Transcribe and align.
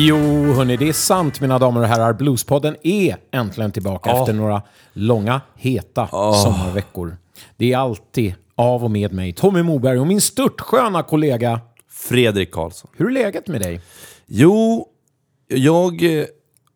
Jo, 0.00 0.16
hörni, 0.52 0.76
det 0.76 0.88
är 0.88 0.92
sant 0.92 1.40
mina 1.40 1.58
damer 1.58 1.80
och 1.80 1.86
herrar. 1.86 2.12
Bluespodden 2.12 2.76
är 2.82 3.16
äntligen 3.30 3.72
tillbaka 3.72 4.10
Ja. 4.10 4.20
efter 4.20 4.32
några 4.32 4.62
långa, 4.92 5.40
heta 5.56 6.06
sommarveckor. 6.44 7.16
Det 7.56 7.72
är 7.72 7.78
alltid 7.78 8.34
av 8.54 8.84
och 8.84 8.90
med 8.90 9.12
mig, 9.12 9.32
Tommy 9.32 9.62
Moberg 9.62 9.98
och 9.98 10.06
min 10.06 10.20
störtsköna 10.20 11.02
kollega. 11.02 11.60
Fredrik 11.90 12.50
Karlsson. 12.52 12.90
Hur 12.96 13.06
är 13.06 13.10
läget 13.10 13.48
med 13.48 13.60
dig? 13.60 13.80
Jo, 14.26 14.86
jag, 15.48 16.02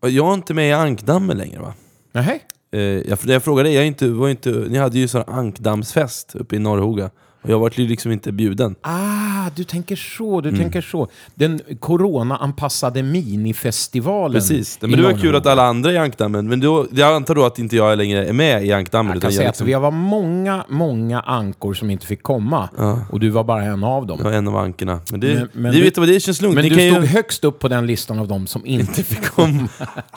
jag 0.00 0.28
är 0.30 0.34
inte 0.34 0.54
med 0.54 0.68
i 0.68 0.72
ankdammen 0.72 1.36
längre 1.38 1.60
va? 1.60 1.74
Nej. 2.12 2.42
Eh, 2.72 2.80
Jag, 2.80 3.18
jag 3.22 3.42
frågade 3.42 3.68
dig, 3.68 3.76
jag 3.76 3.86
inte, 3.86 4.08
var 4.08 4.28
inte, 4.28 4.50
ni 4.50 4.78
hade 4.78 4.98
ju 4.98 5.08
sån 5.08 5.22
ankdammsfest 5.26 6.34
uppe 6.34 6.56
i 6.56 6.58
Norrhoga. 6.58 7.10
Och 7.42 7.50
jag 7.50 7.58
var 7.58 7.72
ju 7.76 7.86
liksom 7.88 8.12
inte 8.12 8.32
bjuden. 8.32 8.74
Ah, 8.82 9.50
du 9.56 9.64
tänker 9.64 9.96
så, 9.96 10.38
Mm. 10.38 10.52
du 10.52 10.58
tänker 10.58 10.80
så. 10.80 11.08
Den 11.34 11.60
corona-anpassade 11.80 13.02
minifestivalen. 13.02 14.34
Precis, 14.34 14.78
men 14.80 14.90
i 14.90 14.96
det 14.96 15.02
var 15.02 15.10
kul 15.10 15.18
Norrland. 15.24 15.36
att 15.36 15.46
alla 15.52 15.62
andra 15.62 15.90
är 15.90 15.94
i 15.94 15.98
ankdammen. 15.98 16.48
Men 16.48 16.60
då, 16.60 16.86
jag 16.92 17.14
antar 17.14 17.34
då 17.34 17.44
att 17.44 17.58
inte 17.58 17.76
jag 17.76 17.98
längre 17.98 18.26
är 18.26 18.32
med 18.32 18.64
i 18.66 18.72
ankdammen. 18.72 19.10
Jag 19.10 19.16
utan 19.16 19.30
kan 19.30 19.36
säga 19.36 19.48
liksom, 19.48 19.64
att 19.64 19.68
vi 19.68 19.74
var 19.74 19.90
många, 19.90 20.64
många 20.68 21.20
ankor 21.20 21.74
som 21.74 21.90
inte 21.90 22.06
fick 22.06 22.22
komma. 22.22 22.68
Och 23.10 23.20
du 23.20 23.28
var 23.30 23.44
bara 23.44 23.62
en 23.62 23.84
av 23.84 24.06
dem. 24.06 24.18
jag 24.22 24.24
var 24.30 24.32
en 24.38 24.48
av 24.48 24.56
ankorna. 24.56 25.00
Men 25.10 25.20
det, 25.20 25.34
Men- 25.34 25.48
men 25.52 25.72
det, 25.72 25.78
du- 25.78 25.84
vet 25.84 25.94
du 25.94 26.00
vad, 26.00 26.08
det 26.08 26.20
känns 26.20 26.42
lugnt. 26.42 26.54
Men 26.54 26.64
Ni 26.64 26.70
du 26.70 26.76
kan 26.76 26.90
stod 26.90 27.02
ju, 27.04 27.08
högst 27.08 27.44
upp 27.44 27.58
på 27.58 27.68
den 27.68 27.86
listan 27.86 28.18
av 28.18 28.28
dem 28.28 28.46
som 28.46 28.66
inte 28.66 29.02
fick 29.02 29.24
kom. 29.24 29.68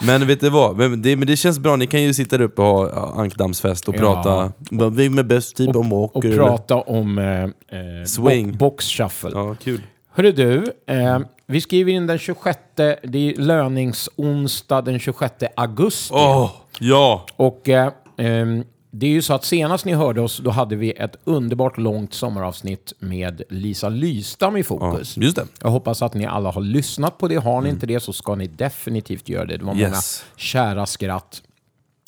Men 0.02 0.26
vet 0.26 0.40
du 0.40 0.50
vad, 0.50 0.76
men 0.76 1.02
det, 1.02 1.16
men 1.16 1.26
det 1.28 1.36
känns 1.36 1.58
bra. 1.58 1.76
Ni 1.76 1.86
kan 1.86 2.02
ju 2.02 2.14
sitta 2.14 2.38
där 2.38 2.44
uppe 2.44 2.62
och 2.62 2.68
ha 2.68 2.88
ja, 2.94 3.14
ankdammsfest 3.16 3.88
och 3.88 3.94
Ja. 3.94 3.98
prata. 3.98 4.52
Vem 4.90 5.18
är 5.18 5.22
bäst 5.22 5.56
typ 5.56 5.76
om 5.76 5.92
och 5.92 6.16
åker? 6.16 6.28
eller- 6.28 6.38
prata 6.38 6.74
om 6.76 7.15
eh, 7.18 7.42
eh, 7.44 8.04
Swing. 8.06 8.52
bo- 8.52 8.58
box 8.58 8.84
shuffle. 8.88 9.30
Ja, 9.34 9.54
kul. 9.54 9.80
Hörru 10.10 10.32
du, 10.32 10.64
eh, 10.94 11.18
vi 11.46 11.60
skriver 11.60 11.92
in 11.92 12.06
den 12.06 12.18
26, 12.18 12.58
det 12.76 13.18
är 13.18 13.36
löningsonsdag 13.36 14.80
den 14.82 14.98
26 14.98 15.32
augusti. 15.56 16.14
Åh, 16.14 16.50
ja! 16.80 17.26
Och 17.36 17.68
eh, 17.68 17.92
ehm, 18.18 18.64
det 18.90 19.06
är 19.06 19.10
ju 19.10 19.22
så 19.22 19.34
att 19.34 19.44
senast 19.44 19.84
ni 19.84 19.94
hörde 19.94 20.20
oss, 20.20 20.38
då 20.44 20.50
hade 20.50 20.76
vi 20.76 20.90
ett 20.92 21.16
underbart 21.24 21.78
långt 21.78 22.14
sommaravsnitt 22.14 22.92
med 22.98 23.42
Lisa 23.48 23.88
Lystam 23.88 24.56
i 24.56 24.62
fokus. 24.62 25.16
Just 25.16 25.36
det. 25.36 25.46
Jag 25.62 25.70
hoppas 25.70 26.02
att 26.02 26.14
ni 26.14 26.26
alla 26.26 26.50
har 26.50 26.60
lyssnat 26.60 27.18
på 27.18 27.28
det. 27.28 27.36
Har 27.36 27.60
ni 27.60 27.68
inte 27.68 27.86
det 27.86 28.00
så 28.00 28.12
ska 28.12 28.34
ni 28.34 28.46
definitivt 28.46 29.28
göra 29.28 29.44
det. 29.44 29.56
Det 29.56 29.64
var 29.64 29.74
många 29.74 29.88
Yes. 29.88 30.24
kära 30.36 30.86
skratt 30.86 31.42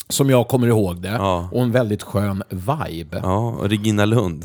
som 0.09 0.31
jag 0.31 0.49
kommer 0.49 0.67
ihåg 0.67 1.01
det. 1.03 1.09
Ja. 1.09 1.49
Och 1.53 1.63
en 1.63 1.73
väldigt 1.73 2.03
skön 2.03 2.43
vibe. 2.49 3.21
Ja, 3.23 3.49
och 3.49 3.69
Regina 3.69 4.05
Lund. 4.05 4.45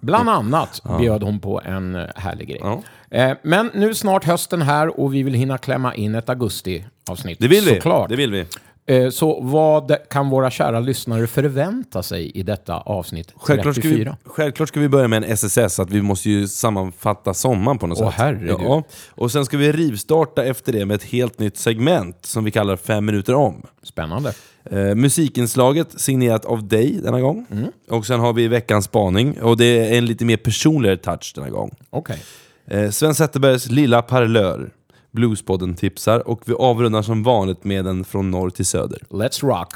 Bland 0.00 0.28
annat 0.28 0.82
bjöd 0.98 1.22
hon 1.22 1.40
på 1.40 1.60
en 1.64 1.94
eh, 1.94 2.04
härlig 2.16 2.48
grej. 2.48 2.60
Ja. 2.62 2.82
Eh, 3.10 3.36
Men 3.42 3.70
nu 3.74 3.94
snart 3.94 4.24
hösten 4.24 4.62
här 4.62 5.00
och 5.00 5.14
vi 5.14 5.22
vill 5.22 5.34
hinna 5.34 5.58
klämma 5.58 5.94
in 5.94 6.14
ett 6.14 6.28
augusti-avsnitt. 6.28 7.38
Det 7.40 7.48
vill 7.48 7.64
vi. 7.64 7.74
Såklart. 7.74 8.08
Det 8.08 8.16
vill 8.16 8.32
vi. 8.32 8.46
Eh, 8.88 9.08
Så 9.10 9.40
vad 9.42 9.96
kan 10.10 10.30
våra 10.30 10.50
kära 10.50 10.80
lyssnare 10.80 11.26
förvänta 11.26 12.02
sig 12.02 12.30
i 12.30 12.42
detta 12.42 12.76
avsnitt 12.76 13.32
Självklart 13.36 13.74
ska, 13.74 13.82
vi, 13.82 13.88
34? 13.94 14.16
självklart 14.24 14.68
ska 14.68 14.80
vi 14.80 14.88
börja 14.88 15.08
med 15.08 15.24
en 15.24 15.30
SSS, 15.32 15.80
att 15.80 15.90
vi 15.90 16.02
måste 16.02 16.30
ju 16.30 16.48
sammanfatta 16.48 17.34
sommaren 17.34 17.78
på 17.78 17.86
något 17.86 17.98
Åh, 18.00 18.06
sätt. 18.10 18.14
herregud. 18.18 18.56
Ja. 18.60 18.82
Och 19.10 19.32
sen 19.32 19.44
ska 19.44 19.56
vi 19.56 19.72
rivstarta 19.72 20.44
efter 20.44 20.72
det 20.72 20.86
med 20.86 20.94
ett 20.94 21.04
helt 21.04 21.38
nytt 21.38 21.56
segment 21.56 22.16
som 22.26 22.44
vi 22.44 22.50
kallar 22.50 22.76
fem 22.76 23.04
minuter 23.06 23.34
om. 23.34 23.62
Spännande. 23.82 24.32
Eh, 24.70 24.94
musikinslaget 24.94 26.00
signerat 26.00 26.44
av 26.44 26.68
dig 26.68 27.00
denna 27.02 27.20
gång. 27.20 27.46
Mm. 27.50 27.70
Och 27.90 28.06
sen 28.06 28.20
har 28.20 28.32
vi 28.32 28.48
veckans 28.48 28.84
spaning, 28.84 29.40
och 29.42 29.56
det 29.56 29.64
är 29.94 29.98
en 29.98 30.06
lite 30.06 30.24
mer 30.24 30.36
personligare 30.36 30.96
touch 30.96 31.32
denna 31.34 31.50
gång. 31.50 31.74
Okej. 31.90 32.18
Eh, 32.66 32.90
Sven 32.90 33.14
Zetterbergs 33.14 33.70
Lilla 33.70 34.02
parlör. 34.02 34.70
Bluespodden 35.16 35.74
tipsar 35.74 36.28
och 36.28 36.40
vi 36.44 36.54
avrundar 36.54 37.02
som 37.02 37.22
vanligt 37.22 37.64
med 37.64 37.84
den 37.84 38.04
från 38.04 38.30
norr 38.30 38.50
till 38.50 38.66
söder. 38.66 38.98
Let's 39.10 39.46
rock. 39.46 39.72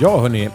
Ja, 0.00 0.20
hörni. 0.20 0.50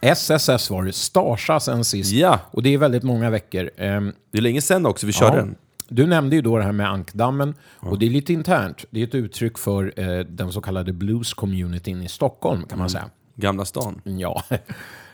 SSS 0.00 0.70
var 0.70 0.82
det. 0.84 0.92
Starsa 0.92 1.60
sen 1.60 1.84
sist. 1.84 2.12
Ja. 2.12 2.40
Och 2.50 2.62
det 2.62 2.74
är 2.74 2.78
väldigt 2.78 3.02
många 3.02 3.30
veckor. 3.30 3.70
Ehm, 3.76 4.12
Det 4.32 4.38
är 4.38 4.42
länge 4.42 4.60
sedan 4.60 4.86
också 4.86 5.06
vi 5.06 5.12
körde 5.12 5.36
Ja. 5.36 5.42
den. 5.42 5.54
Du 5.88 6.06
nämnde 6.06 6.36
ju 6.36 6.42
då 6.42 6.56
det 6.58 6.64
här 6.64 6.72
med 6.72 6.88
ankdammen 6.90 7.54
och 7.80 7.98
det 7.98 8.06
är 8.06 8.10
lite 8.10 8.32
internt. 8.32 8.84
Det 8.90 9.00
är 9.00 9.04
ett 9.04 9.14
uttryck 9.14 9.58
för 9.58 9.92
eh, 9.96 10.18
den 10.24 10.52
så 10.52 10.60
kallade 10.60 10.92
blues-communityn 10.92 12.02
i 12.04 12.08
Stockholm 12.08 12.62
kan 12.68 12.78
man 12.78 12.90
säga. 12.90 13.04
Gamla 13.34 13.64
stan. 13.64 14.00
Ja. 14.04 14.42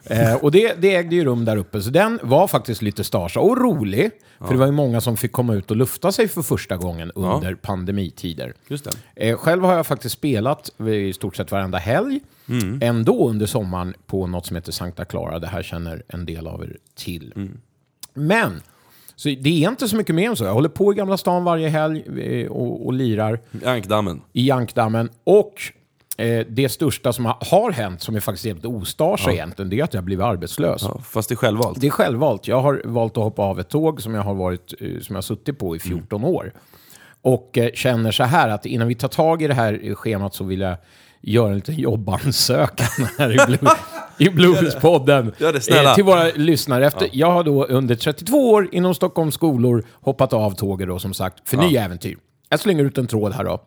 Eh, 0.06 0.34
och 0.34 0.50
det, 0.50 0.74
det 0.78 0.94
ägde 0.94 1.14
ju 1.16 1.24
rum 1.24 1.44
där 1.44 1.56
uppe, 1.56 1.82
så 1.82 1.90
den 1.90 2.18
var 2.22 2.46
faktiskt 2.48 2.82
lite 2.82 3.04
starsa 3.04 3.40
och 3.40 3.58
rolig. 3.60 4.10
För 4.38 4.52
det 4.52 4.58
var 4.58 4.66
ju 4.66 4.72
många 4.72 5.00
som 5.00 5.16
fick 5.16 5.32
komma 5.32 5.54
ut 5.54 5.70
och 5.70 5.76
lufta 5.76 6.12
sig 6.12 6.28
för 6.28 6.42
första 6.42 6.76
gången 6.76 7.10
under 7.14 7.54
pandemitider. 7.54 8.54
Just 8.68 8.84
det. 8.84 9.28
Eh, 9.28 9.36
själv 9.36 9.64
har 9.64 9.74
jag 9.74 9.86
faktiskt 9.86 10.14
spelat 10.14 10.70
i 10.90 11.12
stort 11.12 11.36
sett 11.36 11.50
varenda 11.50 11.78
helg. 11.78 12.20
Ändå 12.80 13.28
under 13.28 13.46
sommaren 13.46 13.94
på 14.06 14.26
något 14.26 14.46
som 14.46 14.56
heter 14.56 14.72
Sankta 14.72 15.04
Clara. 15.04 15.38
Det 15.38 15.46
här 15.46 15.62
känner 15.62 16.02
en 16.08 16.26
del 16.26 16.46
av 16.46 16.62
er 16.62 16.76
till. 16.94 17.32
Men, 18.14 18.62
så 19.16 19.28
det 19.28 19.64
är 19.64 19.68
inte 19.70 19.88
så 19.88 19.96
mycket 19.96 20.14
mer 20.14 20.30
än 20.30 20.36
så. 20.36 20.44
Jag 20.44 20.54
håller 20.54 20.68
på 20.68 20.92
i 20.92 20.96
Gamla 20.96 21.16
stan 21.16 21.44
varje 21.44 21.68
helg 21.68 22.04
eh, 22.20 22.50
och, 22.50 22.86
och 22.86 22.92
lirar 22.92 23.40
Ankdammen. 23.64 24.20
i 24.32 24.48
Jankdammen. 24.48 25.08
Och 25.24 25.54
eh, 26.16 26.46
det 26.48 26.68
största 26.68 27.12
som 27.12 27.24
har, 27.24 27.36
har 27.40 27.72
hänt, 27.72 28.02
som 28.02 28.16
är 28.16 28.20
faktiskt 28.20 28.44
helt 28.44 28.64
ostarsa 28.64 29.32
egentligen, 29.32 29.70
det 29.70 29.80
är 29.80 29.84
att 29.84 29.94
jag 29.94 30.00
har 30.00 30.04
blivit 30.04 30.24
arbetslös. 30.24 30.82
Ja, 30.82 31.00
fast 31.04 31.28
det 31.28 31.34
är 31.34 31.36
självvalt. 31.36 31.80
Det 31.80 31.86
är 31.86 31.90
självvalt. 31.90 32.48
Jag 32.48 32.60
har 32.60 32.82
valt 32.84 33.16
att 33.16 33.24
hoppa 33.24 33.42
av 33.42 33.60
ett 33.60 33.68
tåg 33.68 34.02
som 34.02 34.14
jag 34.14 34.22
har, 34.22 34.34
varit, 34.34 34.74
eh, 34.80 34.88
som 34.88 35.06
jag 35.08 35.16
har 35.16 35.22
suttit 35.22 35.58
på 35.58 35.76
i 35.76 35.78
14 35.78 36.24
år. 36.24 36.52
Och 37.22 37.58
eh, 37.58 37.70
känner 37.74 38.10
så 38.10 38.24
här 38.24 38.48
att 38.48 38.66
innan 38.66 38.88
vi 38.88 38.94
tar 38.94 39.08
tag 39.08 39.42
i 39.42 39.46
det 39.46 39.54
här 39.54 39.80
eh, 39.82 39.94
schemat 39.94 40.34
så 40.34 40.44
vill 40.44 40.60
jag 40.60 40.76
göra 41.20 41.48
en 41.48 41.54
liten 41.54 41.74
jobbansökan 41.74 42.86
här 43.18 43.32
i, 43.32 43.46
Blue, 43.46 43.70
i 44.18 44.28
Bluespodden. 44.30 45.32
Gör 45.38 45.52
det, 45.52 45.60
snälla. 45.60 45.94
till 45.94 46.04
våra 46.04 46.24
lyssnare. 46.24 46.86
Efter, 46.86 47.08
Jag 47.12 47.30
har 47.30 47.44
då 47.44 47.64
under 47.64 47.94
32 47.94 48.50
år 48.50 48.68
inom 48.72 48.94
Stockholms 48.94 49.34
skolor 49.34 49.84
hoppat 50.00 50.32
av 50.32 50.50
tåget 50.50 50.88
då 50.88 50.98
som 50.98 51.14
sagt 51.14 51.48
för 51.48 51.56
nya 51.56 51.84
äventyr. 51.84 52.16
Jag 52.48 52.60
slänger 52.60 52.84
ut 52.84 52.98
en 52.98 53.06
tråd 53.06 53.32
här 53.32 53.44
då. 53.44 53.60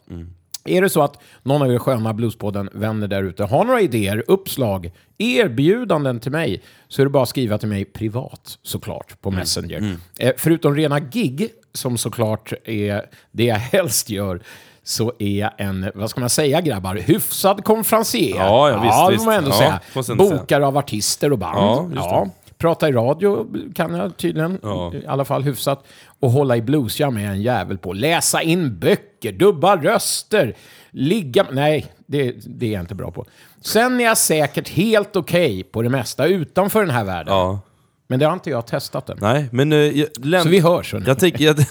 Är 0.70 0.82
det 0.82 0.90
så 0.90 1.02
att 1.02 1.20
någon 1.44 1.62
av 1.62 1.74
er 1.74 1.80
sköna 1.80 2.14
Bluespodden 2.14 2.70
vänner 2.74 3.08
där 3.08 3.24
ute 3.24 3.44
har 3.44 3.64
några 3.66 3.82
idéer, 3.82 4.24
uppslag, 4.28 4.92
erbjudanden 5.18 6.20
till 6.20 6.32
mig 6.32 6.62
så 6.88 7.02
är 7.02 7.06
det 7.06 7.10
bara 7.10 7.24
att 7.24 7.30
skriva 7.30 7.58
till 7.58 7.70
mig 7.70 7.86
privat 7.86 8.58
såklart 8.64 9.22
på 9.22 9.32
Messenger. 9.32 9.98
Eh, 10.20 10.34
förutom 10.38 10.76
rena 10.76 11.00
gig, 11.00 11.50
som 11.74 11.98
såklart 11.98 12.54
är 12.66 13.06
det 13.32 13.44
jag 13.44 13.56
helst 13.56 14.10
gör, 14.10 14.42
så 14.84 15.14
är 15.20 15.40
jag 15.40 15.52
en, 15.58 15.92
vad 15.96 16.10
ska 16.10 16.20
man 16.20 16.30
säga 16.30 16.62
grabbar, 16.62 16.96
hyfsad 16.96 17.64
konferencier. 17.64 18.36
Ja, 18.38 18.70
ja, 18.70 18.82
visst, 18.82 19.06
det 19.08 19.12
visst. 19.12 19.26
man 19.26 19.36
ändå 19.36 19.50
Ja, 19.50 20.04
säga. 20.04 20.16
Bokare 20.16 20.66
av 20.66 20.78
artister 20.78 21.32
och 21.32 21.38
band. 21.38 21.94
Ja. 21.96 22.30
Prata 22.58 22.90
i 22.90 22.92
radio 22.92 23.48
kan 23.76 23.96
jag 23.96 24.18
tydligen, 24.18 24.60
Ja. 24.64 24.94
i 24.94 25.06
alla 25.08 25.26
fall 25.26 25.44
hyfsat. 25.44 25.84
Och 26.20 26.32
hålla 26.32 26.58
i 26.58 26.62
bluesjam 26.62 27.18
är 27.18 27.22
jag 27.24 27.32
en 27.32 27.42
jävel 27.42 27.78
på. 27.78 27.94
Läsa 27.94 28.42
in 28.42 28.80
böcker, 28.80 29.32
dubba 29.32 29.76
röster, 29.78 30.56
ligga... 30.92 31.46
Nej, 31.52 31.86
det, 32.06 32.32
det 32.46 32.66
är 32.68 32.72
jag 32.72 32.80
inte 32.82 32.96
bra 32.96 33.12
på. 33.12 33.26
Sen 33.62 34.00
är 34.00 34.04
jag 34.04 34.18
säkert 34.18 34.70
helt 34.70 35.16
okej 35.16 35.64
på 35.64 35.82
det 35.82 35.90
mesta 35.90 36.26
utanför 36.26 36.82
den 36.82 36.90
här 36.90 37.04
världen. 37.04 37.34
Ja. 37.34 37.60
Men 38.08 38.20
det 38.20 38.26
har 38.26 38.34
inte 38.34 38.50
jag 38.50 38.68
testat 38.68 39.10
än. 39.10 39.18
Nej, 39.22 39.46
men... 39.52 39.74
Uh, 39.74 39.80
jag, 40.24 40.44
Så 40.44 40.50
vi 40.50 40.60
hörs. 40.60 40.94
Jag 41.06 41.20
tänker... 41.20 41.46
Jag, 41.46 41.56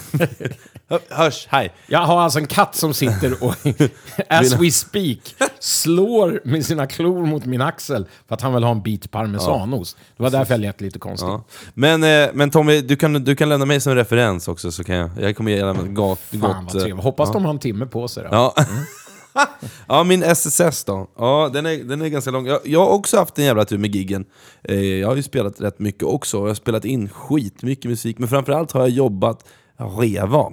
hörs, 1.10 1.46
hej. 1.50 1.72
Jag 1.86 1.98
har 1.98 2.20
alltså 2.20 2.38
en 2.38 2.46
katt 2.46 2.74
som 2.74 2.94
sitter 2.94 3.44
och, 3.44 3.54
as 4.28 4.52
we 4.52 4.70
speak, 4.70 5.18
slår 5.58 6.40
med 6.44 6.66
sina 6.66 6.86
klor 6.86 7.26
mot 7.26 7.44
min 7.44 7.60
axel 7.60 8.06
för 8.28 8.34
att 8.34 8.40
han 8.40 8.54
vill 8.54 8.64
ha 8.64 8.70
en 8.70 8.82
bit 8.82 9.10
parmesanost. 9.10 9.96
Det 10.16 10.22
var 10.22 10.30
därför 10.30 10.54
jag 10.54 10.60
lät 10.60 10.80
lite 10.80 10.98
konstigt. 10.98 11.28
Ja. 11.28 11.44
Men, 11.74 12.04
eh, 12.04 12.28
men 12.34 12.50
Tommy, 12.50 12.80
du 12.80 12.96
kan, 12.96 13.12
du 13.12 13.36
kan 13.36 13.48
lämna 13.48 13.66
mig 13.66 13.80
som 13.80 13.94
referens 13.94 14.48
också 14.48 14.72
så 14.72 14.84
kan 14.84 14.96
jag... 14.96 15.10
Jag 15.20 15.36
kommer 15.36 15.50
ge 15.50 15.64
dig 15.64 15.70
ett 15.70 15.94
gott... 15.94 16.20
Fan 16.20 16.40
vad 16.40 16.50
eh, 16.50 16.66
trevligt. 16.66 17.04
Hoppas 17.04 17.32
de 17.32 17.44
har 17.44 17.50
en 17.50 17.58
timme 17.58 17.86
på 17.86 18.08
sig 18.08 18.22
då. 18.22 18.28
Ja. 18.32 18.54
ja, 19.88 20.04
min 20.04 20.22
SSS 20.22 20.84
då. 20.84 21.10
Ja, 21.18 21.50
den 21.52 21.66
är, 21.66 21.84
den 21.84 22.02
är 22.02 22.08
ganska 22.08 22.30
lång. 22.30 22.46
Jag, 22.46 22.60
jag 22.64 22.80
har 22.80 22.90
också 22.90 23.16
haft 23.16 23.38
en 23.38 23.44
jävla 23.44 23.64
tur 23.64 23.78
med 23.78 23.94
giggen. 23.94 24.24
Eh, 24.62 24.80
jag 24.80 25.08
har 25.08 25.16
ju 25.16 25.22
spelat 25.22 25.60
rätt 25.60 25.78
mycket 25.78 26.02
också. 26.02 26.36
Jag 26.36 26.46
har 26.46 26.54
spelat 26.54 26.84
in 26.84 27.08
skitmycket 27.08 27.90
musik. 27.90 28.18
Men 28.18 28.28
framförallt 28.28 28.72
har 28.72 28.80
jag 28.80 28.90
jobbat 28.90 29.44
reva 29.78 30.38
av 30.38 30.52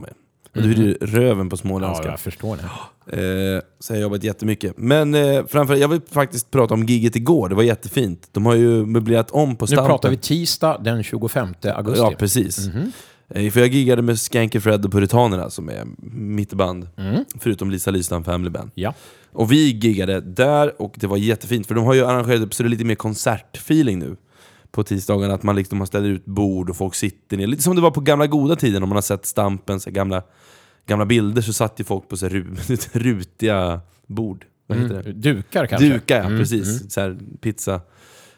mig. 0.53 0.63
Och 0.63 0.69
det 0.69 0.75
betyder 0.75 1.07
röven 1.07 1.49
på 1.49 1.53
Ja, 1.53 1.57
småländska. 1.57 2.07
jag 2.07 2.19
förstår 2.19 2.57
det. 2.57 2.63
Eh, 3.07 3.61
så 3.79 3.93
jag 3.93 3.97
har 3.97 4.01
jobbat 4.01 4.23
jättemycket. 4.23 4.73
Men 4.77 5.15
eh, 5.15 5.45
framförallt, 5.45 5.81
jag 5.81 5.87
vill 5.87 6.01
faktiskt 6.11 6.51
prata 6.51 6.73
om 6.73 6.83
gigget 6.83 7.15
igår. 7.15 7.49
Det 7.49 7.55
var 7.55 7.63
jättefint. 7.63 8.27
De 8.31 8.45
har 8.45 8.55
ju 8.55 8.85
möblerat 8.85 9.31
om 9.31 9.55
på 9.55 9.63
Nu 9.65 9.67
Stampen. 9.67 9.85
pratar 9.85 10.09
vi 10.09 10.17
tisdag 10.17 10.77
den 10.83 11.03
25 11.03 11.47
augusti. 11.75 11.99
Ja, 12.01 12.13
precis. 12.17 12.67
Mhm. 12.67 12.91
Eh, 13.29 13.51
För 13.51 13.59
jag 13.59 13.69
giggade 13.69 14.01
med 14.01 14.19
Skanky 14.19 14.59
Fred 14.59 14.85
och 14.85 14.91
Puritanerna 14.91 15.49
som 15.49 15.69
är 15.69 15.83
mitt 16.11 16.53
band. 16.53 16.87
Mm. 16.97 17.25
Förutom 17.39 17.71
Lisa 17.71 17.91
Lystam 17.91 18.23
Family 18.23 18.49
Band. 18.49 18.71
Ja. 18.75 18.93
Och 19.31 19.51
vi 19.51 19.71
giggade 19.71 20.21
där 20.21 20.81
och 20.81 20.93
det 20.97 21.07
var 21.07 21.17
jättefint 21.17 21.67
för 21.67 21.75
de 21.75 21.85
har 21.85 21.93
ju 21.93 22.05
arrangerat 22.05 22.41
upp 22.41 22.53
så 22.53 22.63
det 22.63 22.67
är 22.67 22.69
lite 22.69 22.85
mer 22.85 22.95
konsertfeeling 22.95 23.99
nu. 23.99 24.15
På 24.75 24.83
tisdagarna. 24.83 25.33
Att 25.33 25.43
man 25.43 25.55
liksom 25.55 25.77
man 25.77 25.87
ställer 25.87 26.09
ut 26.09 26.25
bord 26.25 26.69
och 26.69 26.77
folk 26.77 26.95
sitter 26.95 27.37
ner. 27.37 27.47
Lite 27.47 27.63
som 27.63 27.75
det 27.75 27.81
var 27.81 27.91
på 27.91 28.01
gamla 28.01 28.27
goda 28.27 28.55
tiden 28.55 28.83
om 28.83 28.89
man 28.89 28.95
har 28.95 29.01
sett 29.01 29.25
Stampen, 29.25 29.79
så 29.79 29.89
här 29.89 29.95
gamla, 29.95 30.23
gamla 30.87 31.05
bilder 31.05 31.41
så 31.41 31.53
satt 31.53 31.79
ju 31.79 31.83
folk 31.83 32.07
på 32.09 32.17
så 32.17 32.25
här, 32.25 32.33
ru- 32.33 32.89
rutiga 32.99 33.81
bord. 34.07 34.45
Vad 34.67 34.77
heter 34.77 34.95
det? 35.03 35.09
Mm. 35.09 35.21
Dukar 35.21 35.65
kanske? 35.67 35.89
Dukar 35.89 36.17
ja, 36.17 36.23
Mm, 36.25 36.39
precis. 36.39 36.93
Så 36.93 37.01
här, 37.01 37.17
pizza. 37.41 37.81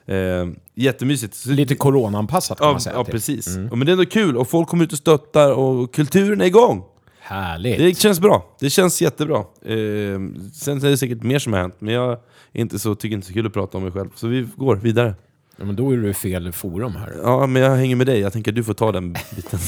Eh, 0.06 0.46
jättemysigt. 0.76 1.46
Lite 1.46 1.76
coronaanpassat 1.76 2.58
kan 2.58 2.68
Ja, 2.68 2.72
man 2.72 2.82
säga. 2.82 2.96
ja 2.96 3.04
typ. 3.04 3.12
precis. 3.12 3.48
Ja, 3.70 3.76
men 3.76 3.80
det 3.86 3.90
är 3.90 3.94
ändå 3.94 4.06
kul 4.06 4.38
och 4.38 4.48
folk 4.50 4.68
kommer 4.68 4.84
ut 4.84 4.92
och 4.92 4.98
stöttar 4.98 5.52
och 5.54 5.94
kulturen 5.94 6.42
är 6.42 6.46
igång. 6.46 6.84
Härligt. 7.20 7.78
Det 7.78 7.98
känns 7.98 8.20
bra. 8.20 8.56
Det 8.60 8.70
känns 8.70 9.02
jättebra. 9.02 9.38
Eh, 9.38 10.20
sen 10.54 10.78
är 10.78 10.90
det 10.90 10.98
säkert 10.98 11.24
mer 11.24 11.40
som 11.40 11.54
har 11.54 11.60
hänt, 11.60 11.76
men 11.80 11.94
jag 11.94 12.12
är 12.54 12.62
inte 12.62 12.80
så, 12.80 12.96
tycker 12.96 13.16
inte 13.16 13.28
så 13.28 13.34
kul 13.34 13.48
att 13.48 13.54
prata 13.54 13.78
om 13.78 13.84
mig 13.84 13.92
själv. 13.92 14.10
Så 14.16 14.28
vi 14.28 14.48
går 14.56 14.76
vidare. 14.76 15.14
Ja, 15.58 15.66
men 15.66 15.76
då 15.76 15.92
är 15.92 15.98
du 15.98 16.10
i 16.10 16.14
fel 16.14 16.52
forum 16.52 16.96
här. 16.96 17.14
Ja, 17.24 17.48
men 17.48 17.62
jag 17.62 17.76
hänger 17.76 17.96
med 17.96 18.08
dig. 18.08 18.20
Jag 18.20 18.34
tänker 18.34 18.52
att 18.52 18.56
du 18.56 18.64
får 18.64 18.74
ta 18.74 18.92
den 18.92 19.14
biten. 19.14 19.60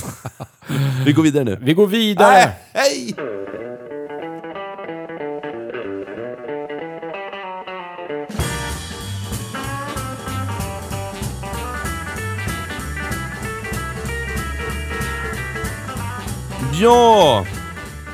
vi 1.06 1.12
går 1.13 1.24
vidare 1.24 1.44
nu. 1.44 1.57
Vi 1.62 1.74
går 1.74 1.88
vidare. 1.88 2.51
hej! 2.74 3.16
Ja! 16.81 17.45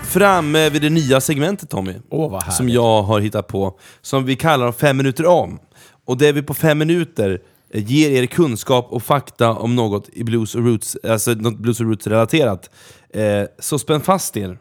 Framme 0.03 0.69
vid 0.69 0.81
det 0.81 0.89
nya 0.89 1.21
segmentet 1.21 1.69
Tommy. 1.69 1.93
Åh, 2.09 2.31
vad 2.31 2.43
härligt. 2.43 2.55
som 2.57 2.69
jag 2.69 3.03
har 3.03 3.19
hittat 3.19 3.47
på, 3.47 3.79
som 4.01 4.25
vi 4.25 4.35
kallar 4.35 4.71
fem 4.71 4.97
minuter 4.97 5.25
om. 5.25 5.59
Och 6.05 6.17
det 6.17 6.31
vi 6.31 6.41
på 6.41 6.53
fem 6.53 6.77
minuter 6.77 7.41
ger 7.79 8.11
er 8.11 8.25
kunskap 8.25 8.87
och 8.89 9.03
fakta 9.03 9.51
om 9.51 9.75
något 9.75 10.09
i 10.13 10.23
blues 10.23 10.55
och 10.55 10.65
roots, 10.65 10.97
alltså 11.03 11.33
något 11.33 11.57
blues 11.57 11.79
och 11.79 11.85
roots 11.85 12.07
relaterat. 12.07 12.69
Eh, 13.09 13.43
så 13.59 13.79
spänn 13.79 14.01
fast 14.01 14.37
er 14.37 14.57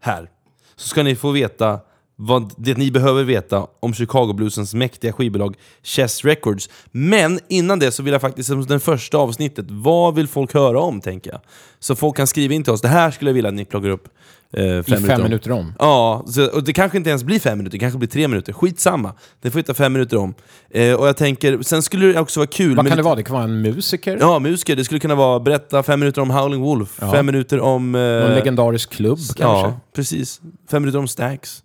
här, 0.00 0.30
så 0.76 0.88
ska 0.88 1.02
ni 1.02 1.16
få 1.16 1.30
veta 1.30 1.80
vad 2.22 2.52
det 2.56 2.78
ni 2.78 2.90
behöver 2.90 3.24
veta 3.24 3.66
om 3.80 3.94
Chicago 3.94 4.32
Bluesens 4.32 4.74
mäktiga 4.74 5.12
skivbolag 5.12 5.56
Chess 5.82 6.24
Records. 6.24 6.70
Men 6.90 7.40
innan 7.48 7.78
det 7.78 7.92
så 7.92 8.02
vill 8.02 8.12
jag 8.12 8.20
faktiskt, 8.20 8.48
som 8.48 8.66
det 8.66 8.80
första 8.80 9.18
avsnittet, 9.18 9.66
vad 9.68 10.14
vill 10.14 10.28
folk 10.28 10.54
höra 10.54 10.80
om 10.80 11.00
tänker 11.00 11.30
jag? 11.30 11.40
Så 11.78 11.96
folk 11.96 12.16
kan 12.16 12.26
skriva 12.26 12.54
in 12.54 12.64
till 12.64 12.72
oss, 12.72 12.80
det 12.80 12.88
här 12.88 13.10
skulle 13.10 13.30
jag 13.30 13.34
vilja 13.34 13.48
att 13.48 13.54
ni 13.54 13.64
plockar 13.64 13.88
upp 13.88 14.08
eh, 14.56 14.82
fem, 14.82 15.04
I 15.04 15.06
fem 15.06 15.22
minuter 15.22 15.50
om. 15.52 15.72
Ja, 15.78 16.24
så, 16.26 16.46
och 16.50 16.64
det 16.64 16.72
kanske 16.72 16.98
inte 16.98 17.10
ens 17.10 17.24
blir 17.24 17.38
fem 17.40 17.58
minuter, 17.58 17.72
det 17.72 17.78
kanske 17.78 17.98
blir 17.98 18.08
tre 18.08 18.28
minuter. 18.28 18.52
Skitsamma, 18.52 19.12
det 19.40 19.50
får 19.50 19.56
vi 19.58 19.62
ta 19.62 19.74
fem 19.74 19.92
minuter 19.92 20.16
om. 20.16 20.34
Eh, 20.70 20.94
och 20.94 21.08
jag 21.08 21.16
tänker, 21.16 21.62
sen 21.62 21.82
skulle 21.82 22.06
det 22.06 22.20
också 22.20 22.40
vara 22.40 22.46
kul 22.46 22.76
Vad 22.76 22.88
kan 22.88 22.96
det 22.96 23.02
vara? 23.02 23.14
Det 23.14 23.22
kan 23.22 23.34
vara 23.34 23.44
en 23.44 23.60
musiker? 23.62 24.16
Ja, 24.20 24.38
musiker. 24.38 24.76
Det 24.76 24.84
skulle 24.84 25.00
kunna 25.00 25.14
vara 25.14 25.40
berätta 25.40 25.82
fem 25.82 26.00
minuter 26.00 26.22
om 26.22 26.30
Howling 26.30 26.60
Wolf, 26.60 26.98
Ja. 27.00 27.12
fem 27.12 27.26
minuter 27.26 27.60
om... 27.60 27.94
Eh, 27.94 28.00
Någon 28.00 28.30
legendarisk 28.34 28.90
klubb 28.90 29.18
kanske? 29.18 29.42
Ja, 29.42 29.80
precis. 29.94 30.40
Fem 30.70 30.82
minuter 30.82 30.98
om 30.98 31.08
Stax. 31.08 31.62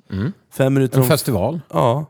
Fem 0.57 0.73
minuter 0.73 0.97
En 0.97 1.01
om... 1.03 1.07
festival? 1.09 1.61
Ja. 1.73 2.05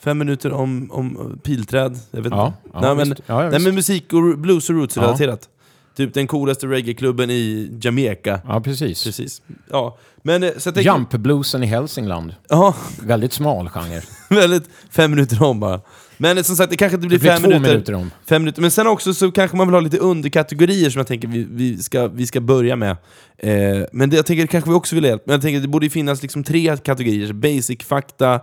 Fem 0.00 0.18
minuter 0.18 0.52
om, 0.52 0.90
om 0.92 1.38
pilträd. 1.42 1.98
Jag 2.10 2.22
vet 2.22 2.32
Ja, 2.32 2.46
inte. 2.46 2.58
ja, 2.72 2.94
nej, 2.94 3.06
men, 3.06 3.50
nej, 3.50 3.60
men 3.60 3.74
musik 3.74 4.12
och 4.12 4.38
blues 4.38 4.70
och 4.70 4.76
roots 4.76 4.96
Ja. 4.96 5.02
relaterat. 5.02 5.48
Typ 5.98 6.14
den 6.14 6.26
coolaste 6.26 6.66
reggaeklubben 6.66 7.30
i 7.30 7.70
Jamaica. 7.82 8.40
Ja, 8.48 8.60
precis. 8.60 9.04
Precis. 9.04 9.42
Ja. 9.70 9.98
Men 10.22 10.42
eh, 10.42 10.50
så 10.56 10.72
tänker... 10.72 10.90
Jump-bluesen 10.90 11.62
i 11.62 11.66
Hälsingland. 11.66 12.34
Ja, 12.48 12.74
Väldigt 13.02 13.32
smal 13.32 13.68
genre. 13.68 14.02
väldigt... 14.40 14.64
Fem 14.90 15.10
minuter 15.10 15.42
om 15.42 15.60
bara. 15.60 15.80
Men 16.16 16.38
eh, 16.38 16.42
som 16.42 16.56
sagt, 16.56 16.70
det 16.70 16.76
kanske 16.76 16.94
inte 16.96 17.08
blir, 17.08 17.18
Det 17.18 17.22
blir 17.22 17.30
fem 17.30 17.42
två 17.42 17.48
minuter. 17.48 17.70
minuter 17.72 17.94
om. 17.94 18.10
Fem 18.28 18.42
minuter. 18.42 18.62
Men 18.62 18.70
sen 18.70 18.86
också 18.86 19.14
så 19.14 19.30
kanske 19.30 19.56
man 19.56 19.66
vill 19.66 19.74
ha 19.74 19.80
lite 19.80 19.98
underkategorier 19.98 20.90
som 20.90 20.98
jag 20.98 21.06
tänker 21.06 21.28
vi, 21.28 21.46
vi, 21.50 21.78
ska, 21.78 22.08
vi 22.08 22.26
ska 22.26 22.40
börja 22.40 22.76
med. 22.76 22.96
Eh, 23.38 23.84
men 23.92 24.10
det, 24.10 24.16
jag 24.16 24.26
tänker 24.26 24.46
kanske 24.46 24.70
vi 24.70 24.76
också 24.76 24.94
vill 24.94 25.04
ha. 25.04 25.10
Men 25.10 25.32
jag 25.32 25.42
tänker 25.42 25.60
det 25.60 25.68
borde 25.68 25.90
finnas 25.90 26.22
liksom 26.22 26.44
tre 26.44 26.76
kategorier. 26.76 27.32
Basic, 27.32 27.84
fakta, 27.84 28.40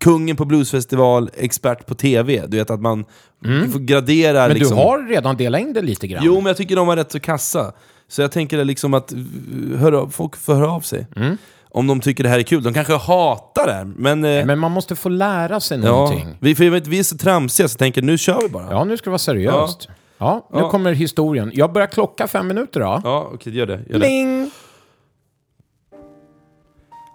kungen 0.00 0.36
på 0.36 0.44
bluesfestival, 0.44 1.30
expert 1.36 1.86
på 1.86 1.94
TV. 1.94 2.46
Du 2.46 2.56
vet 2.56 2.70
att 2.70 2.80
man 2.80 3.04
Mm. 3.44 3.58
Men 3.70 4.54
liksom. 4.54 4.76
du 4.76 4.82
har 4.82 5.08
redan 5.08 5.36
delat 5.36 5.60
in 5.60 5.72
det 5.72 5.82
lite 5.82 6.06
grann. 6.06 6.22
Jo, 6.26 6.34
men 6.34 6.46
jag 6.46 6.56
tycker 6.56 6.76
de 6.76 6.86
var 6.86 6.96
rätt 6.96 7.12
så 7.12 7.20
kassa. 7.20 7.72
Så 8.08 8.22
jag 8.22 8.32
tänker 8.32 8.64
liksom 8.64 8.94
att 8.94 9.12
uh, 9.12 9.76
hör 9.78 9.92
av, 9.92 10.08
folk 10.08 10.36
får 10.36 10.54
höra 10.54 10.70
av 10.72 10.80
sig. 10.80 11.06
Mm. 11.16 11.36
Om 11.70 11.86
de 11.86 12.00
tycker 12.00 12.24
det 12.24 12.30
här 12.30 12.38
är 12.38 12.42
kul. 12.42 12.62
De 12.62 12.74
kanske 12.74 12.96
hatar 12.96 13.66
det, 13.66 13.72
här, 13.72 13.84
men... 13.84 14.24
eh, 14.24 14.46
Men 14.46 14.58
man 14.58 14.72
måste 14.72 14.96
få 14.96 15.08
lära 15.08 15.60
sig 15.60 15.78
ja, 15.80 15.86
någonting. 15.90 16.26
vi, 16.40 16.54
för 16.54 16.64
jag 16.64 16.70
vet, 16.70 16.86
vi 16.86 16.98
är 16.98 17.02
så 17.02 17.16
tramsiga 17.16 17.68
så 17.68 17.72
jag 17.72 17.78
tänker 17.78 18.02
nu 18.02 18.18
kör 18.18 18.42
vi 18.42 18.48
bara. 18.48 18.66
Ja, 18.70 18.84
nu 18.84 18.96
ska 18.96 19.04
det 19.04 19.10
vara 19.10 19.18
seriöst. 19.18 19.88
Ja, 20.18 20.48
nu 20.52 20.58
Ja. 20.58 20.70
kommer 20.70 20.92
historien. 20.92 21.50
Jag 21.54 21.72
börjar 21.72 21.88
klocka 21.88 22.26
fem 22.26 22.48
minuter 22.48 22.80
då. 22.80 23.00
Ja, 23.04 23.30
okej, 23.34 23.56
gör 23.56 23.66
det. 23.66 23.80
Gör 23.90 23.98
det. 23.98 24.06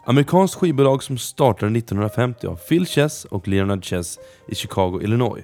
Amerikanskt 0.05 0.55
skivbolag 0.55 1.03
som 1.03 1.17
startade 1.17 1.77
1950 1.77 2.47
av 2.47 2.55
Phil 2.55 2.85
Chess 2.85 3.25
och 3.25 3.47
Leonard 3.47 3.85
Chess 3.85 4.19
i 4.47 4.55
Chicago, 4.55 5.01
Illinois. 5.01 5.43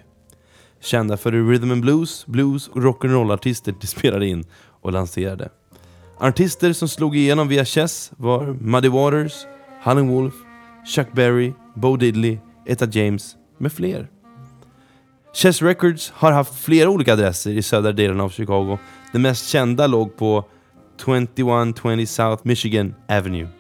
Kända 0.81 1.17
för 1.17 1.31
rhythm 1.31 1.71
and 1.71 1.81
blues, 1.81 2.25
blues 2.25 2.67
och 2.67 2.81
rock'n'roll-artister 2.81 3.75
de 3.81 3.88
spelade 3.88 4.27
in 4.27 4.44
och 4.81 4.91
lanserade. 4.91 5.50
Artister 6.17 6.73
som 6.73 6.88
slog 6.88 7.15
igenom 7.15 7.47
via 7.47 7.65
Chess 7.65 8.11
var 8.17 8.57
Muddy 8.61 8.89
Waters, 8.89 9.45
Howlin' 9.83 10.07
Wolf, 10.07 10.33
Chuck 10.95 11.07
Berry, 11.13 11.53
Bo 11.75 11.97
Diddley, 11.97 12.38
Etta 12.65 12.85
James 12.85 13.35
med 13.57 13.73
fler. 13.73 14.07
Chess 15.33 15.61
Records 15.61 16.11
har 16.15 16.31
haft 16.31 16.59
flera 16.59 16.89
olika 16.89 17.13
adresser 17.13 17.51
i 17.51 17.61
södra 17.61 17.91
delen 17.91 18.21
av 18.21 18.29
Chicago. 18.29 18.77
Den 19.11 19.21
mest 19.21 19.47
kända 19.47 19.88
låg 19.88 20.17
på 20.17 20.45
2120 20.97 22.06
South 22.06 22.41
Michigan 22.44 22.95
Avenue. 23.09 23.58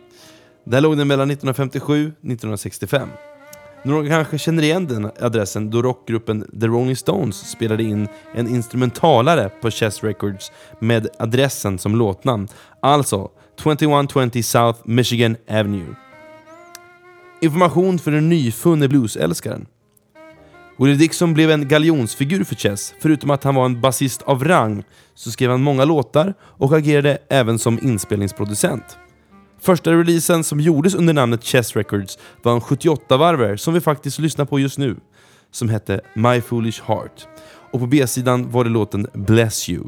Där 0.69 0.81
låg 0.81 0.97
den 0.97 1.07
mellan 1.07 1.31
1957 1.31 2.05
och 2.05 2.25
1965. 2.25 3.09
Några 3.83 4.07
kanske 4.07 4.37
känner 4.37 4.63
igen 4.63 4.87
den 4.87 5.11
adressen 5.19 5.69
då 5.69 5.81
rockgruppen 5.81 6.59
The 6.61 6.67
Rolling 6.67 6.95
Stones 6.95 7.51
spelade 7.51 7.83
in 7.83 8.07
en 8.35 8.47
instrumentalare 8.47 9.49
på 9.61 9.71
Chess 9.71 10.03
Records 10.03 10.51
med 10.79 11.07
adressen 11.19 11.79
som 11.79 11.95
låtnamn. 11.95 12.47
Alltså 12.79 13.29
2120 13.59 14.41
South 14.41 14.79
Michigan 14.83 15.35
Avenue. 15.49 15.95
Information 17.41 17.99
för 17.99 18.11
den 18.11 18.29
nyfunne 18.29 18.87
bluesälskaren. 18.87 19.65
Willie 20.77 20.95
Dixon 20.95 21.33
blev 21.33 21.51
en 21.51 21.67
galjonsfigur 21.67 22.43
för 22.43 22.55
Chess. 22.55 22.93
Förutom 23.01 23.29
att 23.29 23.43
han 23.43 23.55
var 23.55 23.65
en 23.65 23.81
basist 23.81 24.21
av 24.21 24.43
rang 24.43 24.83
så 25.15 25.31
skrev 25.31 25.51
han 25.51 25.61
många 25.61 25.85
låtar 25.85 26.33
och 26.41 26.73
agerade 26.73 27.17
även 27.29 27.59
som 27.59 27.79
inspelningsproducent. 27.81 28.97
Första 29.61 29.91
releasen 29.91 30.43
som 30.43 30.59
gjordes 30.59 30.95
under 30.95 31.13
namnet 31.13 31.43
Chess 31.43 31.75
Records 31.75 32.17
var 32.43 32.53
en 32.53 32.59
78-varvare 32.59 33.57
som 33.57 33.73
vi 33.73 33.81
faktiskt 33.81 34.19
lyssnar 34.19 34.45
på 34.45 34.59
just 34.59 34.77
nu. 34.77 34.95
Som 35.51 35.69
hette 35.69 36.01
My 36.13 36.41
Foolish 36.41 36.83
Heart. 36.83 37.27
Och 37.71 37.79
på 37.79 37.87
B-sidan 37.87 38.51
var 38.51 38.63
det 38.63 38.69
låten 38.69 39.07
Bless 39.13 39.69
You. 39.69 39.83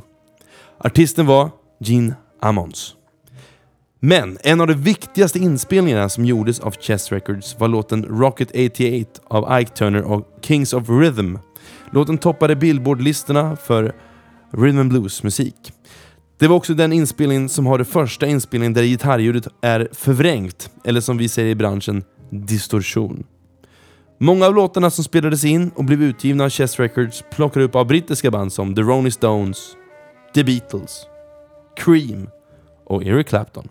Artisten 0.78 1.26
var 1.26 1.50
Gene 1.80 2.16
Ammons. 2.42 2.96
Men 4.00 4.38
en 4.44 4.62
av 4.62 4.68
de 4.68 4.74
viktigaste 4.74 5.40
inspelningarna 5.40 6.10
som 6.10 6.26
gjordes 6.26 6.60
av 6.60 6.76
Chess 6.80 7.12
Records 7.12 7.60
var 7.60 7.68
låten 7.68 8.06
Rocket 8.06 8.50
88 8.50 9.22
av 9.28 9.62
Ike 9.62 9.72
Turner 9.72 10.02
och 10.02 10.28
Kings 10.42 10.74
of 10.74 10.90
Rhythm. 10.90 11.38
Låten 11.92 12.18
toppade 12.18 12.56
Billboard-listorna 12.56 13.56
för 13.56 13.96
rhythm 14.52 14.80
and 14.80 14.90
blues-musik. 14.90 15.74
Det 16.42 16.48
var 16.48 16.56
också 16.56 16.74
den 16.74 16.94
inspelningen 16.94 17.50
som 17.50 17.66
har 17.66 17.78
det 17.78 17.86
första 17.86 18.26
inspelningen 18.26 18.74
där 18.74 18.84
gitarrljudet 18.84 19.48
är 19.62 19.90
förvrängt, 19.92 20.72
eller 20.84 21.02
som 21.02 21.18
vi 21.18 21.30
säger 21.30 21.50
i 21.50 21.56
branschen, 21.56 22.04
distorsion. 22.30 23.24
Många 24.18 24.46
av 24.46 24.56
låtarna 24.56 24.90
som 24.90 25.04
spelades 25.04 25.44
in 25.44 25.72
och 25.76 25.84
blev 25.84 26.04
utgivna 26.04 26.44
av 26.44 26.50
Chess 26.50 26.80
Records 26.80 27.24
plockade 27.32 27.66
upp 27.66 27.76
av 27.76 27.88
brittiska 27.88 28.32
band 28.32 28.54
som 28.54 28.76
The 28.76 28.82
Rolling 28.82 29.12
Stones, 29.12 29.58
The 30.34 30.44
Beatles, 30.44 31.06
Cream 31.76 32.30
och 32.86 33.04
Eric 33.04 33.28
Clapton. 33.28 33.68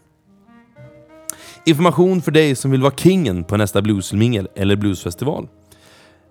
Information 1.66 2.22
för 2.22 2.32
dig 2.32 2.54
som 2.54 2.70
vill 2.70 2.82
vara 2.82 2.94
kingen 2.96 3.44
på 3.44 3.56
nästa 3.56 3.82
bluesmingel 3.82 4.48
eller 4.56 4.76
bluesfestival. 4.76 5.48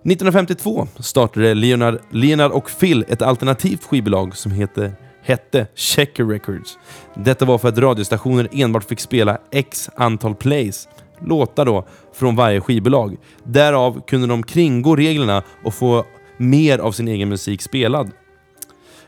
1952 0.04 0.88
startade 0.98 1.54
Leonard, 1.54 1.98
Leonard 2.10 2.50
och 2.50 2.70
Phil 2.80 3.04
ett 3.08 3.22
alternativt 3.22 3.84
skivbolag 3.84 4.36
som 4.36 4.52
heter, 4.52 5.09
hette 5.22 5.66
Checker 5.74 6.24
Records. 6.24 6.78
Detta 7.14 7.44
var 7.44 7.58
för 7.58 7.68
att 7.68 7.78
radiostationer 7.78 8.48
enbart 8.52 8.84
fick 8.84 9.00
spela 9.00 9.38
X 9.52 9.90
antal 9.96 10.34
plays, 10.34 10.88
låtar 11.26 11.64
då, 11.64 11.86
från 12.14 12.36
varje 12.36 12.60
skivbolag. 12.60 13.16
Därav 13.44 14.00
kunde 14.06 14.26
de 14.26 14.42
kringgå 14.42 14.96
reglerna 14.96 15.42
och 15.64 15.74
få 15.74 16.04
mer 16.36 16.78
av 16.78 16.92
sin 16.92 17.08
egen 17.08 17.28
musik 17.28 17.62
spelad. 17.62 18.10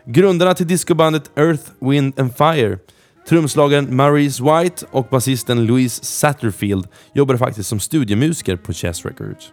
Grundarna 0.06 0.54
till 0.54 0.66
discobandet 0.66 1.30
Earth, 1.36 1.64
Wind 1.80 2.20
and 2.20 2.36
Fire 2.36 2.78
Trumslagaren 3.28 3.96
Maurice 3.96 4.42
White 4.42 4.86
och 4.90 5.06
basisten 5.10 5.64
Louise 5.64 6.04
Satterfield 6.04 6.88
jobbade 7.14 7.38
faktiskt 7.38 7.68
som 7.68 7.80
studiemusiker 7.80 8.56
på 8.56 8.72
Chess 8.72 9.04
Records. 9.04 9.52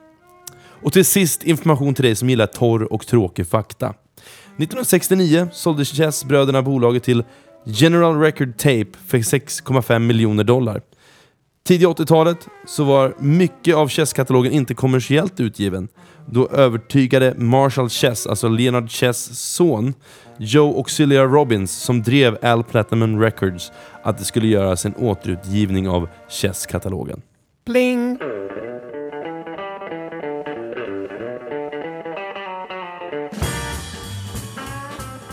Och 0.84 0.94
till 0.94 1.06
sist 1.06 1.44
information 1.44 1.94
till 1.94 2.06
dig 2.06 2.16
som 2.16 2.30
gillar 2.30 2.46
torr 2.46 2.94
och 2.94 3.08
tråkig 3.08 3.48
fakta. 3.48 3.94
1969 4.60 5.48
sålde 5.52 5.86
Chess-bröderna 5.86 6.62
bolaget 6.62 7.04
till 7.04 7.24
General 7.66 8.20
Record 8.20 8.58
Tape 8.58 8.86
för 9.08 9.18
6,5 9.18 10.00
miljoner 10.00 10.44
dollar. 10.44 10.82
Tidigt 11.68 11.88
80-talet 11.88 12.48
så 12.68 12.84
var 12.84 13.14
mycket 13.20 13.76
av 13.76 13.90
Chess-katalogen 13.90 14.52
inte 14.52 14.74
kommersiellt 14.74 15.40
utgiven. 15.40 15.88
Då 16.26 16.48
övertygade 16.48 17.34
Marshall 17.38 17.90
Chess, 17.90 18.28
alltså 18.28 18.48
Leonard 18.48 18.92
Chess 18.92 19.40
son, 19.40 19.94
Joe 20.38 20.78
Auxilia 20.78 21.24
Robbins, 21.24 21.72
som 21.72 22.04
drev 22.04 22.38
Al 22.42 22.64
Platinum 22.64 23.20
Records, 23.20 23.72
att 24.04 24.18
det 24.18 24.26
skulle 24.26 24.48
göras 24.48 24.86
en 24.86 24.96
återutgivning 24.96 25.90
av 25.90 26.10
Chess-katalogen. 26.30 27.22
Pling! 27.66 28.18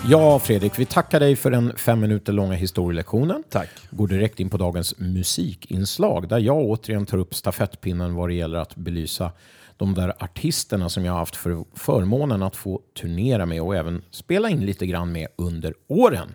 Ja, 0.08 0.38
Fredrik, 0.38 0.78
vi 0.78 0.84
tackar 0.84 1.20
dig 1.20 1.36
för 1.36 1.50
den 1.50 1.76
fem 1.76 2.00
minuter 2.00 2.32
långa 2.32 2.54
historielektionen. 2.54 3.42
Tack. 3.50 3.68
Går 3.90 4.08
direkt 4.08 4.40
in 4.40 4.50
på 4.50 4.56
dagens 4.56 4.98
musikinslag 4.98 6.28
där 6.28 6.38
jag 6.38 6.56
återigen 6.56 7.06
tar 7.06 7.18
upp 7.18 7.34
stafettpinnen 7.34 8.14
vad 8.14 8.28
det 8.28 8.34
gäller 8.34 8.58
att 8.58 8.76
belysa 8.76 9.32
de 9.76 9.94
där 9.94 10.12
artisterna 10.18 10.88
som 10.88 11.04
jag 11.04 11.12
har 11.12 11.18
haft 11.18 11.36
för 11.36 11.64
förmånen 11.74 12.42
att 12.42 12.56
få 12.56 12.80
turnera 13.00 13.46
med 13.46 13.62
och 13.62 13.76
även 13.76 14.02
spela 14.10 14.50
in 14.50 14.66
lite 14.66 14.86
grann 14.86 15.12
med 15.12 15.28
under 15.36 15.74
åren. 15.88 16.34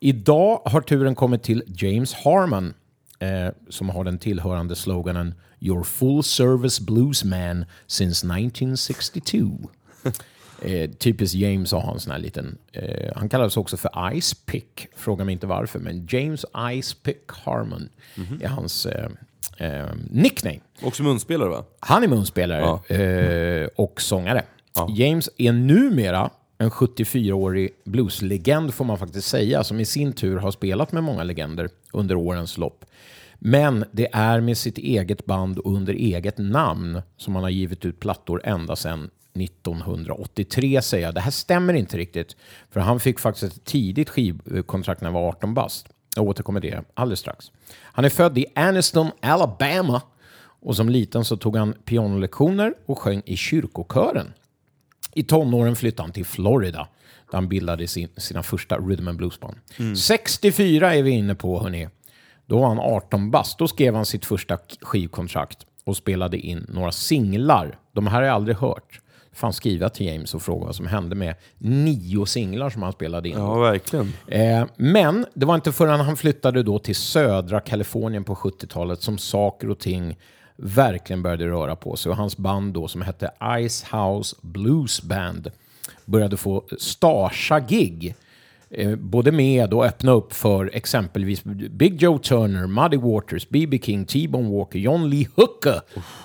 Idag 0.00 0.62
har 0.64 0.80
turen 0.80 1.14
kommit 1.14 1.42
till 1.42 1.62
James 1.66 2.14
Harmon 2.14 2.74
eh, 3.18 3.54
som 3.68 3.88
har 3.88 4.04
den 4.04 4.18
tillhörande 4.18 4.76
sloganen 4.76 5.34
“Your 5.60 5.82
full 5.82 6.22
service 6.22 6.80
bluesman 6.80 7.64
since 7.86 8.26
1962”. 8.26 9.68
Eh, 10.62 10.90
typiskt 10.90 11.34
James 11.34 11.72
har 11.72 11.92
en 11.92 12.00
sån 12.00 12.12
här 12.12 12.18
liten... 12.18 12.58
Eh, 12.72 13.12
han 13.16 13.28
kallades 13.28 13.56
också 13.56 13.76
för 13.76 14.20
Ice 14.20 14.34
Pick. 14.46 14.86
Fråga 14.96 15.24
mig 15.24 15.32
inte 15.32 15.46
varför, 15.46 15.78
men 15.78 16.06
James 16.10 16.44
Ice 16.82 16.94
Pick 16.94 17.22
Harmon 17.28 17.88
är 18.40 18.48
hans 18.48 18.86
eh, 18.86 19.08
eh, 19.56 19.86
nickname. 20.10 20.60
Också 20.82 21.02
munspelare 21.02 21.48
va? 21.48 21.64
Han 21.80 22.02
är 22.02 22.08
munspelare 22.08 22.60
Ja. 22.60 22.94
eh, 22.96 23.68
och 23.76 24.00
sångare. 24.00 24.42
James 24.88 25.30
är 25.36 25.52
numera 25.52 26.30
en 26.58 26.70
74-årig 26.70 27.70
blueslegend 27.84 28.74
får 28.74 28.84
man 28.84 28.98
faktiskt 28.98 29.28
säga, 29.28 29.64
som 29.64 29.80
i 29.80 29.84
sin 29.84 30.12
tur 30.12 30.36
har 30.36 30.50
spelat 30.50 30.92
med 30.92 31.02
många 31.04 31.22
legender 31.22 31.68
under 31.92 32.14
årens 32.16 32.58
lopp. 32.58 32.84
Men 33.38 33.84
det 33.92 34.08
är 34.12 34.40
med 34.40 34.58
sitt 34.58 34.78
eget 34.78 35.26
band 35.26 35.58
och 35.58 35.72
under 35.74 35.94
eget 35.94 36.38
namn 36.38 37.02
som 37.16 37.34
han 37.34 37.42
har 37.44 37.50
givit 37.50 37.84
ut 37.84 38.00
plattor 38.00 38.40
ända 38.44 38.76
sedan 38.76 39.10
1983 39.34 40.82
säger 40.82 41.06
jag. 41.06 41.14
Det 41.14 41.20
här 41.20 41.30
stämmer 41.30 41.74
inte 41.74 41.96
riktigt, 41.96 42.36
för 42.70 42.80
han 42.80 43.00
fick 43.00 43.20
faktiskt 43.20 43.56
ett 43.56 43.64
tidigt 43.64 44.10
skivkontrakt 44.10 45.00
när 45.00 45.06
han 45.10 45.22
var 45.22 45.28
18 45.28 45.54
bast. 45.54 45.88
Jag 46.16 46.24
återkommer 46.24 46.60
till 46.60 46.70
det 46.70 46.84
alldeles 46.94 47.20
strax. 47.20 47.52
Han 47.76 48.04
är 48.04 48.08
född 48.08 48.38
i 48.38 48.46
Anniston, 48.54 49.10
Alabama 49.22 50.02
och 50.40 50.76
som 50.76 50.88
liten 50.88 51.24
så 51.24 51.36
tog 51.36 51.56
han 51.56 51.72
pianolektioner 51.72 52.74
och 52.86 52.98
sjöng 52.98 53.22
i 53.24 53.36
kyrkokören. 53.36 54.32
I 55.14 55.22
tonåren 55.22 55.76
flyttade 55.76 56.02
han 56.02 56.12
till 56.12 56.24
Florida 56.24 56.88
där 57.30 57.38
han 57.38 57.48
bildade 57.48 57.88
sin, 57.88 58.08
sina 58.16 58.42
första 58.42 58.78
rhythm 58.78 59.08
and 59.08 59.18
bluesband. 59.18 59.56
64 59.96 60.94
är 60.94 61.02
vi 61.02 61.10
inne 61.10 61.34
på, 61.34 61.62
hörni. 61.62 61.88
Då 62.46 62.58
var 62.58 62.68
han 62.68 62.78
18 62.78 63.30
bast. 63.30 63.58
Då 63.58 63.68
skrev 63.68 63.94
han 63.94 64.06
sitt 64.06 64.24
första 64.24 64.58
skivkontrakt 64.80 65.66
och 65.84 65.96
spelade 65.96 66.38
in 66.38 66.66
några 66.68 66.92
singlar. 66.92 67.78
De 67.92 68.06
här 68.06 68.16
har 68.16 68.22
jag 68.22 68.34
aldrig 68.34 68.56
hört. 68.56 69.00
Fan 69.40 69.52
skriva 69.52 69.88
till 69.88 70.06
James 70.06 70.34
och 70.34 70.42
fråga 70.42 70.66
vad 70.66 70.74
som 70.76 70.86
hände 70.86 71.14
med 71.14 71.34
nio 71.58 72.26
singlar 72.26 72.70
som 72.70 72.82
han 72.82 72.92
spelade 72.92 73.28
in. 73.28 73.38
Ja, 73.38 73.58
verkligen. 73.58 74.12
Eh, 74.26 74.66
men 74.76 75.26
det 75.34 75.46
var 75.46 75.54
inte 75.54 75.72
förrän 75.72 76.00
han 76.00 76.16
flyttade 76.16 76.62
då 76.62 76.78
till 76.78 76.96
södra 76.96 77.60
Kalifornien 77.60 78.24
på 78.24 78.34
70-talet 78.34 79.02
som 79.02 79.18
saker 79.18 79.70
och 79.70 79.78
ting 79.78 80.18
verkligen 80.56 81.22
började 81.22 81.46
röra 81.46 81.76
på 81.76 81.96
sig. 81.96 82.10
Och 82.10 82.16
hans 82.16 82.36
band 82.36 82.74
då 82.74 82.88
som 82.88 83.02
hette 83.02 83.30
Ice 83.68 83.84
House 83.92 84.36
Blues 84.40 85.02
Band 85.02 85.50
började 86.04 86.36
få 86.36 86.64
starsa-gig. 86.78 88.06
Eh, 88.06 88.14
både 88.98 89.32
med 89.32 89.74
och 89.74 89.84
öppna 89.84 90.12
upp 90.12 90.32
för 90.32 90.70
exempelvis 90.72 91.44
Big 91.70 92.02
Joe 92.02 92.18
Turner, 92.18 92.66
Muddy 92.66 92.96
Waters, 92.96 93.48
B.B. 93.48 93.78
King, 93.82 94.04
T-Bone 94.04 94.50
Walker, 94.58 94.78
John 94.78 95.10
Lee 95.10 95.28
Hooker, 95.34 95.80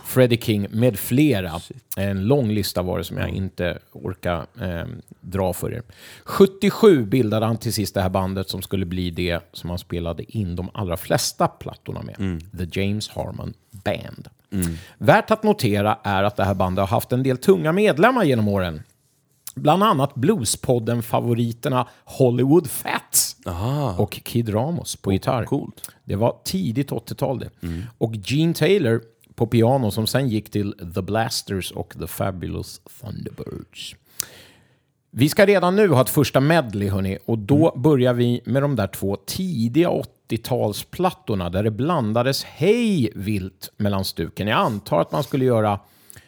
Freddie 0.05 0.37
King 0.41 0.67
med 0.69 0.99
flera. 0.99 1.51
En 1.97 2.27
lång 2.27 2.51
lista 2.51 2.81
var 2.81 2.97
det 2.97 3.03
som 3.03 3.17
jag 3.17 3.29
inte 3.29 3.77
orkar 3.91 4.45
eh, 4.61 4.85
dra 5.21 5.53
för 5.53 5.73
er. 5.73 5.83
77 6.23 7.05
bildade 7.05 7.45
han 7.45 7.57
till 7.57 7.73
sist 7.73 7.93
det 7.93 8.01
här 8.01 8.09
bandet 8.09 8.49
som 8.49 8.61
skulle 8.61 8.85
bli 8.85 9.09
det 9.09 9.39
som 9.53 9.69
han 9.69 9.79
spelade 9.79 10.37
in 10.37 10.55
de 10.55 10.69
allra 10.73 10.97
flesta 10.97 11.47
plattorna 11.47 12.01
med. 12.01 12.41
The 12.57 12.79
James 12.81 13.09
Harmon 13.09 13.53
Band. 13.71 14.27
Värt 14.97 15.31
att 15.31 15.43
notera 15.43 15.97
är 16.03 16.23
att 16.23 16.35
det 16.35 16.43
här 16.43 16.53
bandet 16.53 16.81
har 16.81 16.87
haft 16.87 17.11
en 17.11 17.23
del 17.23 17.37
tunga 17.37 17.71
medlemmar 17.71 18.23
genom 18.23 18.47
åren. 18.47 18.83
Bland 19.55 19.83
annat 19.83 20.15
Bluespodden-favoriterna 20.15 21.87
Hollywood 22.05 22.69
Fats 22.69 23.35
och 23.97 24.11
Kid 24.11 24.53
Ramos 24.53 24.95
på 24.95 25.13
gitarr. 25.13 25.45
coolt. 25.45 25.89
Det 26.03 26.15
var 26.15 26.37
tidigt 26.43 26.91
80-tal 26.91 27.39
det. 27.39 27.49
Och 27.97 28.15
Gene 28.15 28.53
Taylor 28.53 29.01
på 29.35 29.47
piano 29.47 29.91
som 29.91 30.07
sen 30.07 30.29
gick 30.29 30.49
till 30.49 30.73
The 30.95 31.01
Blasters 31.01 31.71
och 31.71 31.95
The 31.99 32.07
Fabulous 32.07 32.81
Thunderbirds. 33.01 33.95
Vi 35.11 35.29
ska 35.29 35.45
redan 35.45 35.75
nu 35.75 35.89
ha 35.89 36.01
ett 36.01 36.09
första 36.09 36.39
medley, 36.39 36.89
hörni, 36.89 37.17
och 37.25 37.37
då 37.37 37.73
börjar 37.75 38.13
vi 38.13 38.41
med 38.45 38.61
de 38.61 38.75
där 38.75 38.87
två 38.87 39.15
tidiga 39.15 39.89
80-talsplattorna 39.89 41.49
där 41.49 41.63
det 41.63 41.71
blandades 41.71 42.43
hej 42.43 43.11
vilt 43.15 43.71
mellan 43.77 44.05
stuken. 44.05 44.47
Jag 44.47 44.59
antar 44.59 45.01
att 45.01 45.11
man 45.11 45.23
skulle 45.23 45.45
göra 45.45 45.79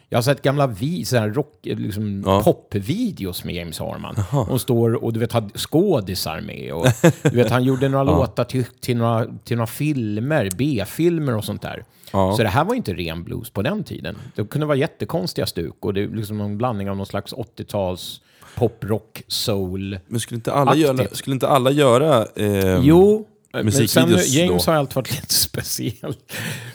jag 0.08 0.18
har 0.18 0.22
sett 0.22 0.42
gamla 0.42 0.66
vi, 0.66 1.04
rock, 1.12 1.58
liksom 1.62 2.22
Ja. 2.26 2.42
popvideos 2.44 3.44
med 3.44 3.54
James 3.54 3.78
Harman. 3.78 4.14
Hon 4.30 4.58
står 4.58 5.04
och 5.04 5.12
du 5.12 5.20
vet, 5.20 5.32
har 5.32 5.48
skådisar 5.58 6.40
med. 6.40 6.72
Och, 6.72 6.86
du 7.22 7.36
vet, 7.36 7.50
han 7.50 7.64
gjorde 7.64 7.88
några 7.88 8.04
låtar 8.04 8.44
till, 8.44 8.64
till, 8.80 8.96
några, 8.96 9.26
till 9.44 9.56
några 9.56 9.66
filmer, 9.66 10.48
B-filmer 10.56 11.36
och 11.36 11.44
sånt 11.44 11.62
där. 11.62 11.84
Ja. 12.12 12.34
Så 12.36 12.42
det 12.42 12.48
här 12.48 12.64
var 12.64 12.74
inte 12.74 12.94
ren 12.94 13.24
blues 13.24 13.50
på 13.50 13.62
den 13.62 13.84
tiden. 13.84 14.16
Det 14.34 14.44
kunde 14.44 14.66
vara 14.66 14.76
jättekonstiga 14.76 15.46
stuk 15.46 15.76
och 15.80 15.94
det 15.94 16.02
är 16.02 16.08
liksom 16.08 16.40
en 16.40 16.58
blandning 16.58 16.90
av 16.90 16.96
någon 16.96 17.06
slags 17.06 17.34
80-tals 17.34 18.20
poprock, 18.56 19.22
soul. 19.28 19.98
Men 20.06 20.20
skulle 20.20 20.36
inte 20.36 20.52
alla 20.52 20.70
Aktivt. 20.70 20.86
göra... 20.86 21.08
Skulle 21.12 21.34
inte 21.34 21.48
alla 21.48 21.70
göra 21.70 22.26
eh, 22.36 22.78
Jo, 22.82 23.26
men 23.64 23.72
sen, 23.88 24.08
James 24.26 24.64
då? 24.64 24.70
har 24.72 24.78
alltid 24.78 24.96
varit 24.96 25.10
lite 25.20 25.34
speciell. 25.34 26.16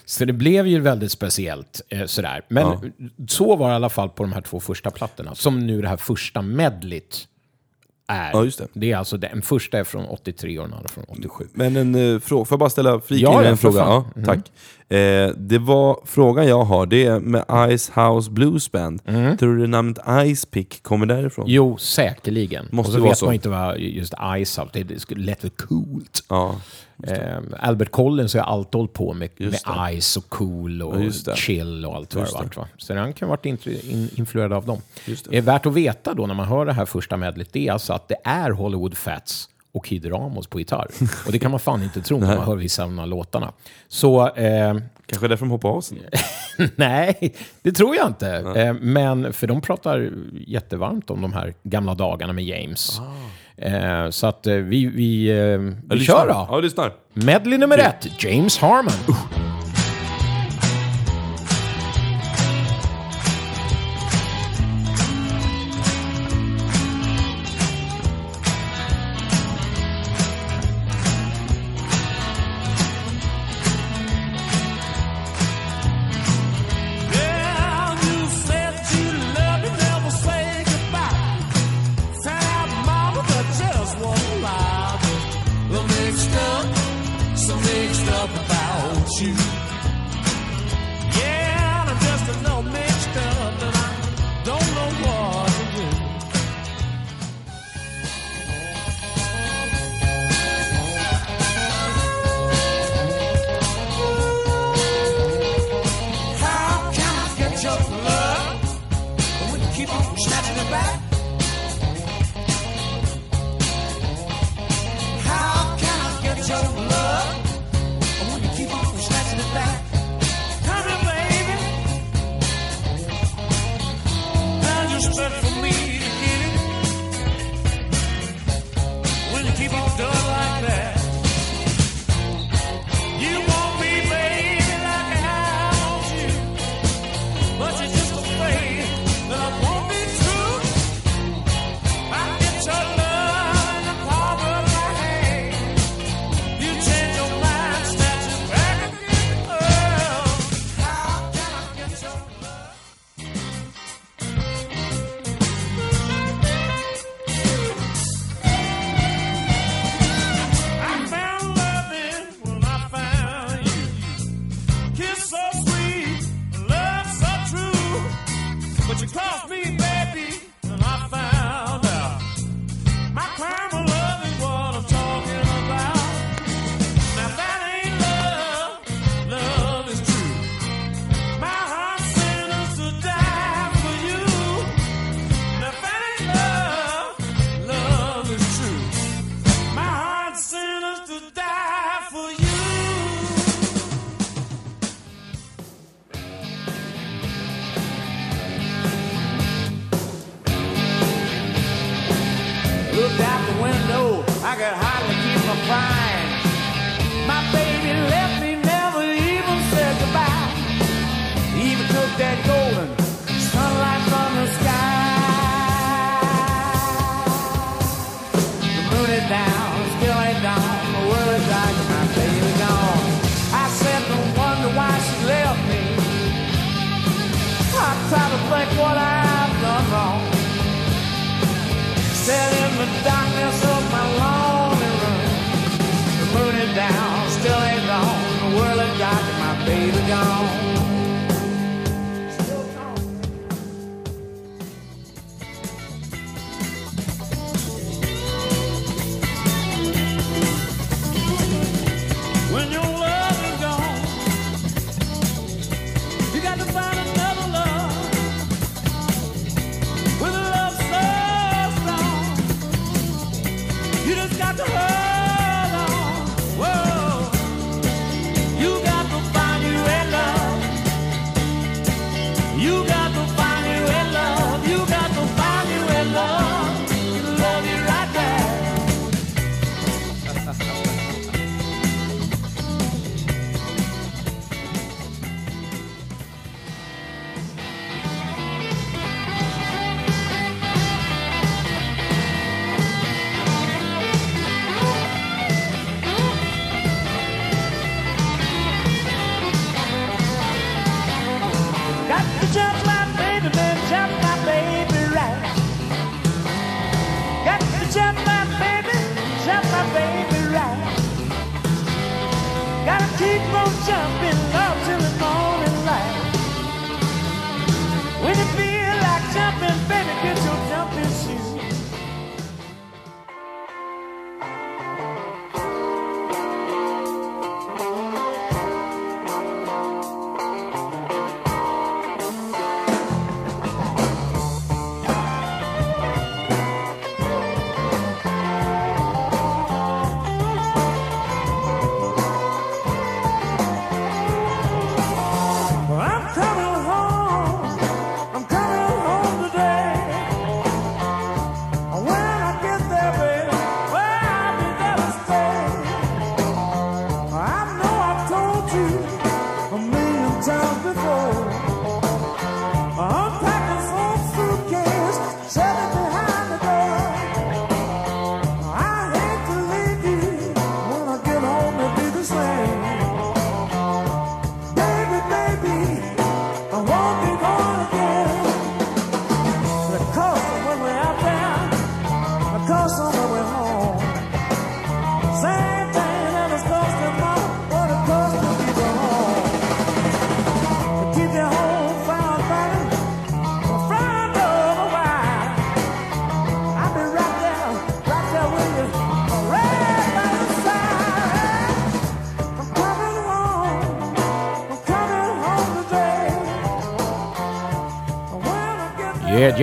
Så 0.06 0.26
det 0.26 0.34
blev 0.34 0.68
ju 0.68 0.80
väldigt 0.80 1.12
speciellt 1.12 1.82
eh, 1.90 2.06
sådär. 2.06 2.42
Men 2.48 2.64
Ja. 2.64 2.82
så 3.28 3.56
var 3.56 3.68
det 3.70 3.74
i 3.74 3.76
alla 3.76 3.90
fall 3.90 4.10
på 4.10 4.24
de 4.24 4.34
här 4.34 4.42
två 4.42 4.60
första 4.60 4.92
plattorna. 4.92 5.36
Som 5.36 5.60
nu 5.68 5.82
det 5.82 5.88
här 5.90 5.98
första 5.98 6.42
medlet 6.42 7.28
är. 8.14 8.30
Ja, 8.34 8.44
just 8.44 8.62
det. 8.74 8.92
är 8.92 8.98
alltså, 8.98 9.18
den 9.18 9.42
första 9.42 9.80
är 9.80 9.84
från 9.84 10.06
83 10.06 10.60
och 10.60 10.66
den 10.66 10.74
andra 10.74 10.90
från 10.90 11.04
87. 11.08 11.48
Men 11.54 11.76
en 11.76 11.96
uh, 11.96 12.20
fråga, 12.20 12.46
får 12.46 12.56
jag 12.56 12.60
bara 12.60 12.70
ställa 12.70 13.00
flika 13.00 13.24
Ja, 13.24 13.40
in 13.40 13.46
ja, 13.46 13.52
en 13.52 13.58
fråga? 13.58 13.86
fan. 13.86 14.04
Mm. 14.04 14.12
Ja, 14.16 14.26
tack. 14.26 14.52
Eh, 14.90 15.30
det 15.38 15.58
var, 15.58 16.00
frågan 16.06 16.48
jag 16.48 16.64
har, 16.64 16.86
det 16.86 17.06
är 17.06 17.20
med 17.20 17.44
Ice 17.78 17.92
House 17.96 18.32
Blues 18.32 18.72
Band. 18.72 19.06
Tror 19.40 19.56
du 19.56 19.68
namnet 19.68 20.00
Ice 20.36 20.46
Pick 20.46 20.84
kommer 20.84 21.06
därifrån? 21.06 21.46
Mm. 21.46 21.56
Jo, 21.56 21.78
säkerligen. 21.78 22.68
Måste 22.72 22.92
och 22.92 22.98
så 22.98 23.04
vet 23.04 23.18
så. 23.18 23.26
man 23.26 23.34
inte 23.34 23.50
vad 23.50 23.80
just 23.80 24.14
Ice 24.46 24.60
Out, 24.60 24.74
det, 24.74 24.84
det 24.84 25.16
lät 25.16 25.44
väl 25.44 25.52
coolt. 25.52 26.24
Ja. 26.30 26.56
Eh, 27.08 27.38
Albert 27.60 27.92
Collins 27.92 28.34
har 28.34 28.40
ju 28.42 28.46
alltid 28.46 28.76
hållit 28.76 28.94
på 28.94 29.14
med, 29.14 29.30
med 29.38 30.02
Ice 30.02 30.18
och 30.18 30.30
Cool 30.30 30.82
och 30.82 30.96
Ja. 31.26 31.36
Chill 31.36 31.86
och 31.86 31.96
allt 31.96 32.16
vad 32.16 32.26
det 32.26 32.32
varit. 32.34 32.58
Va? 32.58 32.68
Så 32.78 32.96
han 32.96 33.14
kan 33.14 33.28
ha 33.30 33.36
varit 33.36 33.46
intru- 33.46 33.90
in, 33.90 34.10
influerad 34.16 34.54
av 34.54 34.66
dem. 34.66 34.82
Just 35.06 35.30
det. 35.30 35.38
Är 35.38 35.42
värt 35.42 35.66
att 35.66 35.74
veta 35.74 36.14
då 36.14 36.28
när 36.28 36.34
man 36.34 36.48
hör 36.48 36.66
det 36.66 36.74
här 36.74 36.86
första 36.86 37.18
medlet, 37.18 37.50
det 37.54 37.68
är 37.68 37.72
alltså 37.72 37.94
att 37.94 38.08
det 38.08 38.16
är 38.24 38.52
Hollywood 38.52 38.98
Fats 38.98 39.50
och 39.72 39.86
Kid 39.86 40.12
Ramos 40.12 40.48
på 40.48 40.60
gitarr. 40.60 40.88
och 41.26 41.32
det 41.32 41.40
kan 41.40 41.52
man 41.52 41.60
fan 41.60 41.84
inte 41.84 42.02
tro 42.02 42.20
när 42.20 42.36
man 42.38 42.46
hör 42.46 42.56
vissa 42.56 42.84
av 42.84 42.90
de 42.90 43.00
här 43.00 43.06
låtarna. 43.06 43.54
Så 43.88 44.28
eh, 44.36 44.78
Kanske 45.06 45.28
därför 45.28 45.46
de 45.46 45.52
hoppar 45.52 45.70
av 45.70 45.82
sen. 45.82 45.98
nej, 46.76 47.34
det 47.62 47.72
tror 47.72 47.96
jag 47.96 48.08
inte. 48.08 48.30
Eh, 48.56 48.74
men 48.74 49.34
för 49.34 49.48
de 49.48 49.62
pratar 49.62 50.12
jättevarmt 50.48 51.10
om 51.10 51.22
de 51.22 51.34
här 51.34 51.54
gamla 51.64 51.96
dagarna 51.96 52.34
med 52.34 52.44
James. 52.46 53.02
Eh, 53.58 54.10
så 54.10 54.28
att 54.28 54.48
eh, 54.48 54.54
vi, 54.56 54.86
vi, 54.86 55.28
eh, 55.30 55.60
vi 55.98 56.06
kör 56.06 56.28
då. 56.28 56.48
Ja, 56.50 56.60
lyssnar. 56.60 56.94
Medley 57.14 57.58
nummer 57.58 57.78
ett, 57.78 58.24
James 58.24 58.58
Harmon. 58.58 58.94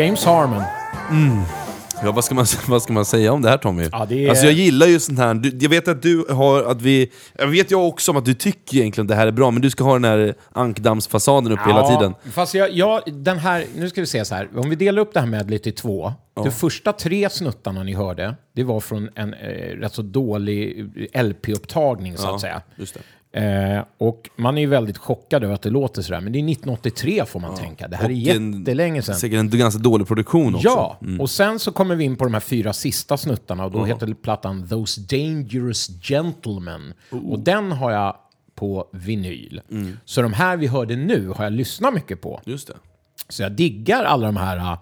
James 0.00 0.24
Harmon. 0.24 0.62
Ja, 2.02 2.12
vad, 2.12 2.24
ska 2.24 2.34
man, 2.34 2.46
vad 2.68 2.82
ska 2.82 2.92
man 2.92 3.04
säga 3.04 3.32
om 3.32 3.42
det 3.42 3.48
här 3.50 3.56
Tommy? 3.58 3.88
Ja, 3.92 4.06
det 4.08 4.24
är- 4.24 4.28
Alltså 4.30 4.44
jag 4.44 4.54
gillar 4.54 4.86
ju 4.86 5.00
sånt 5.00 5.18
här, 5.18 5.34
du, 5.34 5.58
jag 5.60 5.70
vet 5.70 5.88
att 5.88 6.02
du 6.02 6.24
har, 6.30 6.62
att 6.62 6.82
vi... 6.82 7.10
Jag 7.38 7.46
vet 7.46 7.70
jag 7.70 7.86
också 7.88 8.10
om 8.10 8.16
att 8.16 8.24
du 8.24 8.34
tycker 8.34 8.76
egentligen 8.76 9.06
det 9.06 9.14
här 9.14 9.26
är 9.26 9.30
bra, 9.30 9.50
men 9.50 9.62
du 9.62 9.70
ska 9.70 9.84
ha 9.84 9.92
den 9.92 10.04
här 10.04 10.34
ankdammsfasaden 10.52 11.52
uppe 11.52 11.62
hela 11.66 11.88
tiden. 11.88 12.14
Fast 12.32 12.54
jag, 12.54 12.70
jag, 12.72 13.00
den 13.06 13.38
här, 13.38 13.64
nu 13.76 13.88
ska 13.88 14.00
vi 14.00 14.06
se 14.06 14.24
så 14.24 14.34
här, 14.34 14.48
om 14.56 14.70
vi 14.70 14.76
delar 14.76 15.02
upp 15.02 15.14
det 15.14 15.20
här 15.20 15.26
medlet 15.26 15.66
i 15.66 15.72
två. 15.72 16.12
De 16.34 16.50
första 16.50 16.92
tre 16.92 17.30
snuttarna 17.30 17.82
ni 17.82 17.94
hörde, 17.94 18.34
det 18.54 18.64
var 18.64 18.80
från 18.80 19.08
en 19.14 19.34
eh, 19.34 19.48
rätt 19.80 19.94
så 19.94 20.02
dålig 20.02 20.84
LP-upptagning 21.14 22.16
så 22.16 22.34
att 22.34 22.40
säga. 22.40 22.62
just 22.76 22.94
det. 22.94 23.00
Eh, 23.32 23.84
och 23.98 24.30
man 24.36 24.56
är 24.58 24.60
ju 24.62 24.66
väldigt 24.66 24.98
chockad 24.98 25.44
över 25.44 25.54
att 25.54 25.62
det 25.62 25.70
låter 25.70 26.02
sådär, 26.02 26.20
men 26.20 26.32
det 26.32 26.38
är 26.38 26.44
1983 26.50 27.24
får 27.26 27.40
man 27.40 27.56
tänka. 27.56 27.88
Det 27.88 27.96
här 27.96 28.04
är 28.04 28.08
Och 28.30 28.36
en- 28.36 28.58
jättelänge 28.58 29.02
sedan. 29.02 29.14
Säkert 29.14 29.38
en 29.38 29.50
ganska 29.50 29.80
dålig 29.82 30.06
produktion 30.06 30.54
också. 30.54 30.68
Ja, 30.68 30.98
och 31.20 31.30
sen 31.30 31.58
så 31.58 31.72
kommer 31.72 31.94
vi 31.96 32.04
in 32.04 32.16
på 32.16 32.24
de 32.24 32.32
här 32.34 32.40
fyra 32.40 32.72
sista 32.72 33.16
snuttarna 33.16 33.64
och 33.64 33.70
då 33.70 33.84
heter 33.84 34.14
plattan 34.14 34.68
Those 34.68 35.00
Dangerous 35.00 35.90
Gentlemen. 36.02 36.94
Och 37.10 37.38
den 37.38 37.72
har 37.72 37.90
jag 37.90 38.16
på 38.54 38.88
vinyl. 38.92 39.60
Så 40.04 40.22
de 40.22 40.32
här 40.32 40.56
vi 40.56 40.66
hörde 40.66 40.96
nu 40.96 41.28
har 41.28 41.44
jag 41.44 41.52
lyssnat 41.52 41.94
mycket 41.94 42.20
på. 42.20 42.40
Just 42.44 42.66
det. 42.66 42.74
Så 43.28 43.42
jag 43.42 43.52
diggar 43.52 44.04
alla 44.04 44.26
de 44.26 44.36
här 44.36 44.56
uh, 44.56 44.78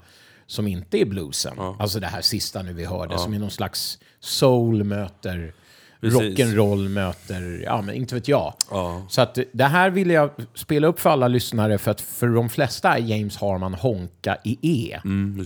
som 0.47 0.67
inte 0.67 0.99
är 1.01 1.05
bluesen. 1.05 1.59
Alltså 1.79 2.01
det 2.01 2.07
här 2.07 2.21
sista 2.21 2.63
nu 2.63 2.73
vi 2.73 2.85
hörde, 2.85 3.19
som 3.19 3.35
är 3.35 3.39
någon 3.39 3.51
slags 3.51 3.99
soul 4.21 4.85
möter. 4.85 5.53
Rock'n'roll 6.01 6.89
möter, 6.89 7.61
ja 7.65 7.83
men 7.83 7.95
inte 7.95 8.15
vet 8.15 8.29
jag. 8.29 8.55
Ja. 8.71 9.07
Så 9.09 9.21
att 9.21 9.39
det 9.53 9.65
här 9.65 9.91
vill 9.91 10.11
jag 10.11 10.31
spela 10.55 10.87
upp 10.87 11.01
för 11.01 11.11
alla 11.11 11.29
lyssnare 11.29 11.79
för 11.79 11.91
att 11.91 12.01
för 12.01 12.27
de 12.29 12.49
flesta 12.49 12.97
är 12.99 13.03
James 13.03 13.37
Harman 13.37 13.75
honka 13.75 14.37
i 14.45 14.59
E 14.63 15.01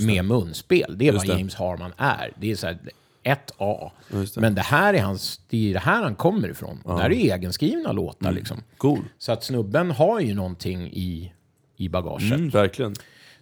med 0.07 0.25
munspel. 0.25 0.95
Det 0.99 1.09
är 1.09 1.13
vad 1.13 1.25
Mm, 1.25 1.35
det. 1.37 1.41
James 1.41 1.55
Harman 1.55 1.93
är. 1.97 2.33
Det 2.39 2.51
är 2.51 2.57
så 2.57 2.67
här 2.67 2.79
ett 3.23 3.53
A. 3.59 3.93
Just 4.13 4.35
det. 4.35 4.41
Men 4.41 4.55
det 4.55 4.61
här 4.63 4.95
är 4.95 5.03
hans, 5.03 5.41
det 5.51 5.71
är 5.71 5.73
det 5.75 5.81
här 5.81 6.03
han 6.03 6.15
kommer 6.15 6.49
ifrån. 6.49 6.79
Det 6.85 6.93
här 6.93 7.11
är 7.11 7.35
egenskrivna 7.35 7.93
låtar 7.93 8.27
Mm. 8.27 8.35
liksom. 8.37 8.63
Cool. 8.77 9.01
Så 9.19 9.33
att 9.33 9.45
snubben 9.45 9.91
har 9.91 10.21
ju 10.21 10.35
någonting 10.35 10.87
i, 10.93 11.33
i 11.77 11.89
bagaget. 11.89 12.33
Mm, 12.33 12.49
verkligen. 12.51 12.95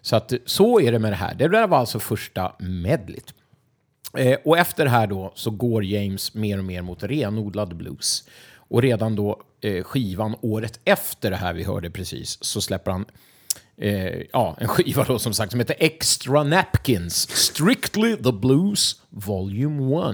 Så 0.03 0.17
att 0.17 0.33
så 0.47 0.81
är 0.81 0.93
det 0.93 0.99
med 0.99 1.13
det 1.13 1.17
här. 1.17 1.35
Det 1.35 1.49
där 1.49 1.67
var 1.67 1.79
alltså 1.79 1.99
första 1.99 2.53
medlet. 2.59 3.35
Eh, 4.17 4.39
och 4.45 4.59
efter 4.59 4.85
det 4.85 4.91
här 4.91 5.07
då 5.07 5.33
så 5.35 5.51
går 5.51 5.85
James 5.85 6.35
mer 6.35 6.59
och 6.59 6.65
mer 6.65 6.83
mot 6.83 7.03
renodlad 7.03 7.77
blues. 7.77 8.25
Och 8.55 8.83
redan 8.83 9.17
då 9.17 9.43
eh, 9.61 9.85
skivan 9.85 10.37
året 10.41 10.81
efter 10.85 11.31
det 11.31 11.37
här 11.37 11.53
vi 11.53 11.65
hörde 11.65 11.91
precis 11.91 12.45
så 12.45 12.61
släpper 12.61 12.91
han 12.91 13.05
eh, 13.77 14.23
ja, 14.33 14.57
en 14.61 14.69
skiva 14.69 15.05
då 15.05 15.19
som 15.19 15.35
sagt 15.35 15.51
som 15.51 15.61
heter 15.61 15.77
Extra 15.79 16.43
Napkins 16.43 17.31
Strictly 17.31 18.17
the 18.17 18.33
Blues 18.33 19.03
Volume 19.09 20.11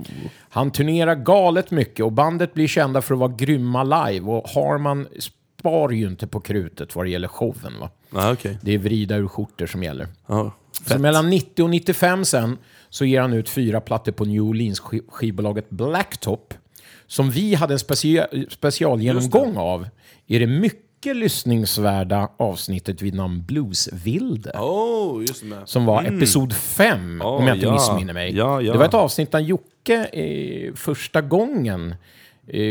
1. 0.00 0.06
Han 0.50 0.70
turnerar 0.70 1.14
galet 1.14 1.70
mycket 1.70 2.04
och 2.04 2.12
bandet 2.12 2.54
blir 2.54 2.68
kända 2.68 3.02
för 3.02 3.14
att 3.14 3.20
vara 3.20 3.32
grymma 3.32 3.84
live 3.84 4.26
och 4.26 4.48
Harman 4.48 5.08
spar 5.18 5.90
ju 5.90 6.06
inte 6.06 6.26
på 6.26 6.40
krutet 6.40 6.96
vad 6.96 7.04
det 7.04 7.10
gäller 7.10 7.28
showen 7.28 7.80
va. 7.80 7.90
Ah, 8.12 8.32
okej. 8.32 8.58
Det 8.62 8.74
är 8.74 8.78
vrida 8.78 9.16
ur 9.16 9.28
skjortor 9.28 9.66
som 9.66 9.82
gäller. 9.82 10.08
Ja, 10.26 10.52
Så 10.86 10.98
mellan 10.98 11.30
90 11.30 11.62
och 11.64 11.70
95 11.70 12.24
sen 12.24 12.58
så 12.90 13.04
ger 13.04 13.20
han 13.20 13.32
ut 13.32 13.48
fyra 13.48 13.80
plattor 13.80 14.12
på 14.12 14.24
New 14.24 14.42
Orleans 14.42 14.80
sk- 14.82 15.10
skivbolaget 15.10 15.70
Blacktop. 15.70 16.54
Som 17.06 17.30
vi 17.30 17.54
hade 17.54 17.74
en 17.74 17.78
specia- 17.78 18.46
specialgenomgång 18.50 19.56
av 19.56 19.88
i 20.26 20.38
det 20.38 20.46
mycket 20.46 21.16
lyssningsvärda 21.16 22.28
avsnittet 22.36 23.02
vid 23.02 23.14
namn 23.14 23.44
Bluesvilde. 23.46 24.50
Oh, 24.50 25.20
just 25.20 25.42
det. 25.50 25.62
Som 25.64 25.84
var 25.84 26.02
episod 26.04 26.52
5, 26.52 27.20
om 27.22 27.46
jag 27.46 27.56
inte 27.56 27.66
ja. 27.66 27.72
missminner 27.72 28.14
mig. 28.14 28.36
Ja, 28.36 28.60
ja. 28.62 28.72
Det 28.72 28.78
var 28.78 28.84
ett 28.84 28.94
avsnitt 28.94 29.32
där 29.32 29.38
Jocke 29.38 30.04
eh, 30.12 30.74
första 30.74 31.20
gången, 31.20 31.94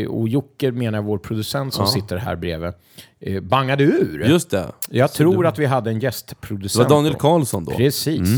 och 0.08 0.28
Jocke 0.28 0.72
menar 0.72 1.00
vår 1.02 1.18
producent 1.18 1.74
som 1.74 1.86
sitter 1.86 2.16
här 2.16 2.36
bredvid, 2.36 2.72
eh, 3.20 3.40
bangade 3.40 3.84
ur. 3.84 4.24
Just 4.28 4.50
det. 4.50 4.66
Jag 4.90 5.12
tror 5.12 5.46
att 5.46 5.58
vi 5.58 5.66
hade 5.66 5.90
en 5.90 5.98
gästproducent. 6.00 6.88
Det 6.88 6.94
var 6.94 6.96
Daniel. 7.02 7.14
Karlsson 7.14 7.64
då. 7.64 7.72
Precis. 7.72 8.28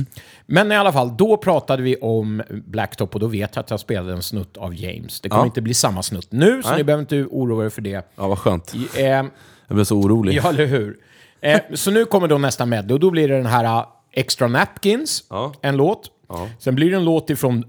Men 0.46 0.72
i 0.72 0.76
alla 0.76 0.92
fall, 0.92 1.16
då 1.16 1.36
pratade 1.36 1.82
vi 1.82 1.96
om 1.96 2.42
Blacktop 2.50 3.14
och 3.14 3.20
då 3.20 3.26
vet 3.26 3.56
jag 3.56 3.62
att 3.62 3.70
jag 3.70 3.80
spelade 3.80 4.12
en 4.12 4.22
snutt 4.22 4.56
av 4.56 4.74
James. 4.74 5.20
Det 5.20 5.28
kommer 5.28 5.42
Ja. 5.42 5.46
inte 5.46 5.60
bli 5.62 5.74
samma 5.74 6.02
snutt 6.02 6.32
nu, 6.32 6.62
så 6.62 6.68
Nej. 6.68 6.78
ni 6.78 6.84
behöver 6.84 7.00
inte 7.00 7.24
oroa 7.30 7.64
er 7.64 7.68
för 7.68 7.82
det. 7.82 8.06
Ja, 8.16 8.28
vad 8.28 8.38
skönt. 8.38 8.72
Eh, 8.98 9.04
Jag 9.04 9.26
blev 9.68 9.84
så 9.84 9.96
orolig. 9.96 10.34
ja, 10.34 10.48
eller 10.48 10.66
hur? 10.66 10.96
Eh, 11.40 11.60
så 11.74 11.90
nu 11.90 12.04
kommer 12.04 12.28
då 12.28 12.38
nästa 12.38 12.66
medley 12.66 12.94
och 12.94 13.00
då 13.00 13.10
blir 13.10 13.28
det 13.28 13.36
den 13.36 13.46
här 13.46 13.78
uh, 13.80 13.86
Extra 14.12 14.48
Napkins, 14.48 15.24
Ja. 15.30 15.52
en 15.62 15.76
låt. 15.76 16.10
Sen 16.58 16.74
blir 16.74 16.90
det 16.90 16.96
en 16.96 17.04
låt 17.04 17.30
ifrån 17.30 17.64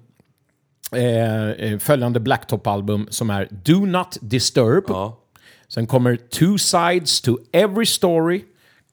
eh, 0.95 1.49
eh, 1.49 1.79
följande 1.79 2.19
Blacktop-album 2.19 3.07
som 3.09 3.29
är 3.29 3.47
Do 3.51 3.85
Not 3.85 4.17
Disturb. 4.21 4.83
Ja. 4.87 5.19
Sen 5.67 5.87
kommer 5.87 6.15
Two 6.15 6.57
Sides 6.57 7.21
to 7.21 7.37
Every 7.51 7.85
Story, 7.85 8.43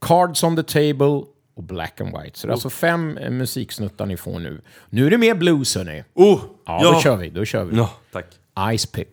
Cards 0.01 0.43
on 0.45 0.57
the 0.57 0.63
Table 0.63 1.23
och 1.57 1.63
Black 1.63 2.01
and 2.01 2.19
White. 2.23 2.39
Så 2.39 2.47
det 2.47 2.51
är 2.51 2.53
alltså 2.53 2.71
fem 2.71 3.17
eh, 3.19 3.31
musiksnuttar 3.31 4.07
ni 4.07 4.17
får 4.17 4.39
nu. 4.39 4.61
Nu 4.91 5.07
är 5.07 5.11
det 5.11 5.19
mer 5.19 5.35
blues 5.35 5.75
hörni. 5.75 6.05
Oh, 6.15 6.41
Ja, 6.67 6.81
då 6.83 7.01
kör 7.01 7.17
vi. 7.17 7.31
Då 7.31 7.45
kör 7.45 7.65
vi. 7.65 7.77
Ja, 7.77 7.91
tack. 8.13 8.27
Ice 8.79 8.87
Pick. 8.87 9.09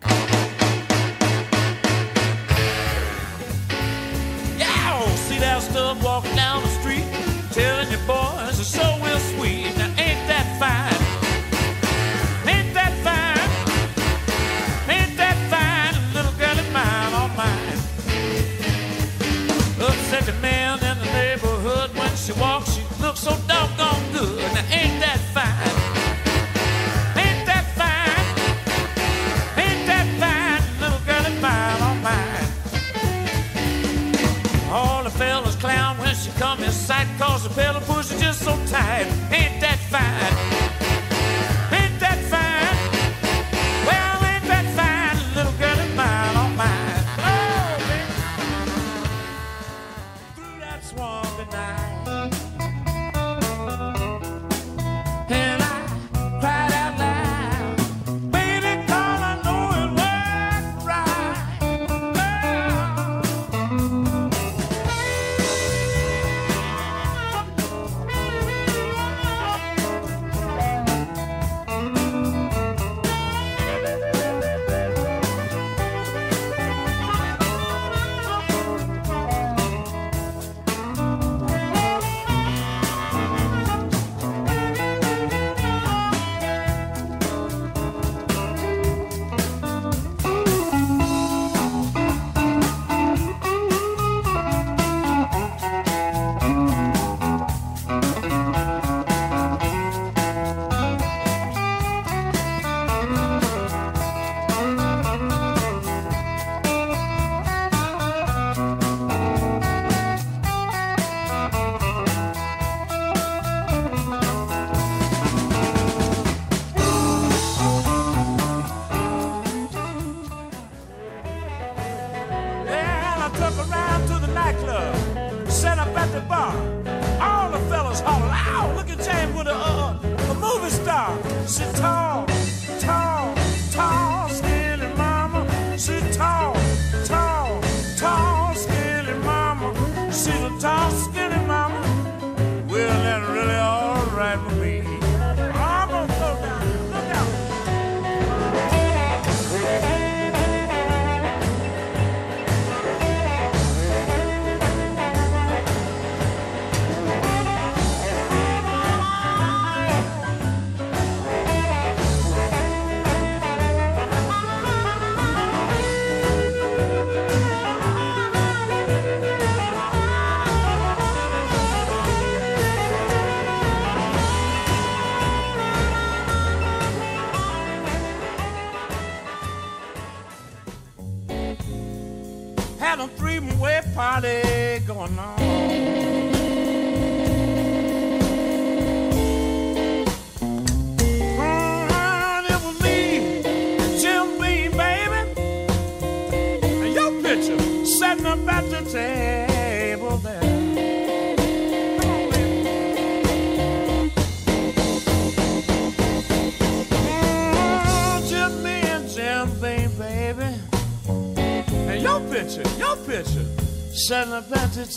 The 37.48 37.54
pedal 37.54 37.82
push 37.82 38.12
is 38.12 38.20
just 38.20 38.44
so 38.44 38.56
tight. 38.66 39.08
Ain't 39.32 39.47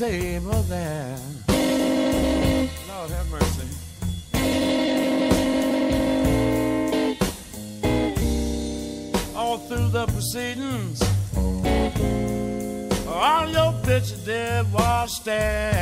the 0.00 0.62
there. 0.62 1.18
Lord 2.88 3.10
have 3.10 3.30
mercy. 3.30 3.68
All 9.36 9.58
through 9.58 9.88
the 9.88 10.06
proceedings, 10.06 11.02
all 13.06 13.46
your 13.50 13.74
picture 13.82 14.16
did 14.24 14.72
was 14.72 15.16
stare. 15.16 15.79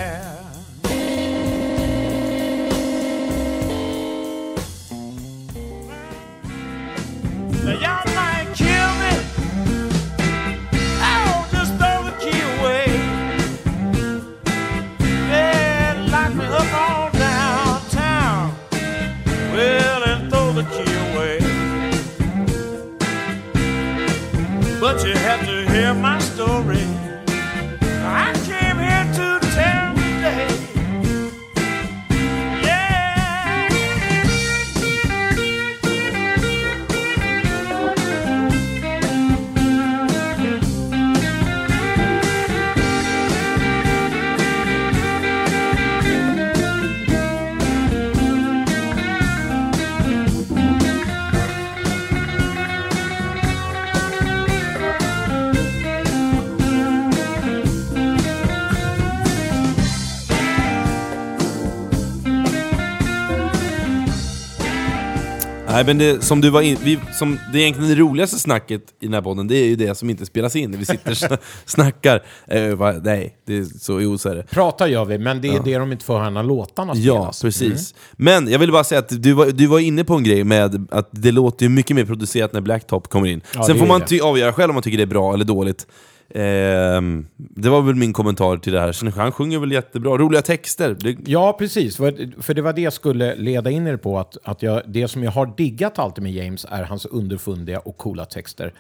Nej 65.79 65.87
men 65.87 65.99
det, 65.99 66.25
som 66.25 66.41
du 66.41 66.51
var 66.51 66.61
in, 66.63 66.77
vi, 66.85 66.99
som, 67.13 67.39
det 67.53 67.59
är 67.59 67.63
egentligen 67.63 67.91
det 67.91 67.97
roligaste 67.97 68.39
snacket 68.39 68.83
i 69.01 69.05
den 69.05 69.15
här 69.15 69.23
podden, 69.23 69.49
det 69.49 69.57
är 69.57 69.65
ju 69.67 69.77
det 69.77 69.95
som 69.95 70.11
inte 70.11 70.27
spelas 70.27 70.57
in, 70.57 70.79
vi 70.79 70.85
sitter 70.87 71.11
och 71.11 71.17
sna- 71.17 71.39
snackar. 71.67 72.23
Eh, 72.47 72.75
va, 72.75 72.93
nej, 73.05 73.37
det 73.47 73.57
är 73.59 73.65
så, 73.81 74.01
jo 74.01 74.19
så 74.19 74.29
är 74.29 74.35
det. 74.35 74.43
Prata 74.43 74.89
gör 74.89 75.05
vi, 75.05 75.19
men 75.19 75.41
det 75.41 75.49
är 75.49 75.61
det 75.65 75.79
de 75.79 75.93
inte 75.93 76.05
får 76.05 76.19
höra 76.19 76.31
när 76.31 76.43
låtarna 76.43 76.93
Ja, 76.97 77.33
spelas. 77.33 77.43
precis. 77.43 77.95
Men 78.13 78.49
jag 78.49 78.59
vill 78.59 78.73
bara 78.73 78.85
säga 78.85 78.99
att 78.99 79.23
du 79.23 79.33
var, 79.33 79.47
du 79.47 79.67
var 79.67 79.79
inne 79.79 80.05
på 80.05 80.15
en 80.15 80.25
grej 80.25 80.45
med 80.45 80.87
att 80.91 81.09
det 81.11 81.33
låter 81.33 81.65
ju 81.65 81.69
mycket 81.69 81.97
mer 81.97 82.05
producerat 82.05 82.53
när 82.53 82.61
Blacktop 82.61 83.09
kommer 83.09 83.27
in. 83.29 83.41
Ja, 83.55 83.63
Sen 83.63 83.79
får 83.79 83.87
man 83.87 84.03
avgöra 84.23 84.53
själv 84.53 84.71
om 84.71 84.75
man 84.75 84.83
tycker 84.83 84.97
det 84.99 85.05
är 85.05 85.07
bra 85.07 85.35
eller 85.35 85.45
dåligt. 85.45 85.87
Eh, 86.31 87.03
det 87.37 87.69
var 87.69 87.83
väl 87.83 87.95
min 87.95 88.13
kommentar 88.13 88.57
till 88.57 88.73
det 88.73 88.81
här. 88.81 88.93
Sen, 88.93 89.13
han 89.13 89.33
sjunger 89.33 89.59
väl 89.59 89.73
jättebra, 89.73 90.19
roliga 90.19 90.43
texter. 90.43 90.97
Det, 91.01 91.17
Ja, 91.27 91.57
precis. 91.59 91.97
För, 91.97 92.43
för 92.43 92.55
det 92.55 92.63
var 92.63 92.73
det 92.73 92.81
jag 92.81 92.93
skulle 92.93 93.35
leda 93.37 93.71
in 93.71 93.87
er 93.87 93.97
på. 93.97 94.19
Att, 94.19 94.37
att 94.45 94.63
jag, 94.63 94.83
det 94.87 95.09
som 95.09 95.23
jag 95.23 95.31
har 95.31 95.53
diggat 95.57 95.99
alltid 95.99 96.23
med 96.23 96.33
James 96.33 96.67
är 96.71 96.83
hans 96.83 97.07
underfundiga 97.07 97.79
och 97.79 97.97
coola 97.97 98.25
texter. 98.25 98.75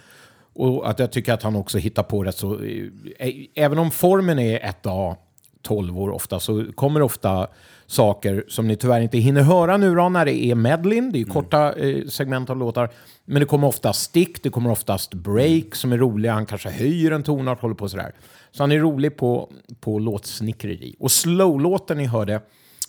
Och 0.55 0.91
att 0.91 0.99
jag 0.99 1.13
tycker 1.13 1.33
att 1.33 1.43
han 1.43 1.57
också 1.57 1.79
hittar 1.79 2.03
på 2.03 2.25
rätt 2.25 2.37
så... 2.37 2.55
eh, 2.55 2.87
eh 3.19 3.35
Även 3.55 3.79
om 3.79 3.91
formen 3.91 4.39
är 4.39 4.59
1A, 4.83 5.17
12 5.63 5.99
år 5.99 6.11
ofta, 6.11 6.41
så 6.41 6.65
kommer 6.75 7.03
ofta 7.03 7.49
saker 7.89 8.45
som 8.49 8.69
ni 8.69 8.77
tyvärr 8.77 9.01
inte 9.01 9.19
hinner 9.19 9.43
höra 9.43 9.77
nu 9.77 9.95
då, 9.95 10.09
när 10.09 10.25
det 10.25 10.45
är 10.45 10.55
medlin. 10.55 11.13
Det 11.13 11.19
är 11.19 11.21
ju 11.21 11.25
korta 11.25 11.73
eh, 11.73 12.07
segment 12.07 12.51
av 12.51 12.57
låtar. 12.57 12.91
Men 13.25 13.41
det 13.41 13.47
kommer 13.47 13.69
ofta 13.69 13.93
stick, 13.93 14.43
det 14.43 14.51
kommer 14.51 14.71
oftast 14.71 15.15
break 15.15 15.75
som 15.75 15.93
är 15.93 15.99
roliga. 15.99 16.33
Han 16.33 16.47
kanske 16.47 16.71
höjer 16.71 17.11
en 17.11 17.23
tonart, 17.23 17.61
håller 17.61 17.75
på 17.75 17.89
sådär. 17.89 18.13
Så 18.51 18.63
han 18.63 18.73
är 18.73 18.79
rolig 18.79 19.17
på, 19.17 19.53
på 19.81 19.99
låtsnickeri. 19.99 20.97
Och 20.99 21.11
slow-låten 21.11 21.99
ni 21.99 22.07
hörde 22.07 22.41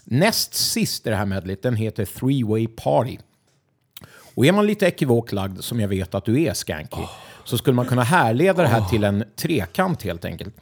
näst 0.04 0.54
sist 0.54 1.08
i 1.08 1.10
det 1.10 1.16
här 1.16 1.26
medlet, 1.26 1.62
den 1.62 1.76
heter 1.76 2.06
Three 2.06 2.44
Way 2.44 2.68
Party. 2.68 3.18
Och 4.36 4.46
är 4.46 4.52
man 4.52 4.68
lite 4.68 4.88
ekivok 4.88 5.32
lagd, 5.32 5.64
som 5.64 5.80
jag 5.80 5.88
vet 5.88 6.16
att 6.16 6.26
du 6.26 6.42
är, 6.42 6.54
Skanky, 6.54 7.02
så 7.50 7.58
skulle 7.58 7.76
man 7.76 7.86
kunna 7.86 8.04
härleda 8.04 8.62
det 8.62 8.68
här 8.68 8.82
till 8.82 9.04
en 9.04 9.24
trekant 9.36 10.04
helt 10.04 10.26
enkelt. 10.26 10.56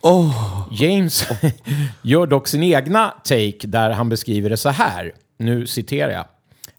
James 0.72 1.28
gör 2.02 2.28
dock 2.28 2.48
sin 2.48 2.64
egna 2.64 3.14
take 3.24 3.68
där 3.68 3.90
han 3.90 4.10
beskriver 4.10 4.50
det 4.50 4.58
så 4.58 4.70
här. 4.70 5.14
Nu 5.38 5.68
citerar 5.68 6.12
jag. 6.12 6.26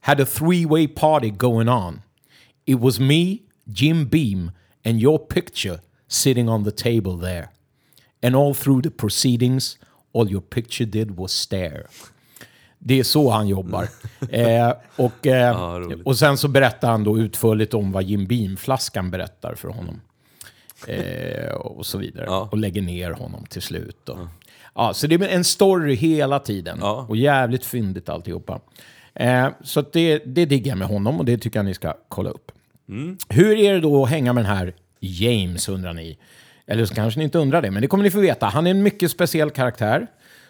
Had 0.00 0.20
a 0.20 0.24
three-way 0.24 0.88
party 0.88 1.30
going 1.30 1.68
on. 1.68 2.02
It 2.64 2.78
was 2.78 2.98
me, 2.98 3.38
Jim 3.64 4.08
Beam 4.08 4.50
and 4.84 5.00
your 5.00 5.18
picture 5.18 5.78
sitting 6.08 6.48
on 6.48 6.64
the 6.64 6.70
table 6.70 7.18
there. 7.20 7.48
And 8.22 8.36
all 8.36 8.54
through 8.54 8.82
the 8.82 8.90
proceedings 8.90 9.78
all 10.12 10.30
your 10.30 10.40
picture 10.40 10.86
did 10.86 11.16
was 11.18 11.32
stare. 11.32 11.86
Det 12.78 12.98
är 12.98 13.04
så 13.04 13.30
han 13.30 13.48
jobbar. 13.48 13.88
eh, 14.30 14.72
och, 14.96 15.26
eh, 15.26 15.78
roligt. 15.78 16.06
och 16.06 16.18
sen 16.18 16.38
så 16.38 16.48
berättar 16.48 16.90
han 16.90 17.04
då 17.04 17.18
utförligt 17.18 17.74
om 17.74 17.92
vad 17.92 18.02
Jim 18.02 18.26
Beam-flaskan 18.26 19.10
berättar 19.10 19.54
för 19.54 19.68
honom. 19.68 20.00
Eh, 20.86 21.52
och 21.54 21.86
så 21.86 21.98
vidare. 21.98 22.24
Ja. 22.28 22.48
Och 22.52 22.58
lägger 22.58 22.82
ner 22.82 23.10
honom 23.10 23.46
till 23.46 23.62
slut. 23.62 24.08
Och, 24.08 24.18
ja, 24.74 24.94
så 24.94 25.06
det 25.06 25.14
är 25.14 25.28
en 25.28 25.44
story 25.44 25.94
hela 25.94 26.38
tiden. 26.38 26.78
Ja. 26.80 27.06
Och 27.08 27.16
jävligt 27.16 27.64
fyndigt 27.64 28.08
alltihopa. 28.08 28.60
Eh, 29.14 29.48
så 29.64 29.84
det, 29.92 30.18
det 30.18 30.44
diggar 30.46 30.70
jag 30.70 30.78
med 30.78 30.88
honom 30.88 31.18
och 31.18 31.24
det 31.24 31.38
tycker 31.38 31.58
jag 31.58 31.66
ni 31.66 31.74
ska 31.74 31.94
kolla 32.08 32.30
upp. 32.30 32.52
Hur 33.28 33.56
är 33.58 33.72
det 33.74 33.80
då 33.80 34.04
att 34.04 34.10
hänga 34.10 34.32
med 34.32 34.44
den 34.44 34.56
här 34.56 34.74
James, 35.00 35.68
undrar 35.68 35.92
ni? 35.92 36.18
Eller 36.66 36.84
så 36.84 36.94
kanske 36.94 37.18
ni 37.18 37.24
inte 37.24 37.38
undrar 37.38 37.62
det, 37.62 37.70
men 37.70 37.82
det 37.82 37.88
kommer 37.88 38.04
ni 38.04 38.10
få 38.10 38.20
veta. 38.20 38.46
Han 38.46 38.66
är 38.66 38.70
en 38.70 38.82
mycket 38.82 39.10
speciell 39.10 39.50
karaktär 39.50 40.06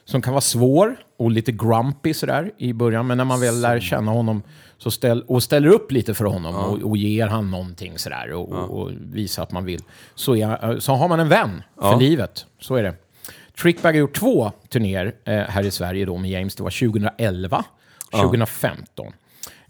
som 0.08 0.22
kan 0.22 0.32
vara 0.32 0.40
svår 0.40 0.96
och 1.16 1.30
lite 1.30 1.52
grumpy 1.52 2.14
sådär 2.14 2.50
i 2.58 2.72
början. 2.72 3.06
Men 3.06 3.18
när 3.18 3.24
man 3.24 3.40
väl 3.40 3.60
lär 3.60 3.80
känna 3.80 4.12
honom 4.12 4.42
så 4.78 4.90
ställ, 4.90 5.22
och 5.22 5.42
ställer 5.42 5.68
upp 5.68 5.92
lite 5.92 6.14
för 6.14 6.24
honom 6.24 6.56
och, 6.56 6.82
och 6.82 6.96
ger 6.96 7.26
han 7.26 7.50
någonting 7.50 7.98
sådär 7.98 8.32
och, 8.32 8.48
och, 8.52 8.70
och 8.70 8.90
visar 9.12 9.42
att 9.42 9.52
man 9.52 9.64
vill, 9.64 9.82
så, 10.14 10.36
är, 10.36 10.80
så 10.80 10.92
har 10.92 11.08
man 11.08 11.20
en 11.20 11.28
vän 11.28 11.62
för 11.80 11.96
livet. 12.00 12.46
Så 12.60 12.74
är 12.74 12.82
det. 12.82 12.94
Trickbag 13.62 13.92
har 13.92 13.98
gjort 13.98 14.16
två 14.16 14.52
turnéer 14.68 15.14
eh, 15.24 15.38
här 15.38 15.62
i 15.62 15.70
Sverige 15.70 16.04
då 16.04 16.16
med 16.16 16.30
James. 16.30 16.54
Det 16.54 16.62
var 16.62 16.90
2011 16.90 17.64
2015. 18.12 19.12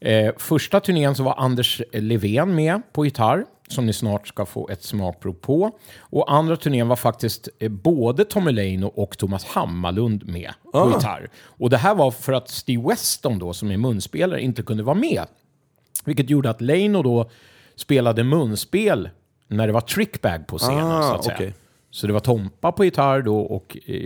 Eh, 0.00 0.32
första 0.36 0.80
turnén 0.80 1.14
så 1.14 1.22
var 1.22 1.34
Anders 1.38 1.82
Levén 1.92 2.54
med 2.54 2.82
på 2.92 3.04
gitarr, 3.04 3.44
som 3.68 3.86
ni 3.86 3.92
snart 3.92 4.28
ska 4.28 4.46
få 4.46 4.68
ett 4.68 4.82
smakprov 4.82 5.32
på. 5.32 5.70
Och 5.98 6.32
andra 6.32 6.56
turnén 6.56 6.88
var 6.88 6.96
faktiskt 6.96 7.48
eh, 7.58 7.68
både 7.68 8.24
Tommy 8.24 8.52
Leino 8.52 8.86
och 8.86 9.18
Thomas 9.18 9.44
Hammarlund 9.44 10.26
med 10.28 10.52
på 10.72 10.78
Ah. 10.78 10.94
gitarr. 10.96 11.30
Och 11.44 11.70
det 11.70 11.76
här 11.76 11.94
var 11.94 12.10
för 12.10 12.32
att 12.32 12.48
Steve 12.48 12.88
Weston 12.88 13.38
då, 13.38 13.52
som 13.52 13.70
är 13.70 13.76
munspelare, 13.76 14.40
inte 14.42 14.62
kunde 14.62 14.82
vara 14.82 14.96
med. 14.96 15.24
Vilket 16.04 16.30
gjorde 16.30 16.50
att 16.50 16.60
Leino 16.60 17.02
då 17.02 17.30
spelade 17.76 18.24
munspel 18.24 19.08
när 19.48 19.66
det 19.66 19.72
var 19.72 19.80
trickbag 19.80 20.46
på 20.46 20.58
scenen. 20.58 20.86
Ah, 20.86 21.02
så, 21.02 21.14
att 21.14 21.24
säga. 21.24 21.36
okej. 21.36 21.54
så 21.90 22.06
det 22.06 22.12
var 22.12 22.20
Tompa 22.20 22.72
på 22.72 22.84
gitarr 22.84 23.22
då 23.22 23.38
och 23.40 23.76
eh, 23.86 23.96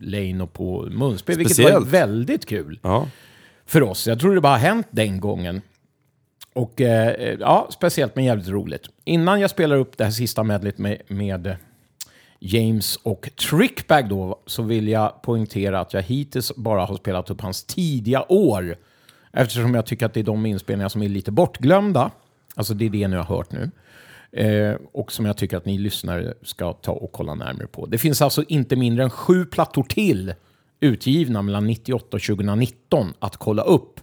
Leino 0.00 0.46
på 0.46 0.86
munspel, 0.90 1.36
vilket 1.38 1.58
var 1.58 1.64
Speciellt. 1.64 1.86
väldigt 1.88 2.46
kul 2.46 2.80
Ja 2.82 3.08
för 3.66 3.82
oss. 3.82 4.06
Jag 4.06 4.20
tror 4.20 4.34
det 4.34 4.40
bara 4.40 4.52
har 4.52 4.58
hänt 4.58 4.86
den 4.90 5.20
gången. 5.20 5.60
Och 6.52 6.80
eh, 6.80 7.08
eh, 7.08 7.36
ja, 7.40 7.68
speciellt 7.70 8.16
men 8.16 8.24
jävligt 8.24 8.48
roligt. 8.48 8.82
Innan 9.04 9.40
jag 9.40 9.50
spelar 9.50 9.76
upp 9.76 9.96
det 9.96 10.04
här 10.04 10.10
sista 10.10 10.42
medlet 10.42 10.78
med, 10.78 11.02
med 11.08 11.56
James 12.40 12.96
och 12.96 13.30
Trickbag 13.50 14.08
då, 14.08 14.42
så 14.46 14.62
vill 14.62 14.88
jag 14.88 15.22
poängtera 15.22 15.80
att 15.80 15.94
jag 15.94 16.02
hittills 16.02 16.56
bara 16.56 16.84
har 16.84 16.96
spelat 16.96 17.30
upp 17.30 17.40
hans 17.40 17.64
tidiga 17.64 18.24
år. 18.28 18.76
Eftersom 19.32 19.74
jag 19.74 19.86
tycker 19.86 20.06
att 20.06 20.14
det 20.14 20.20
är 20.20 20.24
de 20.24 20.46
inspelningar 20.46 20.88
som 20.88 21.02
är 21.02 21.08
lite 21.08 21.30
bortglömda. 21.30 22.10
Alltså 22.54 22.74
det 22.74 22.84
är 22.84 22.90
det 22.90 23.08
ni 23.08 23.16
har 23.16 23.24
hört 23.24 23.52
nu. 23.52 23.70
Eh, 24.32 24.76
och 24.92 25.12
som 25.12 25.26
jag 25.26 25.36
tycker 25.36 25.56
att 25.56 25.64
ni 25.64 25.78
lyssnare 25.78 26.34
ska 26.42 26.72
ta 26.72 26.92
och 26.92 27.12
kolla 27.12 27.34
närmare 27.34 27.66
på. 27.66 27.86
Det 27.86 27.98
finns 27.98 28.22
alltså 28.22 28.44
inte 28.48 28.76
mindre 28.76 29.04
än 29.04 29.10
sju 29.10 29.44
plattor 29.44 29.82
till 29.82 30.34
utgivna 30.80 31.42
mellan 31.42 31.66
98 31.66 32.16
och 32.16 32.22
2019 32.22 33.14
att 33.18 33.36
kolla 33.36 33.62
upp. 33.62 34.00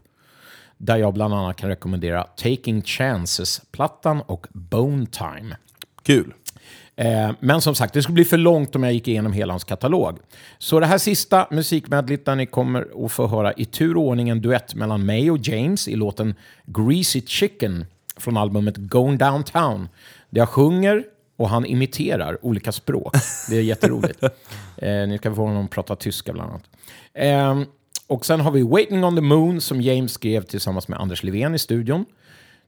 Där 0.78 0.98
jag 0.98 1.14
bland 1.14 1.34
annat 1.34 1.58
kan 1.58 1.70
rekommendera 1.70 2.24
Taking 2.24 2.82
Chances-plattan 2.82 4.22
och 4.22 4.48
Bone 4.52 5.06
Time. 5.06 5.56
Kul. 6.04 6.34
Eh, 6.96 7.32
men 7.40 7.62
som 7.62 7.76
sagt, 7.76 7.94
det 7.94 8.02
skulle 8.02 8.14
bli 8.14 8.26
för 8.26 8.38
långt 8.38 8.76
om 8.76 8.84
jag 8.84 8.94
gick 8.94 9.08
igenom 9.08 9.34
hela 9.34 9.54
hans 9.54 9.64
katalog. 9.64 10.18
Så 10.58 10.80
det 10.80 10.86
här 10.86 10.98
sista 10.98 11.48
musikmedlet 11.52 12.26
där 12.26 12.36
ni 12.36 12.46
kommer 12.46 13.06
att 13.06 13.12
få 13.12 13.28
höra 13.28 13.54
i 13.54 13.66
tur 13.66 13.98
och 13.98 14.04
ordning 14.04 14.30
en 14.30 14.42
duett 14.42 14.76
mellan 14.76 15.06
mig 15.06 15.32
och 15.32 15.38
James 15.42 15.88
i 15.88 15.96
låten 15.96 16.36
Greasy 16.66 17.22
Chicken 17.22 17.86
från 18.18 18.38
albumet 18.38 18.78
Going 18.78 19.18
Downtown. 19.18 19.90
Där 20.30 20.42
jag 20.42 20.50
sjunger 20.50 21.04
och 21.38 21.50
han 21.50 21.66
imiterar 21.66 22.46
olika 22.46 22.72
språk. 22.72 23.16
Det 23.50 23.58
är 23.58 23.62
jätteroligt. 23.62 24.24
eh, 24.78 25.08
ni 25.08 25.18
ska 25.18 25.36
få 25.36 25.42
honom 25.42 25.66
att 25.66 25.72
prata 25.72 25.96
tyska 25.96 26.34
bland 26.34 26.52
annat. 26.52 26.64
Eh, 27.14 27.70
och 28.08 28.26
sen 28.26 28.42
har 28.42 28.52
vi 28.52 28.62
Waiting 28.62 29.04
on 29.04 29.16
the 29.16 29.22
Moon 29.22 29.62
som 29.62 29.82
James 29.82 30.12
skrev 30.12 30.42
tillsammans 30.42 30.88
med 30.88 31.00
Anders 31.00 31.24
Levén 31.24 31.56
i 31.56 31.60
studion 31.60 32.06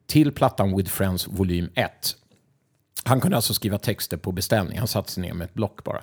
till 0.07 0.31
plattan 0.31 0.77
With 0.77 0.91
Friends 0.91 1.27
volym 1.27 1.69
1. 1.75 1.91
Han 3.03 3.21
kunde 3.21 3.37
alltså 3.37 3.53
skriva 3.53 3.77
texter 3.77 4.17
på 4.17 4.31
beställning. 4.31 4.77
Han 4.77 4.87
satte 4.87 5.11
sig 5.11 5.23
ner 5.23 5.33
med 5.33 5.45
ett 5.45 5.53
block 5.53 5.83
bara. 5.83 6.01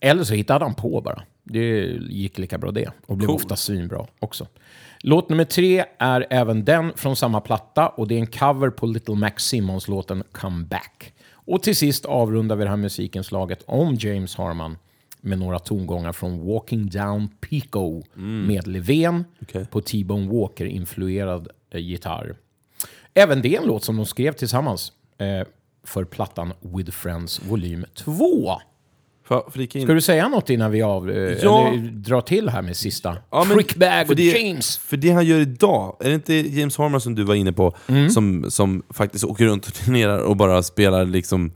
Eller 0.00 0.24
så 0.24 0.34
hittade 0.34 0.64
han 0.64 0.74
på 0.74 1.00
bara. 1.00 1.22
Det 1.44 1.80
gick 2.10 2.38
lika 2.38 2.58
bra 2.58 2.70
det. 2.70 2.90
Och 3.06 3.16
blev 3.16 3.30
ofta 3.30 3.56
svinbra 3.56 4.06
också. 4.18 4.46
Låt 5.00 5.28
nummer 5.28 5.44
tre 5.44 5.84
är 5.98 6.26
även 6.30 6.64
den 6.64 6.92
från 6.96 7.16
samma 7.16 7.40
platta 7.40 7.88
och 7.88 8.08
det 8.08 8.14
är 8.14 8.18
en 8.18 8.26
cover 8.26 8.70
på 8.70 8.86
Little 8.86 9.14
Max 9.14 9.44
Simmons-låten 9.44 10.24
Come 10.32 10.64
Back. 10.64 11.12
Och 11.44 11.62
till 11.62 11.76
sist 11.76 12.04
avrundar 12.04 12.56
vi 12.56 12.64
det 12.64 12.70
här 12.70 12.76
musikinslaget 12.76 13.62
om 13.66 13.94
James 13.94 14.36
Harman 14.36 14.78
med 15.20 15.38
några 15.38 15.58
tongångar 15.58 16.12
från 16.12 16.46
Walking 16.46 16.90
Down 16.90 17.28
Pico 17.28 18.02
med 18.46 18.66
Levén 18.66 19.24
Okej. 19.42 19.66
på 19.66 19.80
T-Bone 19.80 20.32
Walker-influerad 20.32 21.48
eh, 21.70 21.80
gitarr. 21.80 22.36
Även 23.14 23.42
det 23.42 23.56
är 23.56 23.60
en 23.60 23.66
låt 23.66 23.84
som 23.84 23.96
de 23.96 24.06
skrev 24.06 24.32
tillsammans 24.32 24.92
eh, 25.18 25.46
för 25.84 26.04
plattan 26.04 26.52
With 26.60 26.90
Friends 26.90 27.40
volym 27.48 27.84
2. 27.94 28.12
Ska 29.84 29.92
du 29.94 30.00
säga 30.00 30.28
något 30.28 30.50
innan 30.50 30.70
vi 30.70 30.82
av, 30.82 31.10
eh, 31.10 31.16
Ja. 31.42 31.68
eller 31.68 31.78
drar 31.90 32.20
till 32.20 32.48
här 32.48 32.62
med 32.62 32.76
sista? 32.76 33.16
Ja, 33.30 33.44
men 33.48 33.56
Trickbag 33.56 34.06
för 34.06 34.12
och 34.12 34.16
det, 34.16 34.22
James. 34.42 34.78
För 34.78 34.96
det 34.96 35.10
han 35.10 35.26
gör 35.26 35.40
idag, 35.40 35.96
är 36.00 36.08
det 36.08 36.14
inte 36.14 36.34
James 36.34 36.76
Harman 36.78 37.00
som 37.00 37.14
du 37.14 37.24
var 37.24 37.34
inne 37.34 37.52
på, 37.52 37.74
Mm. 37.88 38.10
som, 38.10 38.50
som 38.50 38.82
faktiskt 38.90 39.24
åker 39.24 39.44
runt 39.44 39.66
och 39.66 39.74
turnerar 39.74 40.18
och 40.18 40.36
bara 40.36 40.62
spelar 40.62 41.04
liksom 41.04 41.52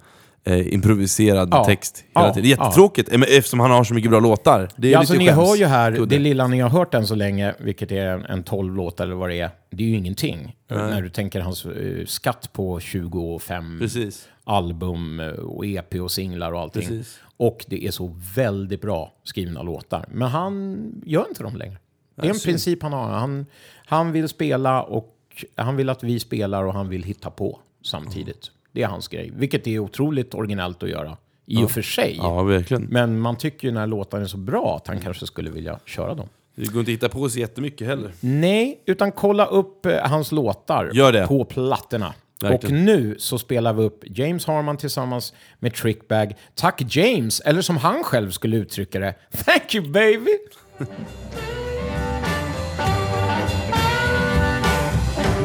eh, 0.48 0.74
improviserad 0.74 1.48
Ja. 1.52 1.64
text 1.64 2.04
hela 2.14 2.26
Ja. 2.26 2.34
tiden? 2.34 2.50
Jättetråkigt, 2.50 3.12
eh, 3.12 3.18
men 3.18 3.28
eftersom 3.38 3.60
han 3.60 3.70
har 3.70 3.84
så 3.84 3.94
mycket 3.94 4.10
bra 4.10 4.20
låtar. 4.20 4.68
Det 4.76 4.88
är 4.88 4.92
Ja, 4.92 4.98
alltså, 4.98 5.14
ni 5.14 5.26
skäms. 5.26 5.36
hör 5.38 5.56
ju 5.56 5.64
här, 5.66 5.90
det 6.06 6.18
lilla 6.18 6.46
ni 6.46 6.60
har 6.60 6.70
hört 6.70 6.94
än 6.94 7.06
så 7.06 7.14
länge, 7.14 7.54
vilket 7.58 7.92
är 7.92 8.06
en, 8.06 8.24
en 8.24 8.42
12 8.42 8.74
låt 8.76 9.00
eller 9.00 9.14
vad 9.14 9.30
det 9.30 9.40
är, 9.40 9.50
det 9.70 9.84
är 9.84 9.88
ju 9.88 9.96
ingenting. 9.96 10.56
När 10.70 11.02
du 11.02 11.08
tänker 11.08 11.40
hans 11.40 11.66
eh, 11.66 11.72
skatt 12.06 12.50
på 12.52 12.80
25 12.80 13.78
Precis. 13.80 14.28
Album 14.46 15.20
eh, 15.20 15.28
och 15.28 15.66
EP 15.66 15.94
och 15.94 16.10
singlar 16.10 16.52
och 16.52 16.60
allting. 16.60 16.82
Precis. 16.82 17.20
Och 17.36 17.64
det 17.68 17.86
är 17.86 17.90
så 17.90 18.16
väldigt 18.34 18.80
bra 18.80 19.12
skrivna 19.22 19.62
låtar. 19.62 20.04
Men 20.08 20.28
han 20.28 20.76
gör 21.04 21.28
inte 21.28 21.42
dem 21.42 21.56
längre. 21.56 21.76
Det 22.14 22.26
är 22.26 22.30
en 22.30 22.40
princip 22.40 22.82
han 22.82 22.92
har. 22.92 23.08
Han, 23.08 23.46
han 23.86 24.12
vill 24.12 24.28
spela 24.28 24.82
och 24.82 25.16
han 25.54 25.76
vill 25.76 25.88
att 25.88 26.02
vi 26.02 26.20
spelar 26.20 26.64
och 26.64 26.74
han 26.74 26.88
vill 26.88 27.02
hitta 27.02 27.30
på 27.30 27.60
samtidigt. 27.82 28.50
Det 28.72 28.82
är 28.82 28.86
hans 28.86 29.08
grej. 29.08 29.32
Vilket 29.34 29.66
är 29.66 29.78
otroligt 29.78 30.34
originellt 30.34 30.82
att 30.82 30.88
göra 30.88 31.16
i 31.46 31.64
och 31.64 31.70
för 31.70 31.82
sig. 31.82 32.16
Ja, 32.16 32.42
verkligen. 32.42 32.82
Men 32.82 33.20
man 33.20 33.36
tycker 33.36 33.68
ju 33.68 33.74
när 33.74 33.86
låtarna 33.86 34.22
är 34.22 34.28
så 34.28 34.36
bra 34.36 34.76
att 34.76 34.86
han 34.86 35.00
kanske 35.00 35.26
skulle 35.26 35.50
vilja 35.50 35.78
köra 35.84 36.14
dem. 36.14 36.28
Det 36.54 36.72
går 36.72 36.80
inte 36.80 36.90
att 36.90 36.94
hitta 36.94 37.08
på 37.08 37.28
så 37.28 37.38
jättemycket 37.38 37.86
heller. 37.86 38.12
Nej, 38.20 38.82
utan 38.86 39.12
kolla 39.12 39.46
upp 39.46 39.86
eh, 39.86 39.98
hans 40.02 40.32
låtar 40.32 41.26
på 41.26 41.44
plattorna. 41.44 42.14
Verkligen. 42.42 42.76
Och 42.76 42.84
nu 42.84 43.16
så 43.18 43.38
spelar 43.38 43.72
vi 43.72 43.82
upp 43.82 44.04
James 44.06 44.46
Harman 44.46 44.76
tillsammans 44.76 45.32
med 45.58 45.74
Trickbag. 45.74 46.36
Tack 46.54 46.82
James, 46.96 47.40
eller 47.40 47.62
som 47.62 47.76
han 47.76 48.04
själv 48.04 48.30
skulle 48.30 48.56
uttrycka 48.56 48.98
det, 48.98 49.14
Thank 49.44 49.74
you 49.74 49.90
baby! 49.90 50.30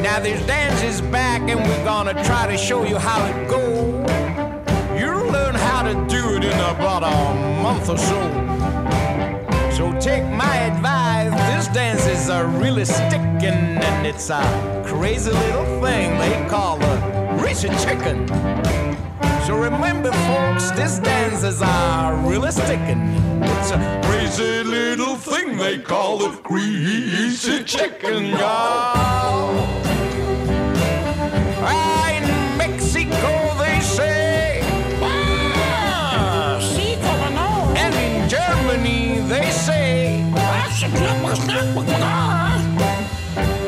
Now 0.02 0.20
this 0.20 0.46
dance 0.46 0.82
is 0.82 1.00
back 1.00 1.40
and 1.42 1.60
we're 1.60 1.84
gonna 1.84 2.24
try 2.24 2.46
to 2.50 2.58
show 2.58 2.84
you 2.84 2.98
how 2.98 3.24
it 3.26 3.48
goes. 3.48 4.10
You'll 5.00 5.32
learn 5.32 5.54
how 5.54 5.82
to 5.82 5.94
do 5.94 6.36
it 6.36 6.44
in 6.44 6.60
about 6.60 7.02
a 7.04 7.34
month 7.62 7.88
or 7.88 7.96
so. 7.96 8.81
Take 10.02 10.24
my 10.24 10.56
advice, 10.56 11.30
this 11.54 11.68
dance 11.72 12.06
is 12.08 12.28
a 12.28 12.44
really 12.44 12.84
sticking 12.84 13.44
and 13.44 14.04
it's 14.04 14.30
a 14.30 14.82
crazy 14.84 15.30
little 15.30 15.64
thing 15.80 16.18
they 16.18 16.44
call 16.48 16.82
a 16.82 17.36
greasy 17.38 17.68
chicken. 17.68 18.26
So 19.46 19.56
remember 19.56 20.10
folks, 20.10 20.72
this 20.72 20.98
dance 20.98 21.44
is 21.44 21.62
a 21.62 22.20
really 22.26 22.50
sticking. 22.50 23.14
It's 23.44 23.70
a 23.70 24.00
crazy 24.02 24.64
little 24.64 25.14
thing 25.14 25.56
they 25.56 25.78
call 25.78 26.18
the 26.18 26.36
greasy 26.42 27.62
chicken, 27.62 28.26
y'all. 28.26 29.91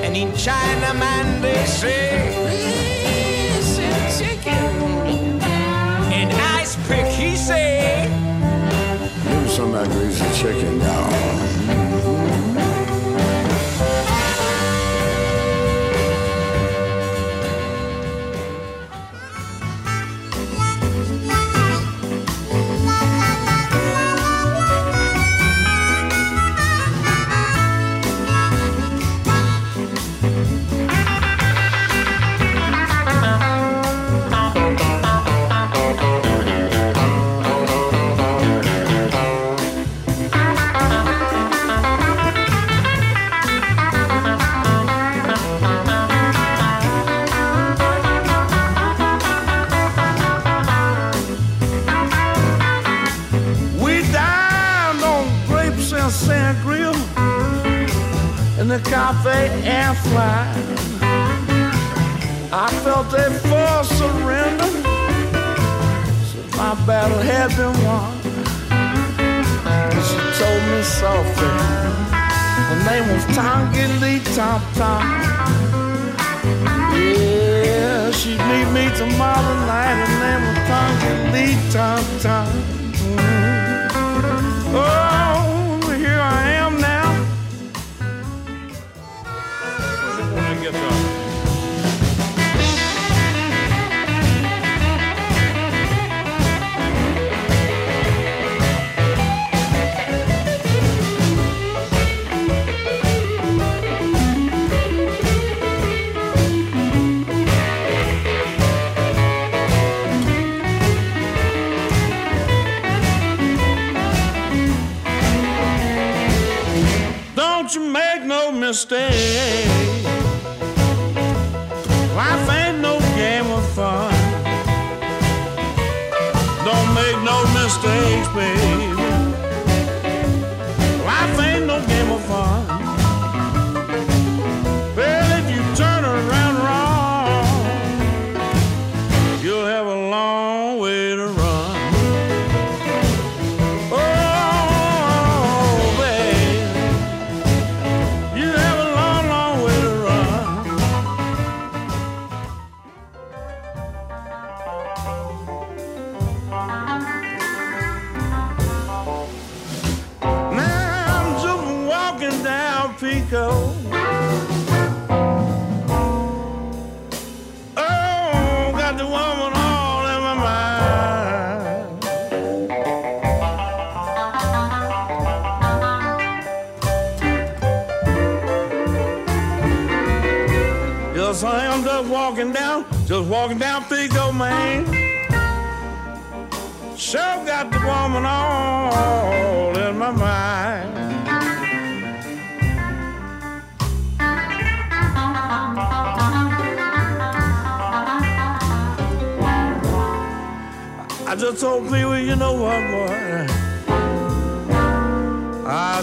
And 0.04 0.16
in 0.16 0.34
China, 0.36 0.94
man, 0.94 1.40
they 1.42 1.64
say. 1.66 2.32
And 6.12 6.32
Ice 6.32 6.76
Pick, 6.86 7.06
he 7.06 7.36
say. 7.36 8.08
Give 9.24 9.42
me 9.42 9.48
some 9.48 9.74
of 9.74 9.88
that 9.88 9.90
greasy 9.90 10.24
chicken, 10.40 10.78
cafe 58.84 59.48
and 59.64 59.96
fly. 59.98 60.46
I 62.52 62.70
felt 62.84 63.12
a 63.12 63.30
full 63.42 63.84
surrender. 63.98 64.70
So 66.28 66.38
my 66.56 66.74
battle 66.86 67.18
had 67.18 67.50
been 67.56 67.74
won. 67.84 68.12
She 70.06 70.18
told 70.38 70.62
me 70.70 70.82
softly. 70.82 71.48
Her 72.70 72.80
name 72.90 73.06
was 73.12 73.24
Tongi 73.36 73.86
Lee 74.00 74.20
Tom 74.34 74.60
Tom. 74.74 75.04
Yeah, 76.94 78.10
she'd 78.12 78.38
meet 78.50 78.68
me 78.72 78.84
tomorrow 78.96 79.54
night. 79.66 79.96
Her 80.02 80.14
name 80.22 80.42
was 80.48 80.58
Tongi 80.68 81.12
Lee 81.32 81.70
Tom 81.72 82.04
Tom. 82.20 82.73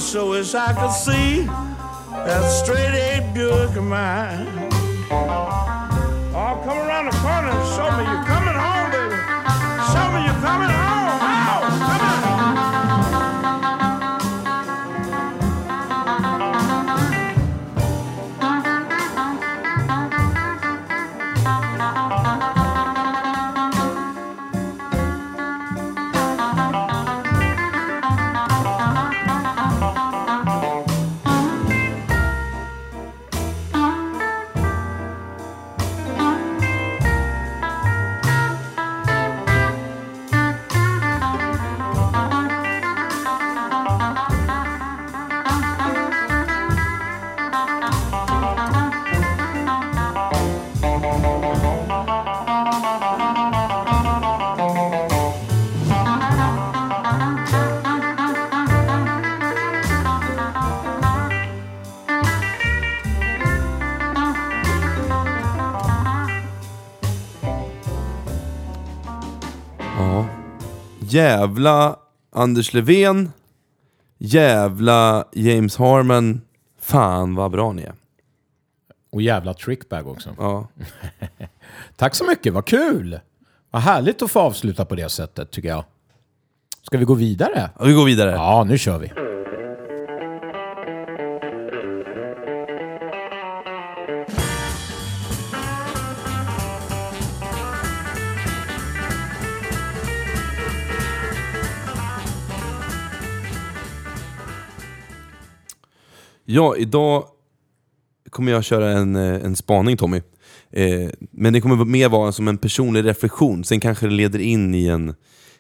Sure 0.02 0.30
wish 0.32 0.56
I 0.56 0.74
could 0.74 0.92
see 0.92 1.44
that 1.46 2.50
straight 2.50 2.94
eight 2.94 3.34
Buick 3.34 3.76
of 3.76 3.84
mine. 3.84 4.48
Oh, 6.34 6.62
come 6.66 6.78
around 6.78 7.06
the 7.06 7.18
corner 7.18 7.50
and 7.50 7.68
show 7.76 7.90
me 7.98 8.04
you're 8.10 8.26
Jävla 71.12 71.96
Anders 72.32 72.74
Levén, 72.74 73.32
jävla 74.18 75.26
James 75.34 75.78
Harmon. 75.78 76.42
Fan 76.82 77.36
vad 77.36 77.52
bra 77.52 77.72
ni 77.72 77.82
är. 77.82 77.94
Och 79.12 79.22
jävla 79.22 79.54
trickbag 79.54 80.08
också. 80.08 80.30
Ja. 80.38 80.68
Tack 81.98 82.16
så 82.16 82.26
mycket, 82.26 82.54
vad 82.54 82.66
kul! 82.66 83.20
Vad 83.72 83.82
härligt 83.82 84.22
att 84.22 84.32
få 84.32 84.40
avsluta 84.40 84.86
på 84.86 84.96
det 84.96 85.10
sättet 85.10 85.52
tycker 85.52 85.70
jag. 85.70 85.84
Ska 86.84 86.98
vi 86.98 87.06
gå 87.06 87.14
vidare? 87.14 87.70
Ja, 87.80 87.86
Vi 87.86 87.94
går 87.94 88.06
vidare. 88.06 88.32
Ja, 88.32 88.64
nu 88.64 88.78
kör 88.78 88.98
vi. 89.00 89.12
Ja, 106.46 106.76
idag 106.78 107.26
kommer 108.30 108.52
jag 108.52 108.64
köra 108.64 108.90
en, 108.90 109.16
eh, 109.16 109.46
en 109.46 109.56
spaning 109.56 109.98
Tommy. 109.98 110.22
Eh, 110.72 111.10
men 111.32 111.54
det 111.54 111.62
kommer 111.62 111.86
mer 111.86 112.10
vara 112.10 112.32
som 112.32 112.48
en 112.48 112.58
personlig 112.58 113.06
reflektion, 113.06 113.64
sen 113.64 113.80
kanske 113.80 114.08
det 114.08 114.14
leder 114.14 114.40
in 114.40 114.76
i 114.76 114.88
en, 114.88 115.16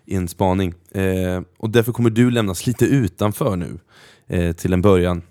i 0.05 0.15
en 0.15 0.27
spaning. 0.27 0.73
Eh, 0.91 1.41
och 1.57 1.69
därför 1.69 1.91
kommer 1.91 2.09
du 2.09 2.32
lämnas 2.32 2.67
lite 2.67 2.86
utanför 2.86 3.55
nu, 3.55 3.79
eh, 4.27 4.55
till 4.55 4.73
en 4.73 4.82
början. 4.82 5.21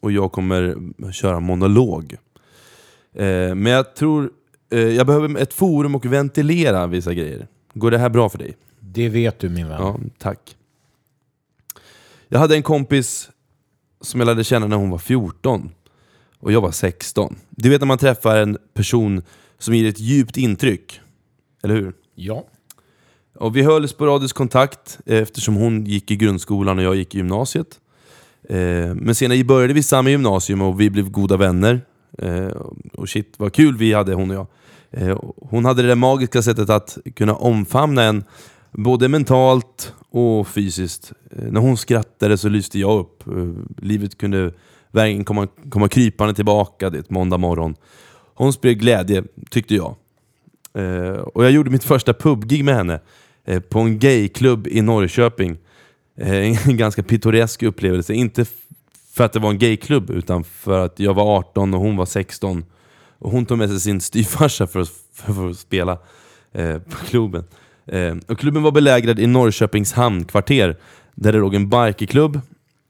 Och 0.00 0.12
jag 0.12 0.32
kommer 0.32 0.76
köra 1.12 1.40
monolog. 1.40 2.16
Eh, 3.14 3.54
men 3.54 3.66
jag 3.66 3.94
tror, 3.94 4.30
eh, 4.70 4.78
jag 4.78 5.06
behöver 5.06 5.38
ett 5.38 5.54
forum 5.54 5.94
och 5.94 6.06
ventilera 6.06 6.86
vissa 6.86 7.14
grejer. 7.14 7.46
Går 7.74 7.90
det 7.90 7.98
här 7.98 8.08
bra 8.08 8.28
för 8.28 8.38
dig? 8.38 8.56
Det 8.80 9.08
vet 9.08 9.38
du 9.38 9.48
min 9.48 9.68
vän. 9.68 9.76
Ja, 9.80 9.98
tack. 10.18 10.56
Jag 12.28 12.38
hade 12.38 12.56
en 12.56 12.62
kompis 12.62 13.30
som 14.00 14.20
jag 14.20 14.26
lärde 14.26 14.44
känna 14.44 14.66
när 14.66 14.76
hon 14.76 14.90
var 14.90 14.98
14 14.98 15.70
och 16.40 16.52
jag 16.52 16.60
var 16.60 16.70
16. 16.70 17.36
Du 17.50 17.68
vet 17.68 17.80
när 17.80 17.86
man 17.86 17.98
träffar 17.98 18.36
en 18.36 18.58
person 18.74 19.22
som 19.58 19.74
ger 19.74 19.88
ett 19.88 20.00
djupt 20.00 20.36
intryck, 20.36 21.00
eller 21.62 21.74
hur? 21.74 21.92
Ja. 22.14 22.44
Och 23.34 23.56
vi 23.56 23.62
höll 23.62 23.88
sporadisk 23.88 24.36
kontakt 24.36 24.98
eh, 25.06 25.22
eftersom 25.22 25.54
hon 25.54 25.84
gick 25.84 26.10
i 26.10 26.16
grundskolan 26.16 26.78
och 26.78 26.84
jag 26.84 26.96
gick 26.96 27.14
i 27.14 27.18
gymnasiet. 27.18 27.80
Eh, 28.48 28.94
men 28.94 29.14
senare 29.14 29.44
började 29.44 29.74
vi 29.74 29.82
samma 29.82 30.10
gymnasium 30.10 30.62
och 30.62 30.80
vi 30.80 30.90
blev 30.90 31.10
goda 31.10 31.36
vänner. 31.36 31.80
Eh, 32.18 32.48
och 32.92 33.08
shit 33.08 33.34
vad 33.36 33.52
kul 33.52 33.76
vi 33.76 33.92
hade 33.92 34.14
hon 34.14 34.30
och 34.30 34.36
jag. 34.36 34.46
Hon 35.40 35.64
hade 35.64 35.82
det 35.82 35.88
där 35.88 35.94
magiska 35.94 36.42
sättet 36.42 36.70
att 36.70 36.98
kunna 37.14 37.34
omfamna 37.34 38.02
en 38.02 38.24
både 38.72 39.08
mentalt 39.08 39.94
och 40.10 40.48
fysiskt. 40.48 41.12
Eh, 41.30 41.44
när 41.44 41.60
hon 41.60 41.76
skrattade 41.76 42.38
så 42.38 42.48
lyste 42.48 42.78
jag 42.78 42.98
upp. 42.98 43.26
Eh, 43.26 43.34
livet 43.76 44.18
kunde 44.18 44.52
verkligen 44.90 45.24
komma, 45.24 45.48
komma 45.70 45.88
krypande 45.88 46.34
tillbaka 46.34 46.90
det 46.90 47.10
måndag 47.10 47.38
morgon. 47.38 47.74
Hon 48.34 48.52
spred 48.52 48.80
glädje, 48.80 49.24
tyckte 49.50 49.74
jag. 49.74 49.96
Eh, 50.74 51.10
och 51.10 51.44
jag 51.44 51.50
gjorde 51.50 51.70
mitt 51.70 51.84
första 51.84 52.14
pubgig 52.14 52.64
med 52.64 52.74
henne 52.74 53.00
på 53.68 53.80
en 53.80 53.98
gayklubb 53.98 54.66
i 54.66 54.82
Norrköping. 54.82 55.58
En 56.16 56.76
ganska 56.76 57.02
pittoresk 57.02 57.62
upplevelse. 57.62 58.14
Inte 58.14 58.46
för 59.18 59.24
att 59.24 59.32
det 59.32 59.38
var 59.38 59.50
en 59.50 59.58
gayklubb, 59.58 60.10
utan 60.10 60.44
för 60.44 60.84
att 60.84 61.00
jag 61.00 61.14
var 61.14 61.38
18 61.38 61.74
och 61.74 61.80
hon 61.80 61.96
var 61.96 62.06
16. 62.06 62.64
Och 63.18 63.30
hon 63.30 63.46
tog 63.46 63.58
med 63.58 63.68
sig 63.68 63.80
sin 63.80 64.00
styvfarsa 64.00 64.66
för 64.66 64.80
att, 64.80 64.88
för 65.12 65.50
att 65.50 65.58
spela 65.58 65.98
eh, 66.52 66.78
på 66.78 66.96
klubben. 66.96 67.44
Eh, 67.88 68.16
och 68.28 68.38
klubben 68.38 68.62
var 68.62 68.72
belägrad 68.72 69.18
i 69.18 69.26
Norrköpings 69.26 69.92
hamnkvarter, 69.92 70.76
där 71.14 71.32
det 71.32 71.38
låg 71.38 71.54
en 71.54 71.70
bikerklubb 71.70 72.40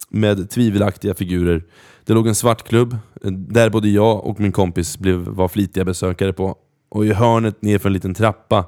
med 0.09 0.51
tvivelaktiga 0.51 1.15
figurer. 1.15 1.63
Det 2.05 2.13
låg 2.13 2.27
en 2.27 2.35
svartklubb, 2.35 2.93
eh, 3.25 3.31
där 3.31 3.71
både 3.71 3.89
jag 3.89 4.25
och 4.25 4.41
min 4.41 4.53
kompis 4.53 4.99
blev, 4.99 5.19
var 5.19 5.49
flitiga 5.49 5.85
besökare 5.85 6.33
på. 6.33 6.57
Och 6.89 7.07
i 7.07 7.13
hörnet 7.13 7.63
nerför 7.63 7.89
en 7.89 7.93
liten 7.93 8.15
trappa. 8.15 8.65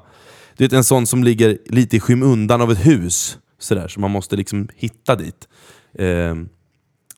Det 0.57 0.73
är 0.73 0.77
en 0.77 0.83
sån 0.83 1.07
som 1.07 1.23
ligger 1.23 1.57
lite 1.65 1.97
i 1.97 1.99
skymundan 1.99 2.61
av 2.61 2.71
ett 2.71 2.85
hus, 2.85 3.37
sådär, 3.59 3.87
så 3.87 3.99
man 3.99 4.11
måste 4.11 4.35
liksom 4.35 4.67
hitta 4.75 5.15
dit. 5.15 5.47
Eh, 5.93 6.35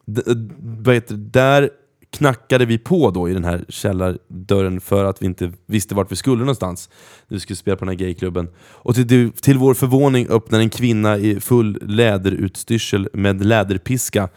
vad 0.05 0.95
heter, 0.95 1.16
det? 1.16 1.39
där 1.39 1.70
knackade 2.14 2.66
vi 2.66 2.78
på 2.78 3.11
då 3.11 3.30
i 3.30 3.34
den 3.34 3.43
här 3.43 3.66
källardörren 3.70 4.82
för 4.82 5.05
att 5.05 5.22
vi 5.22 5.26
inte 5.26 5.51
visste 5.66 5.95
vart 5.95 6.11
vi 6.11 6.16
skulle 6.16 6.39
någonstans. 6.39 6.89
när 7.28 7.36
Vi 7.36 7.39
skulle 7.39 7.57
spela 7.57 7.78
på 7.78 7.86
den 7.86 7.97
här 7.97 8.05
gayklubben. 8.05 8.49
Och 8.57 8.95
till, 8.95 9.32
till 9.32 9.57
vår 9.57 9.74
förvåning 9.74 10.28
öppnar 10.30 10.59
en 10.59 10.70
kvinna 10.70 11.18
i 11.18 11.39
full 11.39 11.80
läderutstyrsel 11.82 13.09
med 13.14 13.45
läderpiska 13.45 14.30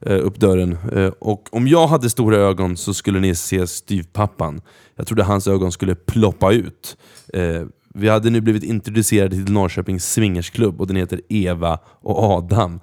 eh, 0.00 0.26
upp 0.26 0.40
dörren. 0.40 0.78
Eh, 0.92 1.12
och 1.18 1.48
om 1.52 1.68
jag 1.68 1.86
hade 1.86 2.10
stora 2.10 2.36
ögon 2.36 2.76
så 2.76 2.94
skulle 2.94 3.20
ni 3.20 3.34
se 3.34 3.66
styvpappan. 3.66 4.60
Jag 4.96 5.06
trodde 5.06 5.24
hans 5.24 5.48
ögon 5.48 5.72
skulle 5.72 5.94
ploppa 5.94 6.52
ut. 6.52 6.96
Eh, 7.32 7.62
vi 7.94 8.08
hade 8.08 8.30
nu 8.30 8.40
blivit 8.40 8.62
introducerade 8.64 9.44
till 9.44 9.52
Norrköpings 9.52 10.12
swingersklubb 10.12 10.80
och 10.80 10.86
den 10.86 10.96
heter 10.96 11.20
Eva 11.28 11.78
och 11.84 12.18
Adam. 12.24 12.80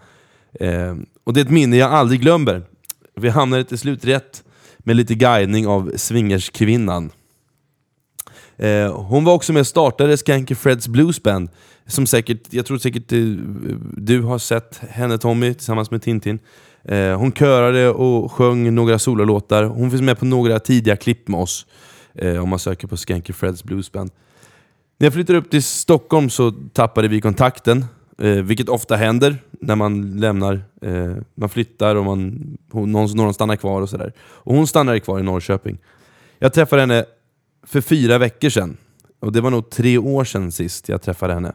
Eh, 0.59 0.95
och 1.23 1.33
det 1.33 1.39
är 1.39 1.45
ett 1.45 1.51
minne 1.51 1.77
jag 1.77 1.91
aldrig 1.91 2.21
glömmer. 2.21 2.63
Vi 3.15 3.29
hamnade 3.29 3.63
till 3.63 3.77
slut 3.77 4.05
rätt 4.05 4.43
med 4.79 4.95
lite 4.95 5.15
guidning 5.15 5.67
av 5.67 5.91
swingerskvinnan. 5.95 7.11
Eh, 8.57 8.93
hon 8.93 9.23
var 9.23 9.33
också 9.33 9.53
med 9.53 9.59
och 9.59 9.67
startade 9.67 10.17
Skanky 10.17 10.55
Freds 10.55 10.87
Blues 10.87 11.23
Band. 11.23 11.49
Som 11.85 12.07
säkert, 12.07 12.53
jag 12.53 12.65
tror 12.65 12.77
säkert 12.77 13.11
eh, 13.11 13.19
du 13.97 14.21
har 14.21 14.37
sett 14.37 14.81
henne 14.89 15.17
Tommy 15.17 15.53
tillsammans 15.53 15.91
med 15.91 16.01
Tintin. 16.01 16.39
Eh, 16.83 17.17
hon 17.17 17.31
körade 17.31 17.89
och 17.89 18.31
sjöng 18.31 18.75
några 18.75 18.99
sololåtar. 18.99 19.63
Hon 19.63 19.89
finns 19.91 20.01
med 20.01 20.19
på 20.19 20.25
några 20.25 20.59
tidiga 20.59 20.95
klipp 20.95 21.27
med 21.27 21.39
oss. 21.39 21.65
Eh, 22.15 22.43
om 22.43 22.49
man 22.49 22.59
söker 22.59 22.87
på 22.87 22.97
Skanky 22.97 23.33
Freds 23.33 23.63
Blues 23.63 23.91
Band. 23.91 24.11
När 24.97 25.05
jag 25.05 25.13
flyttade 25.13 25.39
upp 25.39 25.51
till 25.51 25.63
Stockholm 25.63 26.29
så 26.29 26.51
tappade 26.51 27.07
vi 27.07 27.21
kontakten, 27.21 27.85
eh, 28.21 28.31
vilket 28.43 28.69
ofta 28.69 28.95
händer 28.95 29.37
när 29.51 29.75
man 29.75 30.19
lämnar. 30.19 30.61
Eh, 30.81 31.15
man 31.35 31.49
flyttar 31.49 31.95
och 31.95 32.05
man, 32.05 32.41
hon, 32.71 32.91
någon, 32.91 33.11
någon 33.15 33.33
stannar 33.33 33.55
kvar 33.55 33.81
och 33.81 33.89
sådär. 33.89 34.13
Och 34.19 34.55
hon 34.55 34.67
stannade 34.67 34.99
kvar 34.99 35.19
i 35.19 35.23
Norrköping. 35.23 35.77
Jag 36.39 36.53
träffade 36.53 36.81
henne 36.81 37.05
för 37.63 37.81
fyra 37.81 38.17
veckor 38.17 38.49
sedan. 38.49 38.77
Och 39.19 39.31
det 39.31 39.41
var 39.41 39.49
nog 39.51 39.69
tre 39.69 39.97
år 39.97 40.23
sedan 40.23 40.51
sist 40.51 40.89
jag 40.89 41.01
träffade 41.01 41.33
henne. 41.33 41.53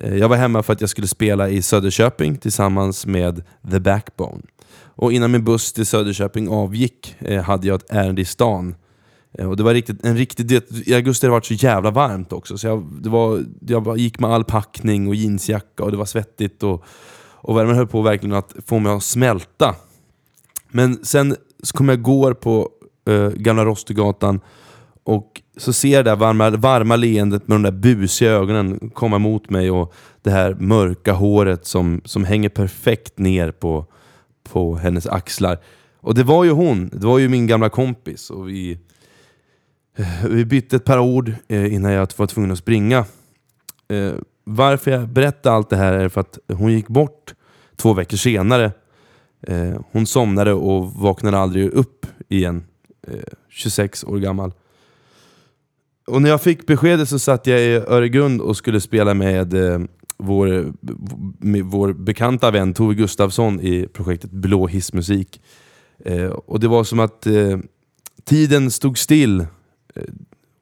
Eh, 0.00 0.16
Jag 0.16 0.28
var 0.28 0.36
hemma 0.36 0.62
för 0.62 0.72
att 0.72 0.80
jag 0.80 0.90
skulle 0.90 1.06
spela 1.06 1.48
i 1.48 1.62
Söderköping 1.62 2.36
tillsammans 2.36 3.06
med 3.06 3.42
The 3.70 3.80
Backbone. 3.80 4.42
Och 5.00 5.12
innan 5.12 5.30
min 5.30 5.44
buss 5.44 5.72
till 5.72 5.86
Söderköping 5.86 6.48
avgick 6.48 7.16
eh, 7.18 7.42
hade 7.42 7.66
jag 7.68 7.76
ett 7.76 7.90
ärende 7.90 8.22
i 8.22 8.24
stan. 8.24 8.74
Eh, 9.38 9.48
och 9.48 9.56
det 9.56 9.62
var 9.62 9.74
riktigt, 9.74 10.04
en 10.04 10.16
riktig, 10.16 10.46
det, 10.46 10.88
I 10.88 10.94
augusti 10.94 11.26
har 11.26 11.30
det 11.30 11.36
varit 11.36 11.46
så 11.46 11.54
jävla 11.54 11.90
varmt 11.90 12.32
också, 12.32 12.58
så 12.58 12.66
jag, 12.66 12.88
det 13.00 13.08
var, 13.08 13.44
jag 13.60 13.98
gick 13.98 14.20
med 14.20 14.30
all 14.30 14.44
packning 14.44 15.08
och 15.08 15.14
jeansjacka 15.14 15.84
och 15.84 15.90
det 15.90 15.96
var 15.96 16.04
svettigt. 16.04 16.62
Och, 16.62 16.84
och 17.40 17.56
värmen 17.56 17.76
höll 17.76 17.86
på 17.86 18.02
verkligen 18.02 18.36
att 18.36 18.54
få 18.66 18.78
mig 18.78 18.92
att 18.92 19.02
smälta. 19.02 19.74
Men 20.68 21.04
sen 21.04 21.36
så 21.62 21.76
kom 21.76 21.88
jag 21.88 22.02
går 22.02 22.32
på 22.34 22.68
eh, 23.08 23.28
Gamla 23.28 23.64
Rostergatan 23.64 24.40
och 25.04 25.42
så 25.56 25.72
ser 25.72 25.88
jag 25.88 26.04
det 26.04 26.10
där 26.10 26.16
varma, 26.16 26.50
varma 26.50 26.96
leendet 26.96 27.48
med 27.48 27.54
de 27.54 27.62
där 27.62 27.70
busiga 27.70 28.30
ögonen 28.30 28.90
komma 28.94 29.16
emot 29.16 29.50
mig 29.50 29.70
och 29.70 29.94
det 30.22 30.30
här 30.30 30.54
mörka 30.54 31.12
håret 31.12 31.66
som, 31.66 32.00
som 32.04 32.24
hänger 32.24 32.48
perfekt 32.48 33.18
ner 33.18 33.50
på, 33.50 33.86
på 34.52 34.76
hennes 34.76 35.06
axlar. 35.06 35.58
Och 36.00 36.14
det 36.14 36.22
var 36.22 36.44
ju 36.44 36.50
hon, 36.50 36.88
det 36.88 37.06
var 37.06 37.18
ju 37.18 37.28
min 37.28 37.46
gamla 37.46 37.68
kompis. 37.68 38.30
Och 38.30 38.48
vi, 38.48 38.78
vi 40.28 40.44
bytte 40.44 40.76
ett 40.76 40.84
par 40.84 40.98
ord 40.98 41.32
eh, 41.48 41.74
innan 41.74 41.92
jag 41.92 42.08
var 42.16 42.26
tvungen 42.26 42.50
att 42.50 42.58
springa. 42.58 43.04
Eh, 43.88 44.12
varför 44.44 44.90
jag 44.90 45.08
berättar 45.08 45.52
allt 45.52 45.70
det 45.70 45.76
här 45.76 45.92
är 45.92 46.08
för 46.08 46.20
att 46.20 46.38
hon 46.52 46.72
gick 46.72 46.88
bort 46.88 47.34
två 47.76 47.92
veckor 47.92 48.16
senare. 48.16 48.72
Eh, 49.42 49.80
hon 49.90 50.06
somnade 50.06 50.52
och 50.52 50.92
vaknade 50.92 51.38
aldrig 51.38 51.70
upp 51.70 52.06
igen. 52.28 52.64
26 53.48 54.04
år 54.04 54.18
gammal. 54.18 54.52
Och 56.06 56.22
när 56.22 56.30
jag 56.30 56.42
fick 56.42 56.66
beskedet 56.66 57.08
så 57.08 57.18
satt 57.18 57.46
jag 57.46 57.60
i 57.60 57.72
Öregrund 57.74 58.40
och 58.40 58.56
skulle 58.56 58.80
spela 58.80 59.14
med 59.14 59.54
vår, 60.18 60.72
med 61.38 61.64
vår 61.64 61.92
bekanta 61.92 62.50
vän 62.50 62.74
Tove 62.74 62.94
Gustafsson 62.94 63.60
i 63.60 63.88
projektet 63.92 64.30
Blå 64.30 64.66
hissmusik. 64.66 65.40
Eh, 66.04 66.26
och 66.26 66.60
det 66.60 66.68
var 66.68 66.84
som 66.84 67.00
att 67.00 67.26
eh, 67.26 67.58
tiden 68.24 68.70
stod 68.70 68.98
still. 68.98 69.46
Eh, 69.98 70.04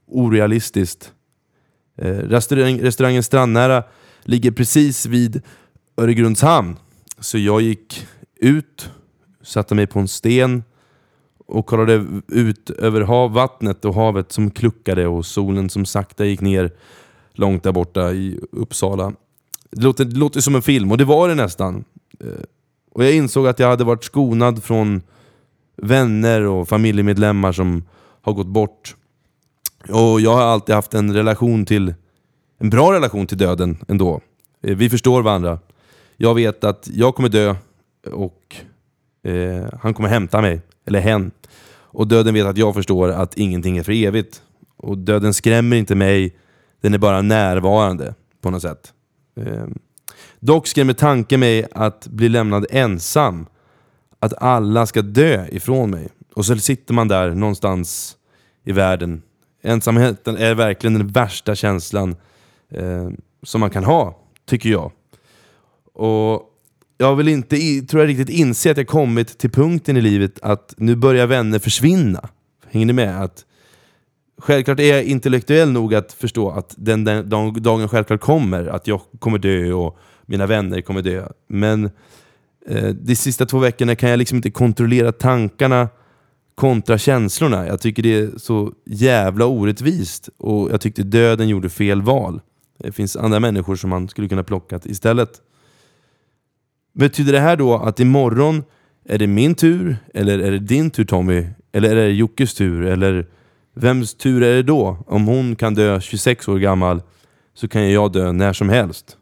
orealistiskt. 0.06 1.12
Eh, 1.96 2.08
restaurang, 2.08 2.80
restaurangen 2.80 3.22
Strandnära 3.22 3.84
ligger 4.22 4.50
precis 4.50 5.06
vid 5.06 5.42
Öregrunds 5.96 6.42
hamn. 6.42 6.76
Så 7.18 7.38
jag 7.38 7.60
gick 7.60 8.06
ut, 8.36 8.90
satte 9.42 9.74
mig 9.74 9.86
på 9.86 9.98
en 9.98 10.08
sten 10.08 10.64
och 11.46 11.66
kollade 11.66 12.06
ut 12.28 12.70
över 12.70 13.00
hav, 13.00 13.32
vattnet 13.32 13.84
och 13.84 13.94
havet 13.94 14.32
som 14.32 14.50
kluckade 14.50 15.06
och 15.06 15.26
solen 15.26 15.70
som 15.70 15.86
sakta 15.86 16.24
gick 16.24 16.40
ner 16.40 16.70
långt 17.32 17.62
där 17.62 17.72
borta 17.72 18.12
i 18.12 18.40
Uppsala. 18.52 19.12
Det 19.70 19.82
låter, 19.82 20.04
det 20.04 20.16
låter 20.16 20.40
som 20.40 20.54
en 20.54 20.62
film, 20.62 20.92
och 20.92 20.98
det 20.98 21.04
var 21.04 21.28
det 21.28 21.34
nästan. 21.34 21.84
Eh, 22.20 22.42
och 22.92 23.04
jag 23.04 23.14
insåg 23.14 23.46
att 23.46 23.58
jag 23.58 23.68
hade 23.68 23.84
varit 23.84 24.04
skonad 24.04 24.64
från 24.64 25.02
vänner 25.76 26.42
och 26.42 26.68
familjemedlemmar 26.68 27.52
som 27.52 27.84
har 28.22 28.32
gått 28.32 28.46
bort. 28.46 28.96
Och 29.88 30.20
jag 30.20 30.34
har 30.34 30.42
alltid 30.42 30.74
haft 30.74 30.94
en 30.94 31.14
relation 31.14 31.64
till, 31.66 31.94
en 32.58 32.70
bra 32.70 32.92
relation 32.92 33.26
till 33.26 33.38
döden 33.38 33.84
ändå. 33.88 34.20
Eh, 34.62 34.76
vi 34.76 34.90
förstår 34.90 35.22
varandra. 35.22 35.58
Jag 36.16 36.34
vet 36.34 36.64
att 36.64 36.88
jag 36.92 37.14
kommer 37.14 37.28
dö 37.28 37.54
och 38.12 38.56
eh, 39.30 39.64
han 39.82 39.94
kommer 39.94 40.08
hämta 40.08 40.40
mig, 40.40 40.60
eller 40.86 41.00
hen. 41.00 41.30
Och 41.68 42.08
döden 42.08 42.34
vet 42.34 42.46
att 42.46 42.56
jag 42.56 42.74
förstår 42.74 43.08
att 43.08 43.34
ingenting 43.34 43.78
är 43.78 43.82
för 43.82 43.92
evigt. 43.92 44.42
Och 44.76 44.98
döden 44.98 45.34
skrämmer 45.34 45.76
inte 45.76 45.94
mig, 45.94 46.36
den 46.80 46.94
är 46.94 46.98
bara 46.98 47.22
närvarande 47.22 48.14
på 48.40 48.50
något 48.50 48.62
sätt. 48.62 48.92
Eh, 49.36 49.66
dock 50.40 50.66
skrämmer 50.66 50.92
tanken 50.92 51.40
mig 51.40 51.66
att 51.72 52.06
bli 52.06 52.28
lämnad 52.28 52.66
ensam. 52.70 53.46
Att 54.20 54.42
alla 54.42 54.86
ska 54.86 55.02
dö 55.02 55.46
ifrån 55.48 55.90
mig. 55.90 56.08
Och 56.34 56.46
så 56.46 56.56
sitter 56.56 56.94
man 56.94 57.08
där 57.08 57.34
någonstans 57.34 58.16
i 58.64 58.72
världen. 58.72 59.22
Ensamheten 59.66 60.36
är 60.36 60.54
verkligen 60.54 60.94
den 60.94 61.08
värsta 61.08 61.54
känslan 61.54 62.16
eh, 62.70 63.08
som 63.42 63.60
man 63.60 63.70
kan 63.70 63.84
ha, 63.84 64.18
tycker 64.46 64.70
jag. 64.70 64.92
Och 65.94 66.42
jag 66.98 67.16
vill 67.16 67.28
inte, 67.28 67.56
tror 67.88 68.02
jag, 68.02 68.08
riktigt 68.08 68.28
inse 68.28 68.70
att 68.70 68.76
jag 68.76 68.86
kommit 68.86 69.38
till 69.38 69.50
punkten 69.50 69.96
i 69.96 70.00
livet 70.00 70.38
att 70.42 70.74
nu 70.76 70.96
börjar 70.96 71.26
vänner 71.26 71.58
försvinna. 71.58 72.28
Hänger 72.70 72.86
ni 72.86 72.92
med? 72.92 73.22
Att 73.22 73.44
Självklart 74.38 74.80
är 74.80 74.94
jag 74.94 75.04
intellektuell 75.04 75.72
nog 75.72 75.94
att 75.94 76.12
förstå 76.12 76.50
att 76.50 76.74
den, 76.78 77.04
den, 77.04 77.30
den 77.30 77.62
dagen 77.62 77.88
självklart 77.88 78.20
kommer, 78.20 78.66
att 78.66 78.86
jag 78.86 79.00
kommer 79.18 79.38
dö 79.38 79.72
och 79.72 79.98
mina 80.26 80.46
vänner 80.46 80.80
kommer 80.80 81.02
dö. 81.02 81.28
Men 81.48 81.90
eh, 82.66 82.88
de 82.88 83.16
sista 83.16 83.46
två 83.46 83.58
veckorna 83.58 83.94
kan 83.94 84.10
jag 84.10 84.18
liksom 84.18 84.36
inte 84.36 84.50
kontrollera 84.50 85.12
tankarna 85.12 85.88
kontra 86.56 86.98
känslorna. 86.98 87.66
Jag 87.66 87.80
tycker 87.80 88.02
det 88.02 88.14
är 88.14 88.38
så 88.38 88.72
jävla 88.84 89.46
orättvist 89.46 90.28
och 90.36 90.70
jag 90.70 90.80
tyckte 90.80 91.02
döden 91.02 91.48
gjorde 91.48 91.68
fel 91.68 92.02
val. 92.02 92.40
Det 92.78 92.92
finns 92.92 93.16
andra 93.16 93.40
människor 93.40 93.76
som 93.76 93.90
man 93.90 94.08
skulle 94.08 94.28
kunna 94.28 94.44
plocka 94.44 94.80
istället. 94.84 95.42
Betyder 96.94 97.32
det 97.32 97.40
här 97.40 97.56
då 97.56 97.74
att 97.74 98.00
imorgon 98.00 98.64
Är 99.08 99.18
det 99.18 99.26
min 99.26 99.54
tur? 99.54 99.96
Eller 100.14 100.38
är 100.38 100.50
det 100.50 100.58
din 100.58 100.90
tur 100.90 101.04
Tommy? 101.04 101.46
Eller 101.72 101.90
är 101.90 102.06
det 102.06 102.10
Jockes 102.10 102.54
tur? 102.54 102.84
Eller 102.84 103.26
vems 103.74 104.14
tur 104.14 104.42
är 104.42 104.54
det 104.54 104.62
då? 104.62 105.04
Om 105.06 105.26
hon 105.26 105.56
kan 105.56 105.74
dö 105.74 106.00
26 106.00 106.48
år 106.48 106.58
gammal 106.58 107.02
så 107.54 107.68
kan 107.68 107.90
jag 107.90 108.12
dö 108.12 108.32
när 108.32 108.52
som 108.52 108.68
helst. 108.68 109.16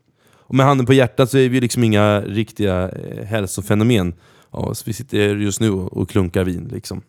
Och 0.46 0.54
med 0.54 0.66
handen 0.66 0.86
på 0.86 0.92
hjärtat 0.92 1.30
så 1.30 1.38
är 1.38 1.48
vi 1.48 1.60
liksom 1.60 1.84
inga 1.84 2.20
riktiga 2.20 2.88
eh, 2.88 3.24
hälsofenomen. 3.24 4.14
Ja, 4.52 4.74
så 4.74 4.82
vi 4.86 4.92
sitter 4.92 5.36
just 5.36 5.60
nu 5.60 5.70
och 5.70 6.10
klunkar 6.10 6.44
vin 6.44 6.68
liksom. 6.72 7.02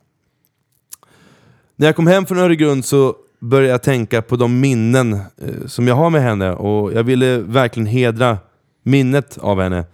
När 1.77 1.87
jag 1.87 1.95
kom 1.95 2.07
hem 2.07 2.25
från 2.25 2.37
Öregrund 2.37 2.85
så 2.85 3.15
började 3.39 3.71
jag 3.71 3.83
tänka 3.83 4.21
på 4.21 4.35
de 4.35 4.59
minnen 4.59 5.13
eh, 5.13 5.65
som 5.65 5.87
jag 5.87 5.95
har 5.95 6.09
med 6.09 6.21
henne 6.21 6.51
och 6.51 6.93
jag 6.93 7.03
ville 7.03 7.37
verkligen 7.37 7.87
hedra 7.87 8.37
minnet 8.83 9.37
av 9.37 9.61
henne. 9.61 9.85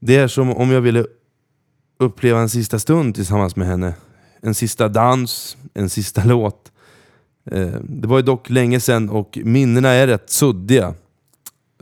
Det 0.00 0.16
är 0.16 0.28
som 0.28 0.56
om 0.56 0.70
jag 0.70 0.80
ville 0.80 1.06
uppleva 1.98 2.40
en 2.40 2.48
sista 2.48 2.78
stund 2.78 3.14
tillsammans 3.14 3.56
med 3.56 3.68
henne. 3.68 3.94
En 4.40 4.54
sista 4.54 4.88
dans, 4.88 5.56
en 5.74 5.90
sista 5.90 6.24
låt. 6.26 6.72
Eh, 7.50 7.74
det 7.82 8.08
var 8.08 8.16
ju 8.16 8.22
dock 8.22 8.50
länge 8.50 8.80
sedan 8.80 9.10
och 9.10 9.38
minnena 9.44 9.88
är 9.88 10.06
rätt 10.06 10.30
suddiga. 10.30 10.94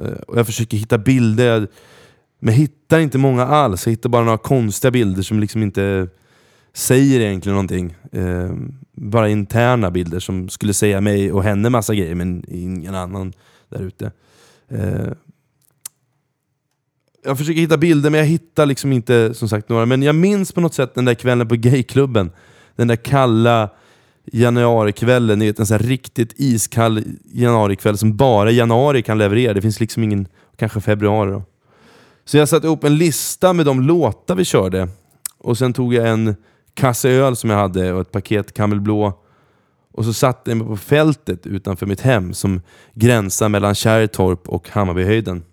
Eh, 0.01 0.11
och 0.29 0.39
jag 0.39 0.47
försöker 0.47 0.77
hitta 0.77 0.99
bilder, 0.99 1.68
men 2.41 2.55
hittar 2.55 2.99
inte 2.99 3.18
många 3.18 3.47
alls. 3.47 3.87
Jag 3.87 3.91
hittar 3.91 4.09
bara 4.09 4.24
några 4.24 4.39
konstiga 4.39 4.91
bilder 4.91 5.22
som 5.22 5.41
liksom 5.41 5.62
inte 5.62 6.09
säger 6.77 7.20
egentligen 7.20 7.55
någonting. 7.55 7.97
Eh, 8.12 8.51
bara 8.93 9.29
interna 9.29 9.91
bilder 9.91 10.20
som 10.20 10.49
skulle 10.49 10.74
säga 10.74 11.01
mig 11.01 11.33
och 11.33 11.43
henne 11.43 11.70
massa 11.70 11.95
grejer, 11.95 12.14
men 12.14 12.45
ingen 12.49 12.95
annan 12.95 13.33
där 13.68 13.83
ute. 13.83 14.12
Eh, 14.68 15.12
jag 17.24 17.39
försöker 17.39 17.61
hitta 17.61 17.77
bilder, 17.77 18.11
men 18.11 18.20
jag 18.20 18.27
hittar 18.27 18.66
liksom 18.66 18.93
inte 18.93 19.35
som 19.35 19.49
sagt 19.49 19.68
några. 19.68 19.87
Men 19.87 20.03
jag 20.03 20.14
minns 20.14 20.53
på 20.53 20.61
något 20.61 20.74
sätt 20.74 20.95
den 20.95 21.05
där 21.05 21.14
kvällen 21.14 21.49
på 21.49 21.55
gayklubben. 21.55 22.31
Den 22.77 22.89
där 22.89 22.97
kalla 22.97 23.70
januarikvällen, 24.33 25.39
ni 25.39 25.47
vet 25.47 25.59
en 25.59 25.66
sån 25.66 25.81
här 25.81 25.87
riktigt 25.87 26.33
iskall 26.37 27.03
januarikväll 27.24 27.99
som 27.99 28.16
bara 28.16 28.51
januari 28.51 29.03
kan 29.03 29.18
leverera. 29.18 29.55
Det 29.55 29.62
finns 29.62 29.81
liksom 29.81 30.03
ingen, 30.03 30.29
kanske 30.57 30.81
februari 30.81 31.31
då. 31.31 31.43
Så 32.24 32.37
jag 32.37 32.49
satte 32.49 32.66
ihop 32.66 32.85
en 32.85 32.99
lista 32.99 33.53
med 33.53 33.66
de 33.66 33.81
låtar 33.81 34.35
vi 34.35 34.45
körde. 34.45 34.89
Och 35.39 35.59
sen 35.59 35.72
tog 35.72 35.95
jag 35.95 36.09
en 36.09 36.37
kasse 36.77 37.09
öl 37.09 37.37
som 37.37 37.51
jag 37.51 37.57
hade 37.57 37.93
och 37.93 38.01
ett 38.01 38.12
paket 38.12 38.55
Camel 38.55 38.81
Blå. 38.81 39.22
Och 39.93 40.05
så 40.05 40.12
satte 40.12 40.51
jag 40.51 40.59
mig 40.59 40.66
på 40.66 40.77
fältet 40.77 41.47
utanför 41.47 41.87
mitt 41.87 42.01
hem 42.01 42.35
som 42.35 42.61
gränsar 42.95 43.49
mellan 43.49 43.74
Kärrtorp 43.74 44.49
och 44.49 44.68
Hammarbyhöjden. 44.68 45.45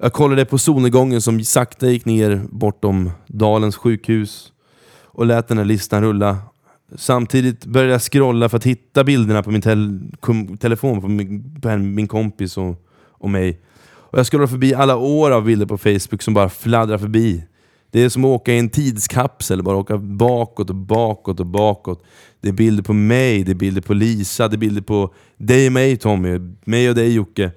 Jag 0.00 0.12
kollade 0.12 0.44
på 0.44 0.58
solnedgången 0.58 1.22
som 1.22 1.44
sakta 1.44 1.90
gick 1.90 2.04
ner 2.04 2.42
bortom 2.50 3.10
Dalens 3.26 3.76
sjukhus 3.76 4.52
och 5.02 5.26
lät 5.26 5.48
den 5.48 5.58
här 5.58 5.64
listan 5.64 6.02
rulla. 6.02 6.38
Samtidigt 6.96 7.64
började 7.64 7.92
jag 7.92 8.02
scrolla 8.02 8.48
för 8.48 8.56
att 8.56 8.64
hitta 8.64 9.04
bilderna 9.04 9.42
på 9.42 9.50
min 9.50 9.62
tel 9.62 10.00
telefon 10.60 11.00
på 11.00 11.08
min, 11.08 11.60
på 11.60 11.76
min 11.76 12.08
kompis 12.08 12.58
och, 12.58 12.86
och 13.10 13.30
mig. 13.30 13.60
Och 13.86 14.18
jag 14.18 14.26
scrollade 14.26 14.50
förbi 14.50 14.74
alla 14.74 14.96
år 14.96 15.30
av 15.30 15.44
bilder 15.44 15.66
på 15.66 15.78
Facebook 15.78 16.22
som 16.22 16.34
bara 16.34 16.48
fladdrar 16.48 16.98
förbi. 16.98 17.42
Det 17.90 18.00
är 18.00 18.08
som 18.08 18.24
att 18.24 18.28
åka 18.28 18.52
i 18.52 18.58
en 18.58 18.68
tidskapsel, 18.68 19.62
bara 19.62 19.76
åka 19.76 19.98
bakåt 19.98 20.70
och 20.70 20.76
bakåt 20.76 21.40
och 21.40 21.46
bakåt. 21.46 22.04
Det 22.40 22.48
är 22.48 22.52
bilder 22.52 22.82
på 22.82 22.92
mig, 22.92 23.44
det 23.44 23.52
är 23.52 23.54
bilder 23.54 23.80
på 23.80 23.94
Lisa, 23.94 24.48
det 24.48 24.56
är 24.56 24.58
bilder 24.58 24.82
på 24.82 25.14
dig 25.36 25.66
och 25.66 25.72
mig 25.72 25.96
Tommy, 25.96 26.38
mig 26.64 26.88
och 26.88 26.94
dig 26.94 27.14
Jocke. 27.14 27.50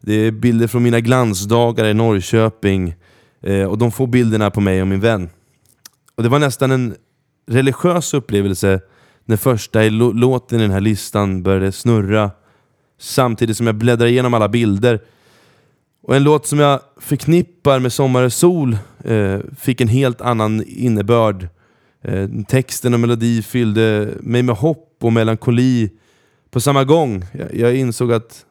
Det 0.00 0.12
är 0.14 0.30
bilder 0.30 0.66
från 0.66 0.82
mina 0.82 1.00
glansdagar 1.00 1.84
i 1.84 1.94
Norrköping. 1.94 2.94
Eh, 3.42 3.64
och 3.64 3.78
de 3.78 3.92
får 3.92 4.06
bilderna 4.06 4.50
på 4.50 4.60
mig 4.60 4.80
och 4.80 4.88
min 4.88 5.00
vän. 5.00 5.28
Och 6.16 6.22
det 6.22 6.28
var 6.28 6.38
nästan 6.38 6.70
en 6.70 6.94
religiös 7.46 8.14
upplevelse 8.14 8.80
när 9.24 9.36
första 9.36 9.82
låten 9.82 10.58
i 10.58 10.62
den 10.62 10.70
här 10.70 10.80
listan 10.80 11.42
började 11.42 11.72
snurra. 11.72 12.30
Samtidigt 12.98 13.56
som 13.56 13.66
jag 13.66 13.76
bläddrar 13.76 14.06
igenom 14.06 14.34
alla 14.34 14.48
bilder. 14.48 15.00
Och 16.06 16.16
en 16.16 16.24
låt 16.24 16.46
som 16.46 16.58
jag 16.58 16.80
förknippar 16.96 17.78
med 17.78 17.92
Sommar 17.92 18.22
och 18.22 18.32
sol 18.32 18.76
eh, 19.04 19.38
fick 19.58 19.80
en 19.80 19.88
helt 19.88 20.20
annan 20.20 20.64
innebörd. 20.66 21.48
Eh, 22.02 22.28
texten 22.48 22.94
och 22.94 23.00
melodi 23.00 23.42
fyllde 23.42 24.14
mig 24.20 24.42
med 24.42 24.56
hopp 24.56 24.96
och 25.00 25.12
melankoli 25.12 25.90
på 26.50 26.60
samma 26.60 26.84
gång. 26.84 27.24
Jag, 27.32 27.54
jag 27.54 27.76
insåg 27.76 28.12
att 28.12 28.46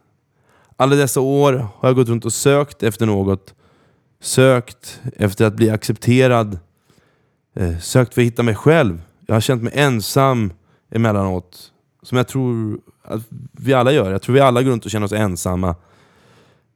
alla 0.77 0.95
dessa 0.95 1.21
år 1.21 1.67
har 1.75 1.89
jag 1.89 1.95
gått 1.95 2.09
runt 2.09 2.25
och 2.25 2.33
sökt 2.33 2.83
efter 2.83 3.05
något. 3.05 3.53
Sökt 4.21 5.01
efter 5.15 5.45
att 5.45 5.55
bli 5.55 5.69
accepterad. 5.69 6.59
Eh, 7.55 7.79
sökt 7.79 8.13
för 8.13 8.21
att 8.21 8.27
hitta 8.27 8.43
mig 8.43 8.55
själv. 8.55 9.01
Jag 9.27 9.35
har 9.35 9.41
känt 9.41 9.63
mig 9.63 9.73
ensam 9.75 10.53
emellanåt. 10.91 11.71
Som 12.03 12.17
jag 12.17 12.27
tror 12.27 12.79
att 13.03 13.21
vi 13.51 13.73
alla 13.73 13.91
gör. 13.91 14.11
Jag 14.11 14.21
tror 14.21 14.35
vi 14.35 14.41
alla 14.41 14.63
går 14.63 14.71
runt 14.71 14.85
och 14.85 14.91
känner 14.91 15.05
oss 15.05 15.13
ensamma. 15.13 15.75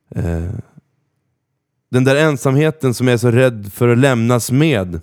Eh, 0.10 0.50
den 1.90 2.04
där 2.04 2.16
ensamheten 2.16 2.94
som 2.94 3.08
jag 3.08 3.14
är 3.14 3.18
så 3.18 3.32
rädd 3.32 3.74
för 3.74 3.88
att 3.88 3.98
lämnas 3.98 4.52
med. 4.52 5.00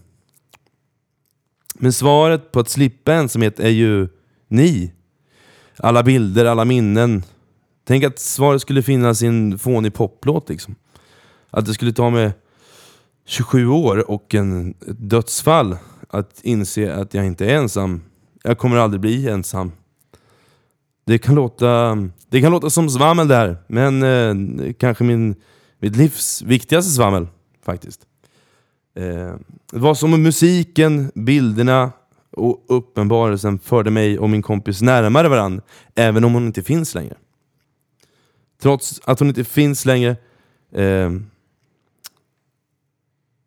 Men 1.74 1.92
svaret 1.92 2.52
på 2.52 2.60
att 2.60 2.68
slippa 2.68 3.14
ensamhet 3.14 3.60
är 3.60 3.70
ju 3.70 4.08
ni. 4.48 4.92
Alla 5.76 6.02
bilder, 6.02 6.44
alla 6.44 6.64
minnen. 6.64 7.22
Tänk 7.84 8.04
att 8.04 8.18
svaret 8.18 8.62
skulle 8.62 8.82
finnas 8.82 9.22
i 9.22 9.26
en 9.26 9.58
fånig 9.58 9.94
poplåt 9.94 10.48
liksom. 10.48 10.74
Att 11.50 11.66
det 11.66 11.74
skulle 11.74 11.92
ta 11.92 12.10
mig 12.10 12.32
27 13.24 13.68
år 13.68 14.10
och 14.10 14.34
en, 14.34 14.70
ett 14.70 15.10
dödsfall 15.10 15.76
att 16.08 16.40
inse 16.42 16.94
att 16.94 17.14
jag 17.14 17.26
inte 17.26 17.46
är 17.46 17.56
ensam. 17.56 18.02
Jag 18.42 18.58
kommer 18.58 18.76
aldrig 18.76 19.00
bli 19.00 19.28
ensam. 19.28 19.72
Det 21.04 21.18
kan 21.18 21.34
låta, 21.34 21.98
det 22.28 22.40
kan 22.40 22.52
låta 22.52 22.70
som 22.70 22.90
svammel 22.90 23.28
där, 23.28 23.56
men 23.66 24.02
eh, 24.02 24.72
kanske 24.72 25.04
min, 25.04 25.34
mitt 25.78 25.96
livs 25.96 26.42
viktigaste 26.42 26.90
svammel 26.90 27.26
faktiskt. 27.64 28.00
Eh, 28.96 29.34
det 29.72 29.78
var 29.78 29.94
som 29.94 30.22
musiken, 30.22 31.12
bilderna 31.14 31.92
och 32.30 32.64
uppenbarelsen 32.68 33.58
förde 33.58 33.90
mig 33.90 34.18
och 34.18 34.30
min 34.30 34.42
kompis 34.42 34.82
närmare 34.82 35.28
varandra, 35.28 35.62
även 35.94 36.24
om 36.24 36.34
hon 36.34 36.46
inte 36.46 36.62
finns 36.62 36.94
längre. 36.94 37.14
Trots 38.62 39.00
att 39.04 39.18
hon 39.18 39.28
inte 39.28 39.44
finns 39.44 39.86
längre 39.86 40.16
eh, 40.72 41.10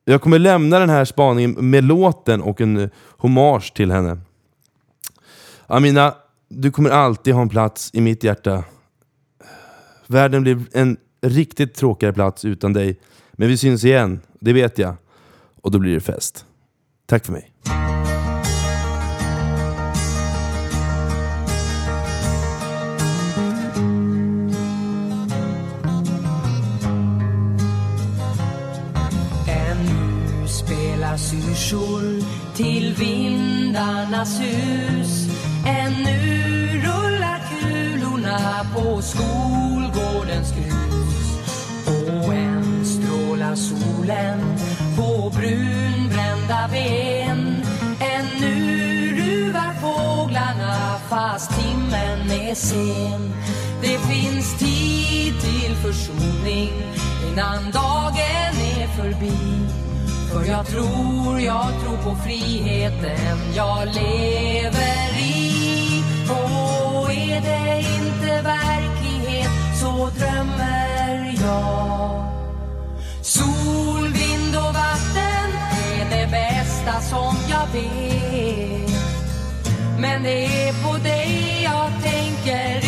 jag 0.10 0.22
kommer 0.22 0.40
lämna 0.40 0.80
den 0.80 0.90
här 0.90 1.06
spaningen 1.06 1.52
med 1.52 1.84
låten 1.84 2.42
och 2.42 2.62
en 2.62 2.90
hommage 3.18 3.74
till 3.74 3.92
henne. 3.92 4.18
Amina, 5.66 6.16
du 6.50 6.72
kommer 6.72 6.90
alltid 6.90 7.34
ha 7.34 7.42
en 7.42 7.50
plats 7.50 7.90
i 7.94 8.02
mitt 8.02 8.24
hjärta. 8.24 8.64
Världen 10.08 10.42
blir 10.44 10.66
en 10.74 10.98
riktigt 11.22 11.74
tråkigare 11.74 12.14
plats 12.14 12.46
utan 12.46 12.74
dig. 12.74 13.00
Men 13.34 13.48
vi 13.48 13.58
syns 13.58 13.84
igen, 13.84 14.22
det 14.40 14.54
vet 14.54 14.78
jag. 14.78 14.96
Och 15.62 15.72
då 15.72 15.80
blir 15.80 15.94
det 15.94 16.00
fest. 16.00 16.46
Tack 17.06 17.26
för 17.26 17.34
mig. 17.34 17.52
Ännu 29.48 30.48
spelar 30.48 31.18
syrsor 31.18 32.24
till 32.56 32.96
vindarnas 33.00 34.42
hus 34.42 35.47
Ännu 35.68 36.82
rullar 36.82 37.42
kulorna 37.50 38.66
på 38.76 39.02
skolgårdens 39.02 40.52
grus. 40.52 41.38
Och 41.86 42.34
än 42.34 42.86
strålar 42.86 43.56
solen 43.56 44.40
på 44.96 45.30
brunbrända 45.30 46.70
ben. 46.72 47.66
Ännu 48.00 49.16
ruvar 49.16 49.74
fåglarna 49.82 51.00
fast 51.10 51.52
timmen 51.60 52.32
är 52.32 52.56
sen. 52.56 53.34
Det 53.82 54.00
finns 54.00 54.60
tid 54.60 55.34
till 55.42 55.76
försoning 55.76 56.72
innan 57.32 57.72
dagen 57.72 58.54
är 58.80 58.88
förbi. 58.88 59.38
För 60.34 60.46
jag 60.46 60.68
tror, 60.68 61.40
jag 61.40 61.68
tror 61.82 61.98
på 61.98 62.16
friheten. 62.24 63.38
Jag 63.56 63.88
lever 63.88 65.20
i 65.20 65.57
och 66.30 67.12
är 67.12 67.42
det 67.42 67.80
inte 67.80 68.42
verklighet 68.42 69.50
så 69.82 70.10
drömmer 70.20 71.36
jag. 71.42 72.26
Sol, 73.22 74.08
vind 74.14 74.56
och 74.56 74.74
vatten 74.74 75.52
är 76.00 76.10
det 76.10 76.28
bästa 76.32 77.02
som 77.02 77.36
jag 77.50 77.68
vet. 77.74 78.92
Men 80.00 80.24
det 80.24 80.46
är 80.46 80.74
på 80.84 80.98
dig 80.98 81.62
jag 81.64 81.92
tänker. 82.04 82.87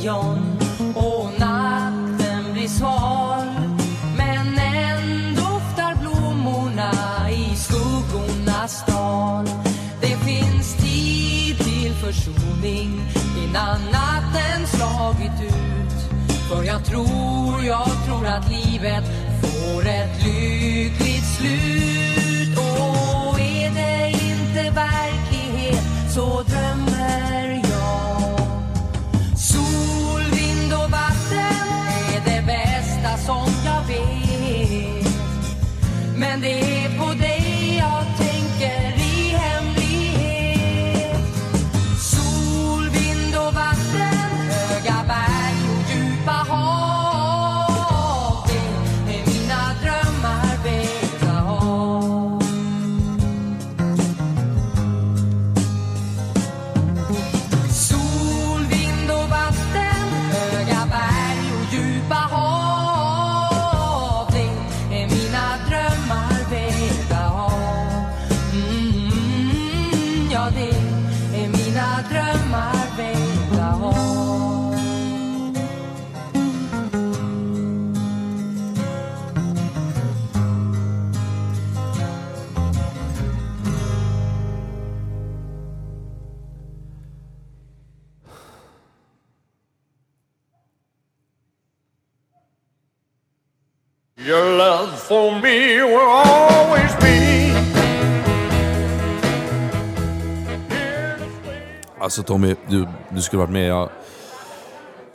Lejon 0.00 0.58
och 0.94 1.40
natten 1.40 2.52
blir 2.52 2.68
sval. 2.68 3.46
Men 4.16 4.58
än 4.58 5.34
doftar 5.34 5.94
blommorna 6.00 6.92
i 7.30 7.56
skuggornas 7.56 8.84
dal 8.86 9.46
Det 10.00 10.16
finns 10.16 10.76
tid 10.76 11.58
till 11.58 11.92
försoning 11.94 13.00
innan 13.44 13.80
natten 13.92 14.66
slagit 14.66 15.42
ut. 15.42 16.28
För 16.48 16.64
jag 16.64 16.84
tror, 16.84 17.64
jag 17.64 17.90
tror 18.06 18.26
att 18.26 18.50
livet 18.50 19.04
får 19.40 19.88
ett 19.88 20.24
lyckligt 20.24 21.26
slut. 21.36 22.58
Och 22.58 23.40
är 23.40 23.70
det 23.74 24.10
inte 24.10 24.70
verklighet 24.70 25.84
så 26.14 26.49
Men 36.30 36.40
det 36.42 36.79
Alltså 102.10 102.22
Tommy, 102.22 102.54
du, 102.68 102.86
du 103.10 103.22
skulle 103.22 103.40
varit 103.40 103.50
med. 103.50 103.68
Jag, 103.68 103.88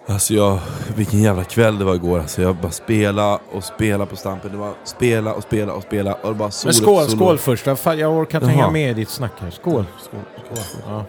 alltså 0.07 0.33
jag, 0.33 0.59
vilken 0.95 1.21
jävla 1.21 1.43
kväll 1.43 1.79
det 1.79 1.85
var 1.85 1.95
igår. 1.95 2.19
Alltså 2.19 2.41
jag 2.41 2.55
bara 2.55 2.71
spela 2.71 3.39
och 3.51 3.63
spela 3.63 4.05
på 4.05 4.15
Stampen. 4.15 4.51
Det 4.51 4.57
var 4.57 4.73
spela 4.83 5.33
och 5.33 5.43
spela 5.43 5.73
och 5.73 5.83
spela. 5.83 6.13
Och 6.13 6.29
det 6.29 6.35
bara 6.35 6.51
solo 6.51 6.67
Men 6.67 6.73
skål, 6.73 7.05
solo. 7.05 7.17
skål 7.17 7.37
först. 7.37 7.65
Jag 7.65 7.77
orkar 8.17 8.37
inte 8.37 8.37
Jaha. 8.37 8.47
hänga 8.61 8.69
med 8.71 8.91
i 8.91 8.93
ditt 8.93 9.09
snack 9.09 9.31
här. 9.39 9.49
Skål. 9.51 9.85
skål, 10.01 10.19
skål. 10.49 10.83
Ja. 10.87 11.05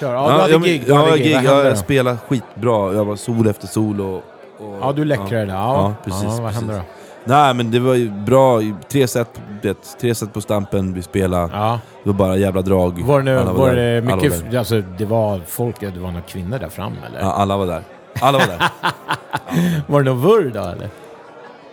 Kör. 0.00 0.14
Ja, 0.14 0.22
du 0.26 0.32
Ja, 0.32 0.40
hade 0.40 0.68
gig. 0.68 0.82
Du 0.86 0.92
ja, 0.92 0.96
hade 0.96 1.18
gig. 1.18 1.22
gig, 1.26 1.34
ja, 1.34 1.38
hände 1.40 1.68
jag 1.68 1.78
spelade 1.78 2.16
skitbra. 2.28 2.94
Jag 2.94 3.04
var 3.04 3.16
solo 3.16 3.50
efter 3.50 3.66
solo. 3.66 4.22
Och, 4.58 4.76
Ja, 4.80 4.92
du 4.92 5.04
läckrade 5.04 5.44
där. 5.44 5.54
Ja, 5.54 5.54
Ja, 5.54 5.94
precis, 6.04 6.22
Ja, 6.24 6.28
vad 6.30 6.38
precis. 6.42 6.56
hände 6.60 6.74
då? 6.74 6.80
Nej 7.24 7.54
men 7.54 7.70
det 7.70 7.78
var 7.78 7.94
ju 7.94 8.10
bra. 8.10 8.60
Tre 8.88 9.06
set, 9.06 9.40
vet, 9.62 9.98
tre 10.00 10.14
set 10.14 10.32
på 10.32 10.40
Stampen, 10.40 10.94
vi 10.94 11.02
spelade. 11.02 11.50
Ja. 11.52 11.80
Det 12.02 12.08
var 12.10 12.14
bara 12.14 12.36
jävla 12.36 12.62
drag. 12.62 13.02
Var 13.06 13.22
det, 13.22 13.40
Alla 13.40 13.52
var 13.52 13.72
där. 13.74 13.76
det 13.76 14.02
mycket... 14.02 14.52
var 14.52 14.58
alltså, 14.58 14.82
det 14.98 15.04
var 15.04 15.40
folk... 15.46 15.80
Det 15.80 16.00
var 16.00 16.10
några 16.10 16.22
kvinnor 16.22 16.58
där 16.58 16.68
framme, 16.68 16.96
eller? 17.06 17.20
Ja, 17.20 17.32
alla 17.32 17.56
var 17.56 17.66
där. 17.66 17.82
Alla 18.20 18.38
var 18.38 18.46
där. 18.46 18.62
Var 19.86 20.02
det 20.02 20.10
någon 20.10 20.20
vurr 20.20 20.50
då, 20.54 20.60
eller? 20.60 20.88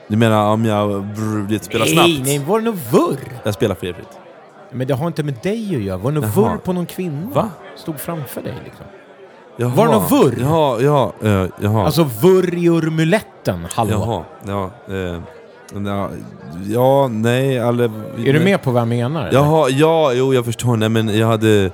Du 0.07 0.17
menar 0.17 0.49
om 0.53 0.65
jag 0.65 1.03
brr, 1.05 1.59
spelar 1.59 1.85
nej, 1.85 1.93
snabbt? 1.93 2.27
nej, 2.27 2.39
var 2.39 2.59
det 2.59 2.65
någon 2.65 2.79
vurr? 2.91 3.19
Jag 3.43 3.53
spelar 3.53 3.75
felfritt. 3.75 4.19
Men 4.71 4.87
det 4.87 4.93
har 4.93 5.07
inte 5.07 5.23
med 5.23 5.33
dig 5.43 5.75
att 5.75 5.81
göra. 5.81 5.97
Var 5.97 6.11
det 6.11 6.19
någon 6.19 6.29
vurr 6.29 6.57
på 6.57 6.73
någon 6.73 6.85
kvinna? 6.85 7.29
Va? 7.33 7.49
Stod 7.75 7.99
framför 7.99 8.41
dig 8.41 8.53
liksom. 8.63 8.85
Jaha. 9.57 9.69
Var 9.69 9.85
det 9.87 9.91
någon 9.91 10.07
vurr? 10.09 10.37
Jaha, 10.41 10.81
ja, 10.81 11.13
eh, 11.23 11.45
jaha. 11.61 11.85
Alltså 11.85 12.03
vurr 12.03 12.55
i 12.55 12.69
urmuletten, 12.69 13.67
hallå? 13.73 13.91
Jaha, 13.91 14.23
ja. 14.87 14.93
Eh, 14.95 15.19
ja, 15.85 16.09
ja, 16.67 17.07
nej, 17.07 17.59
alla... 17.59 17.83
Är 17.83 18.33
du 18.33 18.39
med 18.39 18.61
på 18.61 18.71
vad 18.71 18.81
jag 18.81 18.87
menar? 18.87 19.27
eller? 19.27 19.39
Jaha, 19.39 19.69
ja, 19.69 20.13
jo 20.13 20.33
jag 20.33 20.45
förstår. 20.45 20.77
Nej 20.77 20.89
men 20.89 21.17
jag 21.17 21.27
hade... 21.27 21.71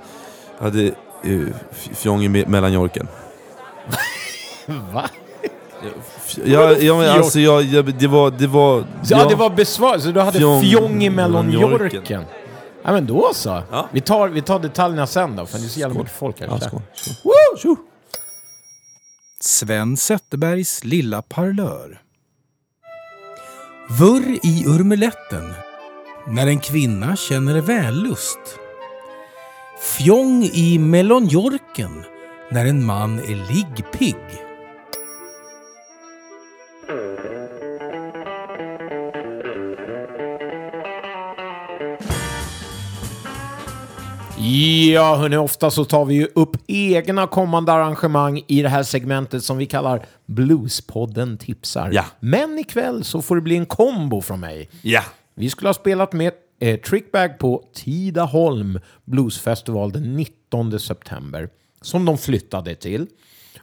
hade 0.59 0.91
uh, 1.25 1.47
fjong 1.71 2.23
i 2.23 2.27
me- 2.27 2.47
mellanjorken. 2.47 3.07
Va? 4.93 5.09
Ja, 6.45 6.71
ja 6.71 6.97
men 6.97 7.09
alltså 7.09 7.39
jag, 7.39 7.63
jag, 7.63 7.93
det 7.93 8.07
var... 8.07 8.31
Det 8.31 8.47
var 8.47 8.83
Ja, 9.03 9.25
det 9.29 9.35
var 9.35 9.49
besvar. 9.49 9.97
Så 9.97 10.11
du 10.11 10.19
hade 10.19 10.37
Fjong 10.39 10.61
fjong, 10.61 11.03
i 11.03 11.09
mellan 11.09 11.45
mellonjorken? 11.45 11.95
Jorken. 11.95 12.23
Ja, 12.83 12.91
men 12.91 13.05
då 13.05 13.31
så. 13.33 13.61
Ja. 13.71 13.89
Vi, 13.91 14.01
tar, 14.01 14.27
vi 14.27 14.41
tar 14.41 14.59
detaljerna 14.59 15.07
sen 15.07 15.35
då, 15.35 15.45
för 15.45 15.57
det 15.57 15.65
är 15.65 15.69
så 15.69 15.79
jävla 15.79 15.99
mycket 15.99 16.13
folk 16.17 16.39
här. 16.39 16.47
Ja, 16.47 16.59
skål. 16.59 16.81
Woo! 17.23 17.75
Sven 19.39 19.97
Zetterbergs 19.97 20.83
lilla 20.83 21.21
parlör. 21.21 22.01
Vurr 23.89 24.39
i 24.43 24.65
urmuletten. 24.67 25.53
När 26.27 26.47
en 26.47 26.59
kvinna 26.59 27.15
känner 27.15 27.61
vällust. 27.61 28.39
Fjong 29.97 30.43
i 30.43 30.79
melonjorken. 30.79 32.03
När 32.51 32.65
en 32.65 32.85
man 32.85 33.19
är 33.19 33.53
liggpigg. 33.53 34.46
Ja, 44.93 45.15
hörni, 45.15 45.37
ofta 45.37 45.71
så 45.71 45.85
tar 45.85 46.05
vi 46.05 46.15
ju 46.15 46.27
upp 46.35 46.57
egna 46.67 47.27
kommande 47.27 47.71
arrangemang 47.73 48.43
i 48.47 48.61
det 48.61 48.69
här 48.69 48.83
segmentet 48.83 49.43
som 49.43 49.57
vi 49.57 49.65
kallar 49.65 50.05
Bluespodden 50.25 51.37
tipsar. 51.37 51.89
Ja. 51.93 52.05
Men 52.19 52.59
ikväll 52.59 53.03
så 53.03 53.21
får 53.21 53.35
det 53.35 53.41
bli 53.41 53.57
en 53.57 53.65
kombo 53.65 54.21
från 54.21 54.39
mig. 54.39 54.69
Ja. 54.81 55.01
Vi 55.35 55.49
skulle 55.49 55.69
ha 55.69 55.73
spelat 55.73 56.13
med 56.13 56.33
eh, 56.59 56.79
Trickbag 56.79 57.37
på 57.39 57.63
Tidaholm 57.73 58.79
Bluesfestival 59.05 59.91
den 59.91 60.15
19 60.15 60.79
september, 60.79 61.49
som 61.81 62.05
de 62.05 62.17
flyttade 62.17 62.75
till. 62.75 63.07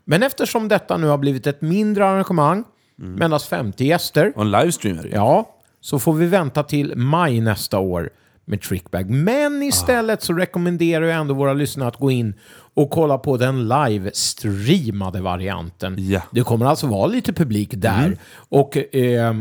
Men 0.04 0.22
eftersom 0.22 0.68
detta 0.68 0.96
nu 0.96 1.06
har 1.06 1.18
blivit 1.18 1.46
ett 1.46 1.62
mindre 1.62 2.06
arrangemang, 2.06 2.64
med 2.96 3.22
endast 3.22 3.48
50 3.48 3.84
gäster, 3.84 4.32
Och 4.36 4.42
en 4.42 4.50
livestream 4.50 4.98
är 4.98 5.02
det 5.02 5.08
ju. 5.08 5.14
Ja, 5.14 5.56
så 5.80 5.98
får 5.98 6.12
vi 6.12 6.26
vänta 6.26 6.62
till 6.62 6.96
maj 6.96 7.40
nästa 7.40 7.78
år 7.78 8.10
med 8.45 8.61
Trickbag. 8.62 9.11
Men 9.11 9.62
istället 9.62 10.22
så 10.22 10.32
rekommenderar 10.32 11.05
jag 11.05 11.20
ändå 11.20 11.34
våra 11.34 11.53
lyssnare 11.53 11.88
att 11.88 11.97
gå 11.97 12.11
in 12.11 12.34
och 12.74 12.90
kolla 12.90 13.18
på 13.18 13.36
den 13.36 13.68
live-streamade 13.68 15.20
varianten. 15.20 15.97
Ja. 15.99 16.20
Det 16.30 16.40
kommer 16.40 16.66
alltså 16.66 16.86
vara 16.86 17.07
lite 17.07 17.32
publik 17.32 17.70
där. 17.74 18.18
Och 18.49 18.95
eh, 18.95 19.34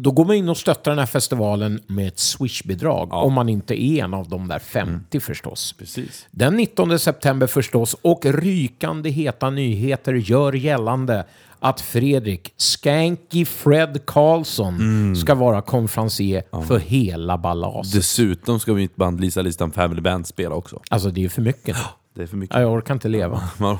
då 0.00 0.10
går 0.10 0.24
man 0.24 0.36
in 0.36 0.48
och 0.48 0.56
stöttar 0.56 0.90
den 0.90 0.98
här 0.98 1.06
festivalen 1.06 1.80
med 1.86 2.08
ett 2.08 2.18
Swish-bidrag. 2.18 3.12
Om 3.12 3.32
man 3.32 3.48
inte 3.48 3.82
är 3.82 4.04
en 4.04 4.14
av 4.14 4.28
de 4.28 4.48
där 4.48 4.58
50 4.58 5.20
förstås. 5.20 5.74
Precis. 5.78 6.26
Den 6.30 6.56
19 6.56 6.98
september 6.98 7.46
förstås 7.46 7.96
och 8.02 8.24
rykande 8.24 9.10
heta 9.10 9.50
nyheter 9.50 10.14
gör 10.14 10.52
gällande 10.52 11.24
att 11.60 11.80
Fredrik 11.80 12.54
Skanky 12.56 13.44
Fred 13.44 14.06
Karlsson 14.06 15.16
ska 15.16 15.34
vara 15.34 15.62
konferencier 15.62 16.42
för 16.66 16.78
hela 16.78 17.38
Ballas. 17.38 17.92
Dessutom 17.92 18.60
ska 18.60 18.72
mitt 18.72 18.96
band 18.96 19.20
Lisa 19.20 19.42
Listan 19.42 19.70
Family 19.70 20.00
Band 20.00 20.26
spela 20.26 20.54
också. 20.54 20.82
Alltså 20.90 21.10
det 21.10 21.24
är 21.24 21.28
för 21.28 21.42
mycket. 21.42 21.76
Det 22.14 22.22
är 22.22 22.26
för 22.26 22.36
mycket. 22.36 22.54
Ja, 22.56 22.60
jag 22.60 22.72
orkar 22.72 22.94
inte 22.94 23.08
leva. 23.08 23.42
Ja. 23.60 23.78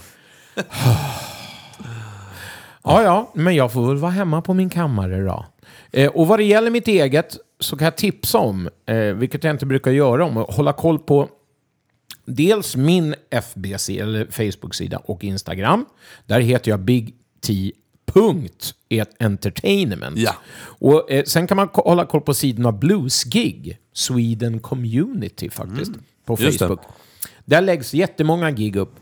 Ja, 2.83 3.03
ja, 3.03 3.31
men 3.35 3.55
jag 3.55 3.73
får 3.73 3.89
väl 3.89 3.97
vara 3.97 4.11
hemma 4.13 4.43
på 4.43 4.55
min 4.55 4.71
kammare 4.71 5.25
då. 5.25 5.47
Eh, 5.93 6.11
och 6.11 6.27
vad 6.27 6.39
det 6.39 6.45
gäller 6.45 6.71
mitt 6.71 6.89
eget 6.89 7.37
så 7.61 7.77
kan 7.77 7.85
jag 7.85 7.97
tipsa 7.97 8.39
om, 8.39 8.69
eh, 8.87 8.97
vilket 8.97 9.45
jag 9.45 9.51
inte 9.55 9.67
brukar 9.67 9.91
göra, 9.91 10.25
om 10.25 10.37
att 10.37 10.55
hålla 10.55 10.73
koll 10.73 10.99
på 10.99 11.29
dels 12.27 12.77
min 12.77 13.15
FBC, 13.31 13.99
eller 13.99 14.27
Facebook-sida 14.31 14.99
och 15.05 15.25
Instagram. 15.25 15.85
Där 16.27 16.41
heter 16.41 16.71
jag 16.71 16.81
Big 16.81 17.15
T. 17.41 17.73
Punkt 18.07 18.75
Entertainment. 19.21 20.19
Ja. 20.19 20.35
Och 20.61 21.11
eh, 21.11 21.25
sen 21.25 21.47
kan 21.47 21.57
man 21.57 21.69
hålla 21.73 22.07
koll 22.07 22.21
på 22.21 22.35
sidorna 22.35 22.73
Bluesgig, 22.73 23.79
Sweden 23.93 24.61
Community 24.61 25.51
faktiskt, 25.51 25.93
på 26.25 26.37
Mm. 26.39 26.51
Det. 26.53 26.59
Facebook. 26.59 26.81
Där 27.45 27.61
läggs 27.61 27.95
jättemånga 27.95 28.51
gig 28.51 28.77
upp. 28.77 28.95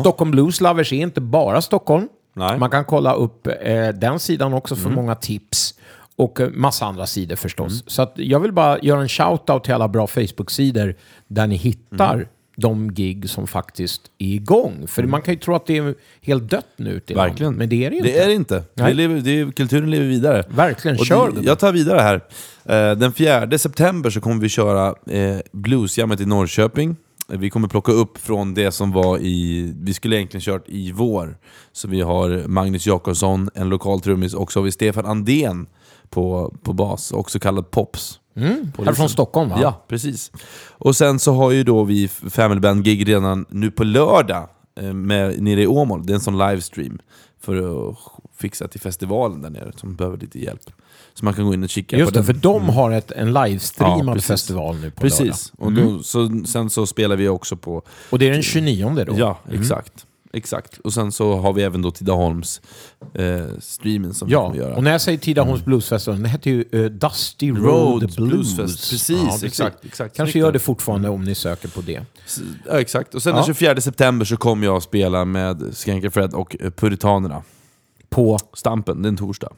Stockholm 0.00 0.30
Blues 0.30 0.60
Lovers 0.60 0.92
är 0.92 0.96
inte 0.96 1.20
bara 1.20 1.62
Stockholm. 1.62 2.08
Nej. 2.36 2.58
Man 2.58 2.70
kan 2.70 2.84
kolla 2.84 3.14
upp 3.14 3.46
eh, 3.46 3.88
den 3.88 4.20
sidan 4.20 4.52
också 4.54 4.76
för 4.76 4.90
många 4.90 5.14
tips. 5.14 5.74
Och 6.16 6.40
eh, 6.40 6.50
massa 6.50 6.86
andra 6.86 7.06
sidor 7.06 7.36
förstås. 7.36 7.84
Så 7.86 8.02
att 8.02 8.12
jag 8.16 8.40
vill 8.40 8.52
bara 8.52 8.78
göra 8.78 9.00
en 9.00 9.08
shout-out 9.08 9.60
till 9.64 9.74
alla 9.74 9.88
bra 9.88 10.06
Facebook-sidor 10.06 10.94
där 11.26 11.46
ni 11.46 11.56
hittar 11.56 12.28
de 12.56 12.94
gig 12.94 13.30
som 13.30 13.46
faktiskt 13.46 14.02
är 14.18 14.26
igång. 14.34 14.86
För 14.86 15.02
man 15.02 15.22
kan 15.22 15.34
ju 15.34 15.40
tro 15.40 15.54
att 15.54 15.66
det 15.66 15.76
är 15.76 15.94
helt 16.20 16.50
dött 16.50 16.66
nu 16.76 16.90
ute 16.90 17.12
i 17.12 17.16
Verkligen. 17.16 17.44
landet, 17.52 17.58
men 17.58 17.68
det 17.68 17.84
är 17.86 17.90
det 17.90 17.96
ju 17.96 18.02
Det 18.02 18.08
inte. 18.08 18.22
är 18.22 18.28
det 18.28 18.34
inte. 18.34 18.62
Det 18.74 18.94
lever, 18.94 19.20
det 19.20 19.40
är, 19.40 19.50
kulturen 19.52 19.90
lever 19.90 20.06
vidare. 20.06 20.44
Verkligen, 20.48 20.98
Och 20.98 21.06
kör 21.06 21.20
det, 21.26 21.26
gubben. 21.30 21.44
Jag 21.44 21.58
tar 21.58 21.72
vidare 21.72 22.00
här. 22.00 22.20
Eh, 22.90 22.96
Den 22.96 23.12
4 23.12 23.58
september 23.58 24.10
så 24.10 24.20
kommer 24.20 24.40
vi 24.40 24.48
köra 24.48 24.94
eh, 25.16 25.38
Bluesjammet 25.52 26.20
i 26.20 26.26
Norrköping. 26.26 26.96
Vi 27.28 27.50
kommer 27.50 27.68
plocka 27.68 27.92
upp 27.92 28.18
från 28.18 28.54
det 28.54 28.70
som 28.72 28.92
var 28.92 29.18
i... 29.18 29.72
Vi 29.80 29.94
skulle 29.94 30.16
egentligen 30.16 30.42
kört 30.42 30.64
i 30.68 30.92
vår. 30.92 31.36
Så 31.72 31.88
vi 31.88 32.00
har 32.00 32.48
Magnus 32.48 32.86
Jakobsson, 32.86 33.50
en 33.54 33.68
lokal 33.68 34.00
trummis, 34.00 34.34
och 34.34 34.52
så 34.52 34.60
har 34.60 34.64
vi 34.64 34.72
Stefan 34.72 35.06
Andén 35.06 35.66
på, 36.14 36.54
på 36.62 36.72
bas, 36.72 37.12
också 37.12 37.38
kallad 37.38 37.70
Pops. 37.70 38.20
Här 38.84 38.92
från 38.92 39.08
Stockholm 39.08 39.50
va? 39.50 39.58
Ja, 39.62 39.84
precis. 39.88 40.32
Och 40.68 40.96
sen 40.96 41.18
så 41.18 41.32
har 41.32 41.50
ju 41.50 41.64
då 41.64 41.84
vi 41.84 42.08
Family 42.08 42.60
Band-gig 42.60 43.08
redan 43.08 43.46
nu 43.48 43.70
på 43.70 43.84
lördag 43.84 44.48
eh, 44.80 44.92
med, 44.92 45.42
nere 45.42 45.62
i 45.62 45.66
Åmål. 45.66 46.06
Det 46.06 46.12
är 46.12 46.14
en 46.14 46.20
sån 46.20 46.38
livestream 46.38 46.98
för 47.40 47.88
att 47.90 47.96
fixa 48.36 48.68
till 48.68 48.80
festivalen 48.80 49.42
där 49.42 49.50
nere 49.50 49.72
som 49.76 49.96
behöver 49.96 50.18
lite 50.18 50.38
hjälp. 50.38 50.70
Så 51.14 51.24
man 51.24 51.34
kan 51.34 51.46
gå 51.46 51.54
in 51.54 51.62
och 51.62 51.68
kika 51.68 51.96
Just 51.96 52.12
på 52.12 52.14
det, 52.14 52.18
den. 52.18 52.26
för 52.26 52.42
de 52.42 52.68
har 52.68 52.90
ett, 52.90 53.10
en 53.10 53.32
livestreamad 53.32 54.08
Ja, 54.08 54.12
precis. 54.12 54.28
festival 54.28 54.76
nu 54.76 54.90
på 54.90 55.00
Precis. 55.00 55.52
lördag. 55.58 55.82
Och 55.84 55.92
då, 55.92 56.02
så, 56.02 56.42
sen 56.46 56.70
så 56.70 56.86
spelar 56.86 57.16
vi 57.16 57.28
också 57.28 57.56
på... 57.56 57.82
Och 58.10 58.18
det 58.18 58.28
är 58.28 58.32
den 58.32 58.42
29 58.42 59.04
då? 59.06 59.14
Ja, 59.18 59.38
exakt. 59.52 60.06
Exakt. 60.34 60.78
Och 60.78 60.92
sen 60.92 61.12
så 61.12 61.36
har 61.36 61.52
vi 61.52 61.62
även 61.62 61.82
då 61.82 61.90
Tidaholms 61.90 62.60
eh, 63.14 63.46
som 64.12 64.28
vi 64.28 64.32
Ja, 64.32 64.46
kommer 64.46 64.56
göra. 64.56 64.74
och 64.76 64.84
när 64.84 64.92
jag 64.92 65.00
säger 65.00 65.18
Tidaholms 65.18 65.64
Bluesfestival, 65.64 66.22
det 66.22 66.28
heter 66.28 66.50
ju 66.50 66.64
eh, 66.72 66.84
Dusty 66.84 67.50
Road, 67.50 67.62
Road 67.62 68.00
Blues. 68.00 68.16
Bluesfest. 68.56 68.90
Precis, 68.90 69.42
exakt, 69.44 69.84
exakt. 69.84 70.16
Kanske 70.16 70.38
gör 70.38 70.52
det 70.52 70.58
fortfarande 70.58 71.08
om 71.08 71.24
ni 71.24 71.34
söker 71.34 71.68
på 71.68 71.80
det. 71.80 72.00
Ja, 72.66 72.80
exakt. 72.80 73.14
Och 73.14 73.22
sen 73.22 73.30
Ja. 73.30 73.36
den 73.36 73.46
24 73.46 73.80
september 73.80 74.24
så 74.26 74.36
kommer 74.36 74.66
jag 74.66 74.76
att 74.76 74.82
spela 74.82 75.24
med 75.24 75.62
Skanker 75.72 76.10
Fred 76.10 76.34
och 76.34 76.56
eh, 76.60 76.70
Puritanerna. 76.70 77.42
På... 78.10 78.38
Stampen, 78.54 79.02
det 79.02 79.06
är 79.06 79.10
en 79.10 79.16
torsdag. 79.16 79.52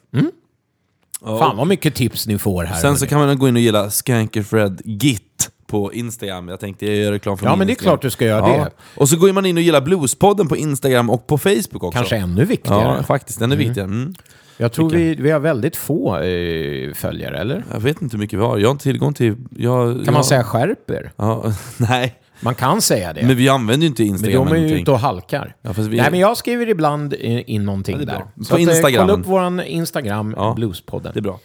Ja, 1.25 1.39
Fan 1.39 1.57
vad 1.57 1.67
mycket 1.67 1.95
tips 1.95 2.27
ni 2.27 2.39
får 2.39 2.65
här. 2.65 2.81
Sen 2.81 2.97
så 2.99 3.07
kan 3.07 3.19
man 3.27 3.39
gå 3.39 3.49
in 3.49 3.57
och 3.57 3.63
gilla 3.63 3.91
Skanker 3.91 4.43
Fred 4.43 4.81
Git 4.85 5.51
på 5.67 5.93
Instagram. 5.93 6.49
Jag 6.49 6.61
tänkte 6.61 6.87
jag 6.87 6.97
gör 6.97 7.13
reklam 7.13 7.39
för 7.39 7.47
Ja, 7.47 7.51
min 7.53 7.59
men 7.59 7.67
det 7.67 7.71
är 7.71 7.73
Instagram. 7.73 7.91
klart 7.93 8.03
du 8.03 8.11
ska 8.11 8.25
göra 8.25 8.47
det. 8.49 8.71
Och 8.97 9.09
så 9.09 9.17
går 9.17 9.33
man 9.33 9.47
in 9.47 9.57
och 9.57 9.63
gillar 9.63 9.81
Bluespodden 9.81 10.49
på 10.49 10.57
Instagram 10.57 11.11
och 11.11 11.27
på 11.27 11.39
Facebook 11.39 11.83
också. 11.85 11.91
Kanske 11.99 12.17
ännu 12.17 12.45
viktigare. 12.45 12.97
Ja, 12.99 13.03
faktiskt. 13.03 13.39
Den 13.39 13.53
är 13.53 13.57
viktigare. 13.57 13.89
Mm. 13.89 14.15
jag 14.57 14.73
tror 14.73 14.91
vi, 14.91 15.15
vi 15.15 15.31
har 15.31 15.41
väldigt 15.41 15.77
få 15.77 16.17
eh, 16.19 16.93
följare, 16.95 17.39
eller? 17.39 17.65
Jag 17.73 17.81
vet 17.81 18.03
inte 18.03 18.17
hur 18.17 18.21
mycket 18.21 18.39
vi 18.39 18.43
har. 18.43 18.59
Jag 18.59 18.69
har 18.69 18.73
inte 18.73 18.83
tillgång 18.83 19.15
till... 19.15 19.35
Jag, 19.57 20.05
Kan 20.05 20.15
man 20.15 20.25
säga 20.25 20.45
skärper? 20.45 21.13
Ja, 21.17 21.53
nej. 21.77 22.15
Man 22.41 22.55
kan 22.55 22.83
säga 22.83 23.13
det. 23.13 23.23
Men 23.27 23.37
vi 23.37 23.49
använder 23.49 23.83
ju 23.85 23.89
inte 23.89 24.03
Men 24.03 24.11
Instagram 24.11 24.47
de 24.47 24.53
är 24.53 24.57
ju 24.57 24.61
någonting. 24.63 24.83
ute 24.83 24.91
och 24.91 24.99
halkar. 24.99 25.55
Ja, 25.63 25.75
fast 25.75 25.89
vi- 25.89 25.97
Nej, 25.97 26.11
men 26.11 26.21
jag 26.21 26.37
skriver 26.37 26.69
ibland 26.69 27.15
eh, 27.21 27.51
in 27.51 27.65
någonting 27.65 27.93
Ja, 28.01 28.05
det 28.05 28.13
är 28.13 28.19
där. 28.19 28.19
bra. 28.19 28.25
På 28.49 28.55
att, 28.55 28.61
eh, 28.61 28.63
Instagram. 28.63 29.07
Kolla 29.09 29.19
upp 29.21 29.27
vår 29.27 29.63
Instagram, 29.63 30.35
Ja. 30.37 30.53
Bluespodden. 30.57 31.11
Det 31.15 31.21
är 31.21 31.23
bra. 31.23 31.41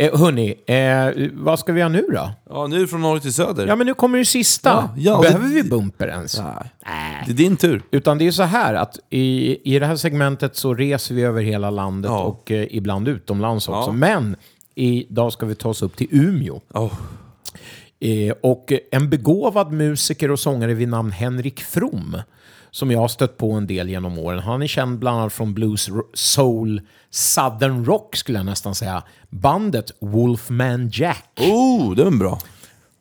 Eh, 0.00 0.18
hörni, 0.18 0.54
eh, 0.66 1.28
vad 1.32 1.58
ska 1.58 1.72
vi 1.72 1.80
göra 1.80 1.88
nu 1.88 2.06
då? 2.12 2.30
Ja, 2.50 2.66
nu 2.66 2.86
från 2.86 3.00
norr 3.00 3.18
till 3.18 3.32
söder. 3.32 3.66
Ja, 3.66 3.76
men 3.76 3.86
nu 3.86 3.94
kommer 3.94 4.18
det 4.18 4.24
sista. 4.24 4.68
Ja, 4.70 4.94
ja, 4.96 5.20
Behöver 5.22 5.48
det- 5.48 5.54
vi 5.54 5.62
bumper 5.70 6.08
ens? 6.08 6.38
Nej. 6.40 7.24
Det 7.26 7.32
är 7.32 7.36
din 7.36 7.56
tur. 7.56 7.82
Utan 7.90 8.18
det 8.18 8.26
är 8.26 8.30
så 8.30 8.42
här 8.42 8.74
att 8.74 8.98
i, 9.10 9.58
i 9.74 9.78
det 9.78 9.86
här 9.86 9.96
segmentet 9.96 10.56
så 10.56 10.74
reser 10.74 11.14
vi 11.14 11.22
över 11.22 11.42
hela 11.42 11.70
landet 11.70 12.10
Ja. 12.10 12.22
och 12.22 12.50
eh, 12.50 12.66
ibland 12.70 13.08
utomlands 13.08 13.68
också. 13.68 13.90
Ja. 13.90 13.92
Men 13.92 14.36
idag 14.74 15.32
ska 15.32 15.46
vi 15.46 15.54
ta 15.54 15.68
oss 15.68 15.82
upp 15.82 15.96
till 15.96 16.08
Umeå. 16.10 16.60
Oh. 16.74 16.92
Eh, 18.00 18.34
och 18.42 18.72
en 18.90 19.10
begåvad 19.10 19.72
musiker 19.72 20.30
och 20.30 20.38
sångare 20.40 20.74
vid 20.74 20.88
namn 20.88 21.12
Henrik 21.12 21.60
From 21.60 22.16
som 22.78 22.90
jag 22.90 22.98
har 22.98 23.08
stött 23.08 23.36
på 23.36 23.52
en 23.52 23.66
del 23.66 23.88
genom 23.88 24.18
åren. 24.18 24.38
Han 24.38 24.62
är 24.62 24.66
känd 24.66 24.98
bland 24.98 25.18
annat 25.18 25.32
från 25.32 25.54
blues, 25.54 25.90
soul, 26.14 26.80
southern 27.10 27.84
rock 27.84 28.16
skulle 28.16 28.38
jag 28.38 28.46
nästan 28.46 28.74
säga. 28.74 29.02
Bandet 29.30 29.90
Wolfman 30.00 30.90
Jack. 30.92 31.40
Oh, 31.40 31.94
det 31.94 32.04
var 32.04 32.10
bra. 32.10 32.40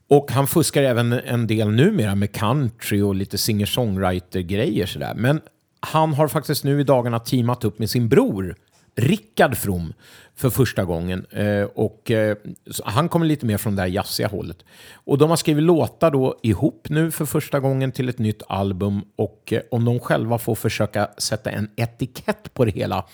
Och 0.10 0.32
han 0.32 0.48
fuskar 0.48 0.84
även 0.84 1.14
en 1.14 1.48
del 1.48 1.70
numera 1.72 2.16
med 2.16 2.32
country 2.32 3.02
och 3.02 3.16
lite 3.16 3.38
singer-songwriter-grejer 3.38 4.86
sådär. 4.86 5.14
Men 5.16 5.42
han 5.80 6.14
har 6.14 6.28
faktiskt 6.28 6.64
nu 6.64 6.82
i 6.82 6.84
dagarna 6.84 7.20
teamat 7.20 7.64
upp 7.64 7.80
med 7.80 7.90
sin 7.90 8.10
bror 8.10 8.56
Rickard 8.96 9.58
From 9.58 9.94
för 10.38 10.50
första 10.50 10.86
gången. 10.86 11.26
Eh, 11.26 11.64
och 11.64 12.12
eh, 12.12 12.38
han 12.84 13.10
kommer 13.10 13.26
lite 13.26 13.46
mer 13.46 13.58
från 13.58 13.76
det 13.76 13.82
här 13.82 13.90
jazziga 13.90 14.28
hållet. 14.28 14.58
Och 14.94 15.18
de 15.18 15.30
har 15.30 15.38
skrivit 15.38 15.64
låtar 15.64 16.12
då 16.12 16.40
ihop 16.44 16.88
nu 16.90 17.12
för 17.12 17.26
första 17.26 17.60
gången 17.60 17.92
till 17.92 18.10
ett 18.10 18.20
nytt 18.20 18.44
album. 18.48 19.02
Och 19.16 19.54
eh, 19.54 19.62
om 19.72 19.86
de 19.86 20.00
själva 20.00 20.38
får 20.38 20.56
försöka 20.56 21.10
sätta 21.18 21.50
en 21.52 21.70
etikett 21.76 22.54
på 22.54 22.66
det 22.66 22.72
hela 22.72 23.06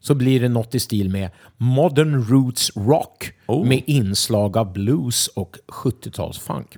så 0.00 0.14
blir 0.14 0.40
det 0.40 0.48
något 0.48 0.74
i 0.74 0.80
stil 0.80 1.10
med 1.10 1.30
Modern 1.56 2.24
Roots 2.28 2.76
Rock 2.76 3.32
med 3.64 3.82
inslag 3.86 4.56
av 4.56 4.72
blues 4.72 5.28
och 5.28 5.56
70-talsfunk. 5.68 6.76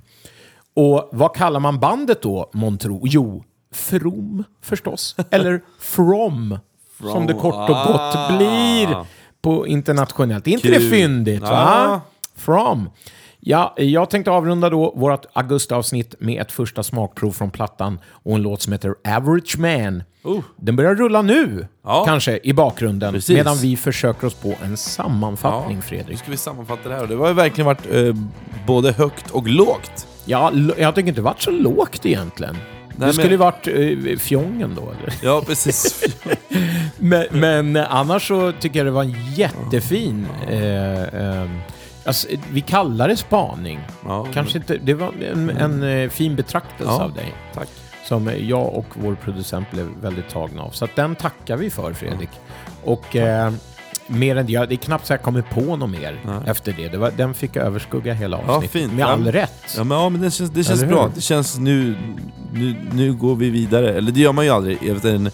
Och 0.73 1.09
vad 1.11 1.35
kallar 1.35 1.59
man 1.59 1.79
bandet 1.79 2.21
då, 2.21 2.49
Montro? 2.53 3.01
Jo, 3.03 3.43
From 3.71 4.43
förstås. 4.61 5.15
Eller 5.29 5.61
From, 5.79 6.59
som 6.99 7.27
det 7.27 7.33
kort 7.33 7.69
och 7.69 7.75
gott 7.75 8.37
blir 8.37 9.05
på 9.41 9.67
internationellt. 9.67 10.47
Är 10.47 10.51
inte 10.51 10.67
det 10.67 10.77
Kul. 10.79 10.89
fyndigt? 10.89 11.41
Va? 11.41 11.49
Ja. 11.51 12.01
From. 12.35 12.89
Ja, 13.39 13.73
jag 13.77 14.09
tänkte 14.09 14.31
avrunda 14.31 14.69
då 14.69 14.93
vårt 14.95 15.25
augustiavsnitt 15.33 16.15
med 16.19 16.41
ett 16.41 16.51
första 16.51 16.83
smakprov 16.83 17.31
från 17.31 17.51
plattan 17.51 17.99
och 18.07 18.35
en 18.35 18.41
låt 18.41 18.61
som 18.61 18.73
heter 18.73 18.95
Average 19.07 19.57
Man. 19.59 20.03
Den 20.55 20.75
börjar 20.75 20.95
rulla 20.95 21.21
nu, 21.21 21.67
Ja. 21.83 22.03
kanske, 22.05 22.39
i 22.43 22.53
bakgrunden, 22.53 23.13
Precis. 23.13 23.35
medan 23.37 23.57
vi 23.57 23.77
försöker 23.77 24.27
oss 24.27 24.33
på 24.33 24.53
en 24.63 24.77
sammanfattning, 24.77 25.75
Nu 25.75 25.81
Fredrik. 25.81 26.19
ska 26.19 26.31
vi 26.31 26.37
sammanfatta 26.37 26.89
det 26.89 26.95
här. 26.95 27.07
Det 27.07 27.15
har 27.15 27.27
ju 27.27 27.33
verkligen 27.33 27.65
varit 27.65 27.91
eh, 27.93 28.13
både 28.67 28.91
högt 28.91 29.31
och 29.31 29.47
lågt. 29.47 30.07
Ja, 30.25 30.51
jag 30.77 30.95
tycker 30.95 31.07
inte 31.07 31.21
det 31.21 31.25
varit 31.25 31.41
så 31.41 31.51
lågt 31.51 32.05
egentligen. 32.05 32.57
Det 32.99 33.05
men- 33.05 33.13
skulle 33.13 33.29
ju 33.31 33.37
varit 33.37 33.67
eh, 33.67 34.17
fjongen 34.19 34.75
då, 34.75 34.81
eller? 34.81 35.13
Ja, 35.23 35.41
precis. 35.45 36.03
Men, 36.97 37.25
men 37.31 37.75
eh, 37.75 37.95
annars 37.95 38.27
så 38.27 38.51
tycker 38.51 38.79
jag 38.79 38.87
det 38.87 38.91
var 38.91 39.03
en 39.03 39.33
jättefin... 39.33 40.27
Eh, 40.49 41.03
eh, 41.03 41.49
alltså, 42.05 42.27
vi 42.51 42.61
kallar 42.61 43.07
det 43.07 43.17
spaning. 43.17 43.79
Ja, 44.05 44.27
Kanske 44.33 44.57
inte... 44.57 44.77
Det 44.77 44.93
var 44.93 45.13
en, 45.31 45.49
en 45.49 45.83
eh, 45.83 46.09
fin 46.09 46.35
betraktelse 46.35 46.93
Ja, 46.93 47.03
av 47.03 47.13
dig. 47.13 47.33
tack. 47.53 47.67
Som 48.05 48.31
jag 48.39 48.73
och 48.75 48.85
vår 48.93 49.15
producent 49.15 49.71
blev 49.71 49.87
väldigt 50.01 50.29
tagna 50.29 50.61
av. 50.61 50.69
Så 50.69 50.87
den 50.95 51.15
tackar 51.15 51.57
vi 51.57 51.69
för, 51.69 51.93
Fredrik. 51.93 52.29
Och 52.83 53.15
eh, 53.15 53.53
mer 54.09 54.35
än 54.35 54.45
det, 54.45 54.51
ja, 54.51 54.65
det 54.65 54.73
är 54.75 54.77
knappt 54.77 55.05
så 55.07 55.13
jag 55.13 55.21
kommer 55.21 55.41
på 55.41 55.75
något 55.75 55.89
mer 55.89 56.19
efter 56.45 56.73
det. 56.77 56.87
det 56.87 56.97
var, 56.97 57.11
den 57.17 57.33
fick 57.33 57.55
överskugga 57.55 58.13
hela 58.13 58.39
Ja, 58.47 58.53
avsnittet. 58.53 58.71
fint. 58.81 58.93
Med 58.93 59.05
all 59.05 59.25
Ja, 59.25 59.31
rätt. 59.31 59.73
Ja, 59.77 59.83
men, 59.83 59.97
ja, 59.97 60.09
men 60.09 60.21
det 60.21 60.31
känns, 60.31 60.51
det 60.51 60.63
känns 60.63 60.83
bra. 60.83 61.11
Det 61.15 61.21
känns 61.21 61.57
nu, 61.57 61.95
nu... 62.53 62.75
Nu 62.93 63.13
går 63.13 63.35
vi 63.35 63.49
vidare. 63.49 63.93
Eller 63.93 64.11
det 64.11 64.19
gör 64.19 64.33
man 64.33 64.45
ju 64.45 64.51
aldrig. 64.51 64.77
Jag 64.87 64.93
vet, 64.93 65.05
en, 65.05 65.29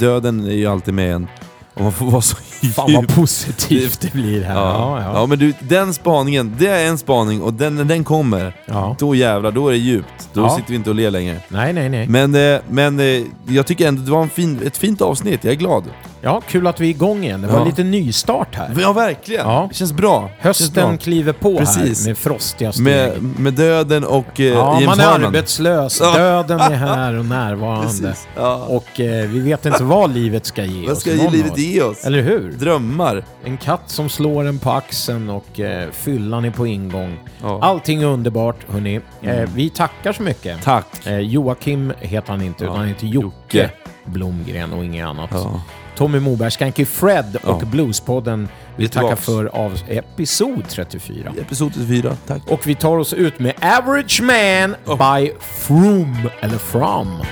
döden 0.00 0.44
är 0.46 0.52
ju 0.54 0.66
alltid 0.66 0.94
med 0.94 1.14
en. 1.14 1.26
Och 1.74 1.82
man 1.82 1.92
får 1.92 2.10
vara 2.10 2.20
så 2.22 2.36
Fan 2.74 2.92
vad 2.94 3.02
djup. 3.02 3.14
positivt 3.14 4.00
det 4.00 4.12
blir 4.12 4.42
här. 4.42 4.54
Ja, 4.54 4.60
Ja, 4.98 5.02
ja. 5.04 5.12
ja. 5.20 5.26
men 5.26 5.38
du, 5.38 5.52
den 5.60 5.94
spaningen, 5.94 6.54
det 6.58 6.66
är 6.66 6.86
en 6.88 6.98
spaning 6.98 7.42
och 7.42 7.52
den, 7.54 7.74
när 7.74 7.84
den 7.84 8.04
kommer, 8.04 8.56
Ja. 8.66 8.96
då 8.98 9.14
jävlar, 9.14 9.50
då 9.52 9.68
är 9.68 9.72
det 9.72 9.78
djupt. 9.78 10.28
Då 10.32 10.40
Ja. 10.40 10.56
sitter 10.56 10.68
vi 10.70 10.74
inte 10.76 10.90
och 10.90 10.96
ler 10.96 11.10
längre. 11.10 11.36
Nej, 11.48 11.72
nej, 11.72 11.88
nej. 11.88 12.06
Men, 12.08 12.34
eh, 12.34 12.60
men 12.68 13.00
eh, 13.00 13.22
jag 13.48 13.66
tycker 13.66 13.88
ändå 13.88 14.02
det 14.02 14.10
var 14.10 14.22
en 14.22 14.28
fin, 14.28 14.60
ett 14.66 14.76
fint 14.76 15.00
avsnitt, 15.00 15.44
jag 15.44 15.52
är 15.52 15.56
glad. 15.56 15.84
Ja, 16.22 16.40
kul 16.48 16.66
att 16.66 16.80
vi 16.80 16.86
är 16.86 16.90
igång 16.90 17.24
igen. 17.24 17.40
Det 17.40 17.48
var 17.48 17.58
Ja. 17.58 17.64
lite 17.64 17.82
nystart 17.84 18.54
här. 18.54 18.76
Ja, 18.80 18.92
verkligen. 18.92 19.46
Ja. 19.48 19.66
Det 19.70 19.74
känns 19.76 19.92
bra. 19.92 20.20
Känns 20.42 20.60
Hösten 20.60 20.88
bra. 20.88 20.96
kliver 20.98 21.32
på 21.32 21.56
Precis. 21.58 22.00
här 22.00 22.10
med 22.10 22.18
frostiga 22.18 22.72
steg. 22.72 22.84
Med, 22.84 23.22
med 23.38 23.54
döden 23.54 24.04
och 24.04 24.40
eh, 24.40 24.46
ja, 24.46 24.80
James 24.80 24.86
man 24.86 25.00
är 25.06 25.10
Harman. 25.10 25.26
arbetslös. 25.26 26.00
Ja. 26.00 26.12
Döden 26.18 26.60
är 26.60 26.74
här 26.74 27.14
och 27.18 27.24
närvarande. 27.24 27.86
Precis. 27.86 28.28
Ja. 28.36 28.54
Och 28.68 29.00
eh, 29.00 29.28
vi 29.28 29.40
vet 29.40 29.66
inte 29.66 29.84
vad 29.84 30.14
livet 30.14 30.46
ska 30.46 30.64
ge 30.64 30.86
Vad 30.86 30.92
oss. 30.96 31.00
ska 31.00 31.10
någon 31.10 31.18
ge 31.20 31.26
av 31.26 31.32
livet 31.32 31.52
oss. 31.52 31.58
ge 31.58 31.82
oss? 31.82 32.04
Eller 32.04 32.22
hur? 32.22 32.52
Drömmar. 32.52 33.24
En 33.44 33.56
katt 33.56 33.82
som 33.86 34.08
slår 34.08 34.44
en 34.44 34.58
på 34.58 34.70
axeln 34.70 35.30
och 35.30 35.60
eh, 35.60 35.90
fyllan 35.90 36.44
är 36.44 36.50
på 36.50 36.66
ingång. 36.66 37.16
Ja. 37.42 37.58
Allting 37.62 38.02
är 38.02 38.06
underbart, 38.06 38.56
hörni. 38.72 39.00
Eh, 39.22 39.40
vi 39.54 39.70
tackar 39.70 40.12
så 40.12 40.22
mycket. 40.22 40.62
Tack. 40.62 41.06
Eh, 41.06 41.18
Joakim 41.18 41.92
heter 42.00 42.32
han 42.32 42.42
inte, 42.42 42.64
utan 42.64 42.76
han 42.76 42.86
heter 42.88 43.06
Jocke. 43.06 43.70
Blomgren 44.04 44.72
och 44.72 44.84
inget 44.84 45.06
annat. 45.06 45.30
Ja. 45.32 45.60
Tommy 45.96 46.20
Moberg, 46.20 46.50
Skanky 46.50 46.84
Fred 46.84 47.36
och 47.42 47.62
ja. 47.62 47.66
Bluespodden 47.66 48.48
vill 48.76 48.88
tacka 48.88 49.16
för 49.16 49.44
av 49.44 49.78
episod 49.88 50.68
34. 50.68 51.32
Episod 51.40 51.74
34, 51.74 52.16
tack. 52.26 52.42
Och 52.46 52.66
vi 52.66 52.74
tar 52.74 52.98
oss 52.98 53.12
ut 53.12 53.38
med 53.38 53.54
Average 53.60 54.22
Man 54.22 54.76
oh. 54.86 55.16
by 55.16 55.32
From, 55.40 56.16
eller 56.40 56.58
From. 56.58 57.22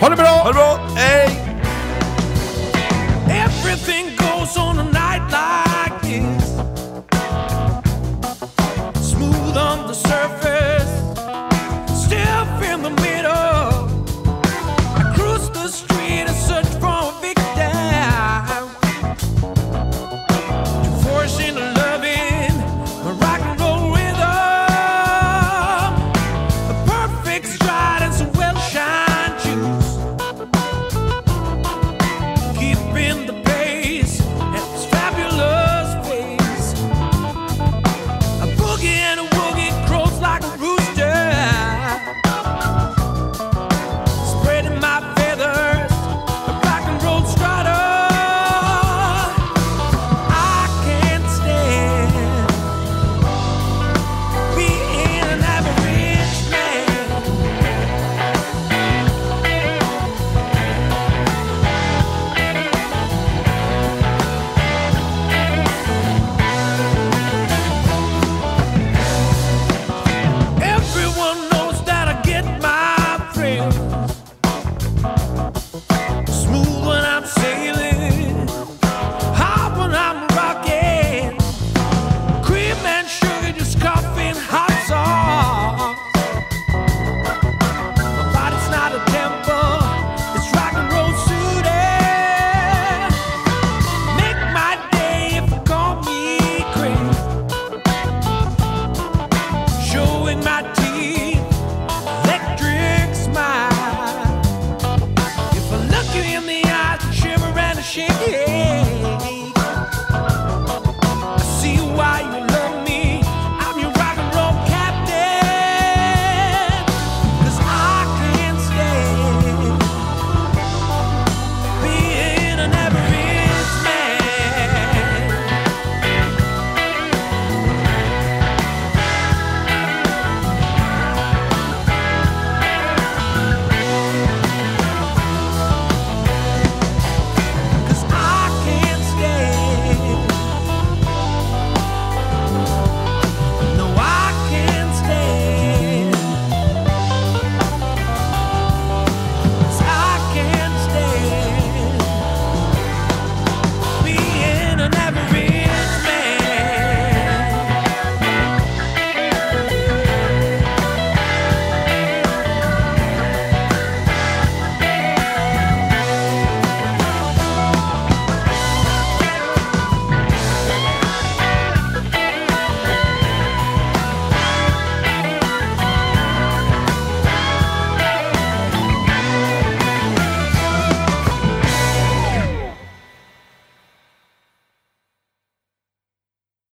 Ha 0.00 0.08
det 0.08 0.16
bra! 0.16 0.26
Ha 0.26 0.48
det 0.48 0.54
bra! 0.54 0.88
Hej! 0.96 1.54
Everything 3.28 4.16
goes 4.16 4.56
on 4.56 4.93